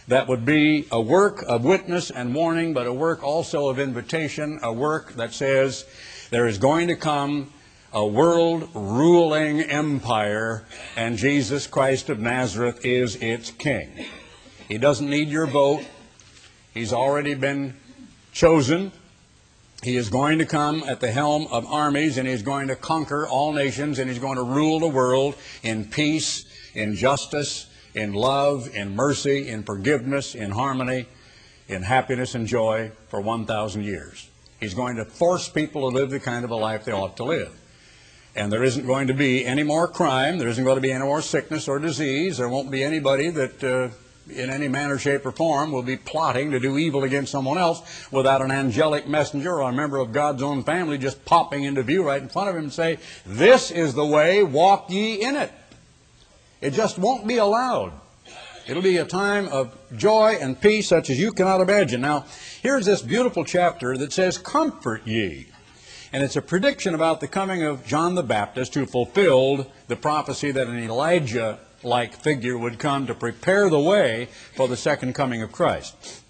that 0.09 0.27
would 0.27 0.43
be 0.43 0.87
a 0.91 0.99
work 0.99 1.43
of 1.47 1.63
witness 1.63 2.11
and 2.11 2.35
warning, 2.35 2.73
but 2.73 2.85
a 2.85 2.93
work 2.93 3.23
also 3.23 3.69
of 3.69 3.79
invitation, 3.79 4.59
a 4.61 4.73
work 4.73 5.13
that 5.13 5.31
says 5.31 5.85
there 6.31 6.47
is 6.47 6.57
going 6.57 6.89
to 6.89 6.95
come 6.95 7.53
a 7.91 8.05
world 8.05 8.69
ruling 8.73 9.61
empire, 9.61 10.63
and 10.95 11.17
Jesus 11.17 11.65
Christ 11.65 12.09
of 12.09 12.19
Nazareth 12.19 12.85
is 12.85 13.15
its 13.15 13.51
king. 13.51 13.89
He 14.67 14.77
doesn't 14.77 15.09
need 15.09 15.29
your 15.29 15.47
vote. 15.47 15.83
He's 16.73 16.93
already 16.93 17.33
been 17.33 17.75
chosen. 18.31 18.91
He 19.81 19.95
is 19.95 20.09
going 20.09 20.39
to 20.39 20.45
come 20.45 20.83
at 20.85 20.99
the 20.99 21.09
helm 21.09 21.47
of 21.51 21.65
armies 21.65 22.17
and 22.17 22.27
he's 22.27 22.43
going 22.43 22.67
to 22.67 22.75
conquer 22.75 23.27
all 23.27 23.53
nations 23.53 23.97
and 23.97 24.09
he's 24.09 24.19
going 24.19 24.35
to 24.35 24.43
rule 24.43 24.79
the 24.79 24.87
world 24.87 25.35
in 25.63 25.85
peace, 25.85 26.45
in 26.75 26.95
justice, 26.95 27.65
in 27.95 28.13
love, 28.13 28.69
in 28.75 28.95
mercy, 28.95 29.47
in 29.47 29.63
forgiveness, 29.63 30.35
in 30.35 30.51
harmony, 30.51 31.07
in 31.67 31.81
happiness 31.81 32.35
and 32.35 32.45
joy 32.45 32.91
for 33.07 33.21
1,000 33.21 33.83
years. 33.83 34.29
He's 34.59 34.73
going 34.73 34.97
to 34.97 35.05
force 35.05 35.47
people 35.47 35.89
to 35.89 35.95
live 35.95 36.09
the 36.09 36.19
kind 36.19 36.43
of 36.43 36.51
a 36.51 36.55
life 36.55 36.85
they 36.85 36.91
ought 36.91 37.15
to 37.17 37.23
live. 37.23 37.58
And 38.39 38.49
there 38.49 38.63
isn't 38.63 38.85
going 38.87 39.07
to 39.07 39.13
be 39.13 39.45
any 39.45 39.63
more 39.63 39.85
crime. 39.85 40.37
There 40.37 40.47
isn't 40.47 40.63
going 40.63 40.77
to 40.77 40.81
be 40.81 40.93
any 40.93 41.03
more 41.03 41.21
sickness 41.21 41.67
or 41.67 41.77
disease. 41.77 42.37
There 42.37 42.47
won't 42.47 42.71
be 42.71 42.81
anybody 42.85 43.29
that 43.31 43.61
uh, 43.61 43.89
in 44.33 44.49
any 44.49 44.69
manner, 44.69 44.97
shape, 44.97 45.25
or 45.25 45.33
form 45.33 45.73
will 45.73 45.83
be 45.83 45.97
plotting 45.97 46.51
to 46.51 46.59
do 46.59 46.77
evil 46.77 47.03
against 47.03 47.33
someone 47.33 47.57
else 47.57 48.07
without 48.13 48.41
an 48.41 48.49
angelic 48.49 49.09
messenger 49.09 49.55
or 49.55 49.69
a 49.69 49.73
member 49.73 49.97
of 49.97 50.13
God's 50.13 50.41
own 50.41 50.63
family 50.63 50.97
just 50.97 51.25
popping 51.25 51.65
into 51.65 51.83
view 51.83 52.01
right 52.01 52.21
in 52.21 52.29
front 52.29 52.47
of 52.47 52.55
him 52.55 52.63
and 52.63 52.73
say, 52.73 52.97
This 53.25 53.71
is 53.71 53.93
the 53.93 54.05
way, 54.05 54.41
walk 54.41 54.89
ye 54.89 55.21
in 55.21 55.35
it. 55.35 55.51
It 56.61 56.71
just 56.71 56.97
won't 56.97 57.27
be 57.27 57.39
allowed. 57.39 57.91
It'll 58.67 58.81
be 58.81 58.97
a 58.97 59.05
time 59.05 59.49
of 59.49 59.77
joy 59.97 60.37
and 60.39 60.61
peace 60.61 60.87
such 60.87 61.09
as 61.09 61.19
you 61.19 61.33
cannot 61.33 61.59
imagine. 61.59 61.99
Now, 61.99 62.25
here's 62.61 62.85
this 62.85 63.01
beautiful 63.01 63.43
chapter 63.43 63.97
that 63.97 64.13
says, 64.13 64.37
Comfort 64.37 65.05
ye. 65.05 65.47
And 66.11 66.23
it's 66.23 66.35
a 66.35 66.41
prediction 66.41 66.95
about 66.95 67.19
the 67.19 67.27
coming 67.27 67.63
of 67.63 67.85
John 67.85 68.15
the 68.15 68.23
Baptist 68.23 68.73
who 68.73 68.85
fulfilled 68.85 69.71
the 69.87 69.95
prophecy 69.95 70.51
that 70.51 70.67
an 70.67 70.79
Elijah 70.79 71.59
like 71.83 72.15
figure 72.15 72.57
would 72.57 72.79
come 72.79 73.07
to 73.07 73.13
prepare 73.13 73.69
the 73.69 73.79
way 73.79 74.27
for 74.55 74.67
the 74.67 74.75
second 74.75 75.13
coming 75.13 75.41
of 75.41 75.51
Christ. 75.51 76.21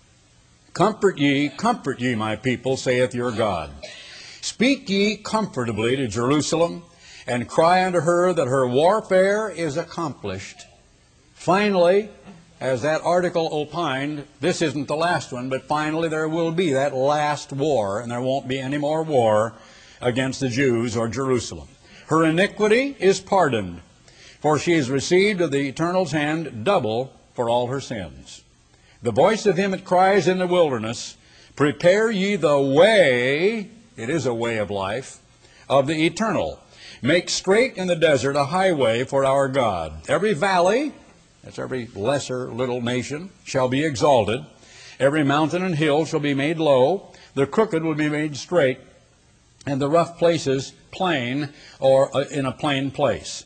Comfort 0.74 1.18
ye, 1.18 1.50
comfort 1.50 2.00
ye, 2.00 2.14
my 2.14 2.36
people, 2.36 2.78
saith 2.78 3.16
your 3.16 3.32
God. 3.32 3.72
Speak 4.42 4.90
ye 4.90 5.18
comfortably 5.18 5.96
to 5.96 6.08
Jerusalem, 6.08 6.84
and 7.26 7.48
cry 7.48 7.86
unto 7.86 8.02
her 8.02 8.34
that 8.34 8.48
her 8.48 8.68
warfare 8.68 9.50
is 9.50 9.78
accomplished. 9.78 10.66
Finally, 11.34 12.10
as 12.60 12.82
that 12.82 13.02
article 13.04 13.50
opined, 13.52 14.26
this 14.42 14.62
isn't 14.62 14.88
the 14.88 14.96
last 14.96 15.32
one, 15.32 15.50
but 15.50 15.64
finally 15.64 16.10
there 16.10 16.28
will 16.28 16.52
be 16.52 16.74
that 16.74 16.94
last 16.94 17.54
war, 17.54 18.02
and 18.02 18.12
there 18.12 18.22
won't 18.22 18.48
be 18.48 18.60
any 18.60 18.78
more 18.78 19.04
war 19.04 19.54
against 20.02 20.40
the 20.42 20.50
Jews 20.50 20.98
or 20.98 21.08
Jerusalem. 21.08 21.70
Her 22.08 22.26
iniquity 22.26 22.96
is 23.00 23.20
pardoned, 23.20 23.82
for 24.42 24.60
she 24.60 24.74
has 24.74 24.90
received 24.90 25.42
of 25.42 25.52
the 25.52 25.70
Eternal's 25.70 26.12
hand 26.12 26.66
double 26.66 27.14
for 27.34 27.50
all 27.50 27.68
her 27.68 27.80
sins. 27.80 28.44
The 29.02 29.12
voice 29.12 29.46
of 29.46 29.56
him 29.56 29.72
that 29.72 29.86
cries 29.86 30.28
in 30.28 30.40
the 30.40 30.48
wilderness, 30.48 31.16
Prepare 31.56 32.12
ye 32.12 32.36
the 32.36 32.60
way, 32.60 33.70
it 33.96 34.10
is 34.10 34.26
a 34.26 34.34
way 34.34 34.58
of 34.58 34.70
life, 34.70 35.20
of 35.70 35.88
the 35.88 36.06
eternal. 36.06 36.60
Make 37.02 37.30
straight 37.30 37.78
in 37.78 37.88
the 37.88 37.96
desert 37.96 38.36
a 38.36 38.46
highway 38.46 39.06
for 39.06 39.24
our 39.24 39.48
God. 39.48 39.94
Every 40.10 40.34
valley, 40.34 40.92
that's 41.44 41.60
every 41.60 41.88
lesser 41.96 42.52
little 42.52 42.82
nation, 42.82 43.30
shall 43.44 43.68
be 43.68 43.84
exalted. 43.84 44.46
Every 45.00 45.24
mountain 45.24 45.64
and 45.64 45.76
hill 45.76 46.06
shall 46.06 46.20
be 46.20 46.34
made 46.34 46.58
low. 46.58 47.14
The 47.36 47.48
crooked 47.48 47.84
will 47.84 47.96
be 47.96 48.10
made 48.10 48.36
straight, 48.36 48.80
and 49.66 49.80
the 49.80 49.90
rough 49.90 50.18
places 50.18 50.74
plain, 50.92 51.50
or 51.80 52.16
uh, 52.16 52.26
in 52.32 52.46
a 52.46 52.52
plain 52.52 52.92
place 52.92 53.46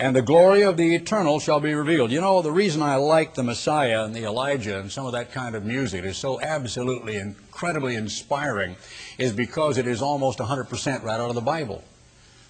and 0.00 0.16
the 0.16 0.22
glory 0.22 0.62
of 0.62 0.78
the 0.78 0.94
eternal 0.94 1.38
shall 1.38 1.60
be 1.60 1.74
revealed. 1.74 2.10
You 2.10 2.22
know, 2.22 2.40
the 2.40 2.50
reason 2.50 2.80
I 2.80 2.94
like 2.94 3.34
the 3.34 3.42
Messiah 3.42 4.02
and 4.02 4.14
the 4.14 4.24
Elijah 4.24 4.80
and 4.80 4.90
some 4.90 5.04
of 5.04 5.12
that 5.12 5.30
kind 5.30 5.54
of 5.54 5.66
music 5.66 6.04
is 6.06 6.16
so 6.16 6.40
absolutely 6.40 7.16
incredibly 7.16 7.96
inspiring 7.96 8.76
is 9.18 9.34
because 9.34 9.76
it 9.76 9.86
is 9.86 10.00
almost 10.00 10.38
100% 10.38 11.02
right 11.02 11.20
out 11.20 11.28
of 11.28 11.34
the 11.34 11.42
Bible, 11.42 11.84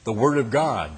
the 0.04 0.12
Word 0.12 0.38
of 0.38 0.50
God. 0.50 0.92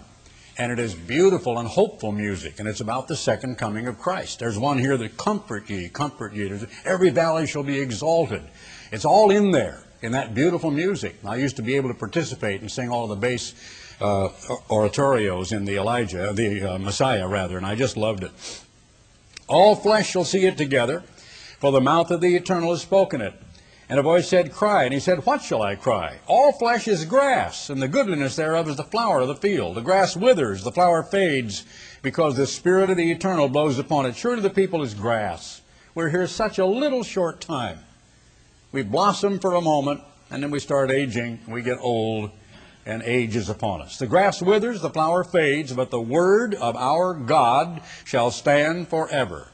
And 0.58 0.70
it 0.70 0.78
is 0.78 0.94
beautiful 0.94 1.58
and 1.58 1.66
hopeful 1.66 2.12
music, 2.12 2.60
and 2.60 2.68
it's 2.68 2.80
about 2.80 3.08
the 3.08 3.16
second 3.16 3.56
coming 3.56 3.86
of 3.86 3.98
Christ. 3.98 4.38
There's 4.38 4.58
one 4.58 4.78
here 4.78 4.98
that 4.98 5.16
comfort 5.16 5.70
ye, 5.70 5.88
comfort 5.88 6.34
ye. 6.34 6.52
Every 6.84 7.08
valley 7.08 7.46
shall 7.46 7.62
be 7.62 7.80
exalted. 7.80 8.42
It's 8.90 9.06
all 9.06 9.30
in 9.30 9.50
there, 9.50 9.82
in 10.02 10.12
that 10.12 10.34
beautiful 10.34 10.70
music. 10.70 11.16
I 11.24 11.36
used 11.36 11.56
to 11.56 11.62
be 11.62 11.74
able 11.76 11.88
to 11.88 11.94
participate 11.94 12.60
and 12.60 12.70
sing 12.70 12.90
all 12.90 13.06
the 13.06 13.16
bass 13.16 13.54
uh, 14.00 14.28
oratorios 14.68 15.52
in 15.52 15.64
the 15.64 15.76
Elijah, 15.76 16.32
the 16.34 16.74
uh, 16.74 16.78
Messiah 16.78 17.26
rather, 17.26 17.56
and 17.56 17.64
I 17.64 17.74
just 17.74 17.96
loved 17.96 18.24
it. 18.24 18.32
All 19.48 19.74
flesh 19.74 20.10
shall 20.10 20.24
see 20.24 20.44
it 20.44 20.58
together, 20.58 21.02
for 21.60 21.72
the 21.72 21.80
mouth 21.80 22.10
of 22.10 22.20
the 22.20 22.36
eternal 22.36 22.70
has 22.70 22.82
spoken 22.82 23.20
it. 23.20 23.34
And 23.92 23.98
a 23.98 24.02
voice 24.02 24.26
said, 24.26 24.54
Cry. 24.54 24.84
And 24.84 24.94
he 24.94 25.00
said, 25.00 25.26
What 25.26 25.42
shall 25.42 25.60
I 25.60 25.74
cry? 25.74 26.18
All 26.26 26.50
flesh 26.50 26.88
is 26.88 27.04
grass, 27.04 27.68
and 27.68 27.82
the 27.82 27.88
goodliness 27.88 28.36
thereof 28.36 28.66
is 28.70 28.78
the 28.78 28.84
flower 28.84 29.20
of 29.20 29.28
the 29.28 29.36
field. 29.36 29.74
The 29.74 29.82
grass 29.82 30.16
withers, 30.16 30.64
the 30.64 30.72
flower 30.72 31.02
fades, 31.02 31.66
because 32.00 32.34
the 32.34 32.46
Spirit 32.46 32.88
of 32.88 32.96
the 32.96 33.12
eternal 33.12 33.50
blows 33.50 33.78
upon 33.78 34.06
it. 34.06 34.16
Surely 34.16 34.40
the 34.40 34.48
people 34.48 34.82
is 34.82 34.94
grass. 34.94 35.60
We're 35.94 36.08
here 36.08 36.26
such 36.26 36.58
a 36.58 36.64
little 36.64 37.02
short 37.02 37.42
time. 37.42 37.80
We 38.72 38.82
blossom 38.82 39.38
for 39.38 39.52
a 39.56 39.60
moment, 39.60 40.00
and 40.30 40.42
then 40.42 40.50
we 40.50 40.58
start 40.58 40.90
aging, 40.90 41.40
we 41.46 41.60
get 41.60 41.76
old, 41.78 42.30
and 42.86 43.02
age 43.02 43.36
is 43.36 43.50
upon 43.50 43.82
us. 43.82 43.98
The 43.98 44.06
grass 44.06 44.40
withers, 44.40 44.80
the 44.80 44.88
flower 44.88 45.22
fades, 45.22 45.70
but 45.74 45.90
the 45.90 46.00
word 46.00 46.54
of 46.54 46.76
our 46.76 47.12
God 47.12 47.82
shall 48.06 48.30
stand 48.30 48.88
forever. 48.88 49.48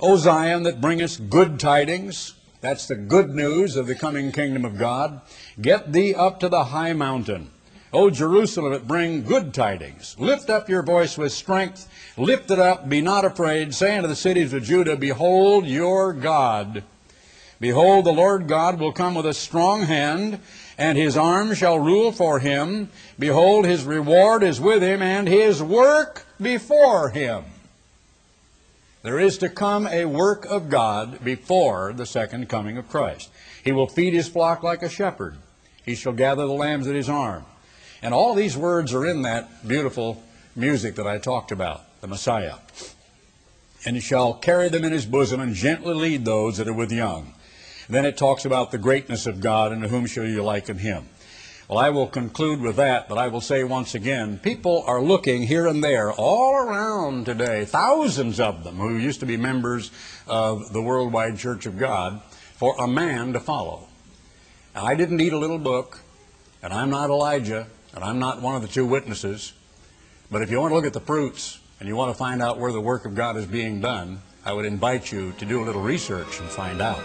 O 0.00 0.16
Zion, 0.16 0.62
that 0.62 0.80
bringest 0.80 1.28
good 1.28 1.60
tidings, 1.60 2.32
that's 2.60 2.86
the 2.86 2.96
good 2.96 3.34
news 3.34 3.76
of 3.76 3.86
the 3.86 3.94
coming 3.94 4.32
kingdom 4.32 4.64
of 4.64 4.78
God, 4.78 5.20
get 5.60 5.92
thee 5.92 6.14
up 6.14 6.40
to 6.40 6.48
the 6.48 6.64
high 6.64 6.92
mountain, 6.92 7.50
O 7.92 8.10
Jerusalem, 8.10 8.82
bring 8.86 9.22
good 9.22 9.54
tidings. 9.54 10.16
Lift 10.18 10.50
up 10.50 10.68
your 10.68 10.82
voice 10.82 11.16
with 11.16 11.32
strength. 11.32 11.88
Lift 12.18 12.50
it 12.50 12.58
up, 12.58 12.88
be 12.88 13.00
not 13.00 13.24
afraid, 13.24 13.74
Say 13.74 13.96
unto 13.96 14.08
the 14.08 14.16
cities 14.16 14.52
of 14.52 14.64
Judah, 14.64 14.96
Behold 14.96 15.66
your 15.66 16.12
God. 16.12 16.84
Behold, 17.60 18.04
the 18.04 18.12
Lord 18.12 18.46
God 18.46 18.78
will 18.78 18.92
come 18.92 19.14
with 19.14 19.26
a 19.26 19.34
strong 19.34 19.82
hand, 19.82 20.38
and 20.76 20.98
his 20.98 21.16
arm 21.16 21.54
shall 21.54 21.78
rule 21.78 22.12
for 22.12 22.38
him. 22.38 22.88
Behold, 23.18 23.64
his 23.64 23.84
reward 23.84 24.42
is 24.42 24.60
with 24.60 24.82
him, 24.82 25.02
and 25.02 25.26
his 25.26 25.62
work 25.62 26.24
before 26.40 27.08
him. 27.08 27.44
There 29.02 29.20
is 29.20 29.38
to 29.38 29.48
come 29.48 29.86
a 29.86 30.06
work 30.06 30.44
of 30.46 30.68
God 30.68 31.22
before 31.22 31.92
the 31.92 32.06
second 32.06 32.48
coming 32.48 32.76
of 32.78 32.88
Christ. 32.88 33.30
He 33.62 33.72
will 33.72 33.86
feed 33.86 34.12
his 34.12 34.28
flock 34.28 34.62
like 34.62 34.82
a 34.82 34.88
shepherd. 34.88 35.36
He 35.84 35.94
shall 35.94 36.12
gather 36.12 36.46
the 36.46 36.52
lambs 36.52 36.86
at 36.86 36.94
his 36.94 37.08
arm. 37.08 37.44
And 38.02 38.12
all 38.12 38.34
these 38.34 38.56
words 38.56 38.92
are 38.92 39.06
in 39.06 39.22
that 39.22 39.66
beautiful 39.66 40.22
music 40.56 40.96
that 40.96 41.06
I 41.06 41.18
talked 41.18 41.52
about, 41.52 42.00
the 42.00 42.06
Messiah. 42.08 42.56
And 43.84 43.96
he 43.96 44.02
shall 44.02 44.34
carry 44.34 44.68
them 44.68 44.84
in 44.84 44.92
his 44.92 45.06
bosom 45.06 45.40
and 45.40 45.54
gently 45.54 45.94
lead 45.94 46.24
those 46.24 46.56
that 46.56 46.68
are 46.68 46.72
with 46.72 46.90
young. 46.90 47.34
Then 47.88 48.04
it 48.04 48.16
talks 48.16 48.44
about 48.44 48.70
the 48.70 48.78
greatness 48.78 49.26
of 49.26 49.40
God 49.40 49.72
and 49.72 49.82
to 49.82 49.88
whom 49.88 50.06
shall 50.06 50.26
you 50.26 50.42
liken 50.42 50.78
him. 50.78 51.08
Well, 51.68 51.78
I 51.78 51.90
will 51.90 52.06
conclude 52.06 52.62
with 52.62 52.76
that, 52.76 53.10
but 53.10 53.18
I 53.18 53.28
will 53.28 53.42
say 53.42 53.62
once 53.62 53.94
again, 53.94 54.38
people 54.38 54.84
are 54.86 55.02
looking 55.02 55.42
here 55.42 55.66
and 55.66 55.84
there 55.84 56.10
all 56.10 56.54
around 56.54 57.26
today, 57.26 57.66
thousands 57.66 58.40
of 58.40 58.64
them 58.64 58.76
who 58.76 58.96
used 58.96 59.20
to 59.20 59.26
be 59.26 59.36
members 59.36 59.90
of 60.26 60.72
the 60.72 60.80
Worldwide 60.80 61.36
Church 61.36 61.66
of 61.66 61.78
God, 61.78 62.22
for 62.54 62.74
a 62.78 62.88
man 62.88 63.34
to 63.34 63.40
follow. 63.40 63.86
Now, 64.74 64.86
I 64.86 64.94
didn't 64.94 65.20
eat 65.20 65.34
a 65.34 65.38
little 65.38 65.58
book, 65.58 66.00
and 66.62 66.72
I'm 66.72 66.88
not 66.88 67.10
Elijah, 67.10 67.66
and 67.94 68.02
I'm 68.02 68.18
not 68.18 68.40
one 68.40 68.56
of 68.56 68.62
the 68.62 68.68
two 68.68 68.86
witnesses, 68.86 69.52
but 70.30 70.40
if 70.40 70.50
you 70.50 70.58
want 70.60 70.70
to 70.70 70.74
look 70.74 70.86
at 70.86 70.94
the 70.94 71.00
fruits 71.00 71.60
and 71.80 71.86
you 71.86 71.96
want 71.96 72.10
to 72.10 72.16
find 72.16 72.40
out 72.40 72.58
where 72.58 72.72
the 72.72 72.80
work 72.80 73.04
of 73.04 73.14
God 73.14 73.36
is 73.36 73.44
being 73.44 73.82
done, 73.82 74.22
I 74.42 74.54
would 74.54 74.64
invite 74.64 75.12
you 75.12 75.32
to 75.32 75.44
do 75.44 75.62
a 75.62 75.66
little 75.66 75.82
research 75.82 76.40
and 76.40 76.48
find 76.48 76.80
out. 76.80 77.02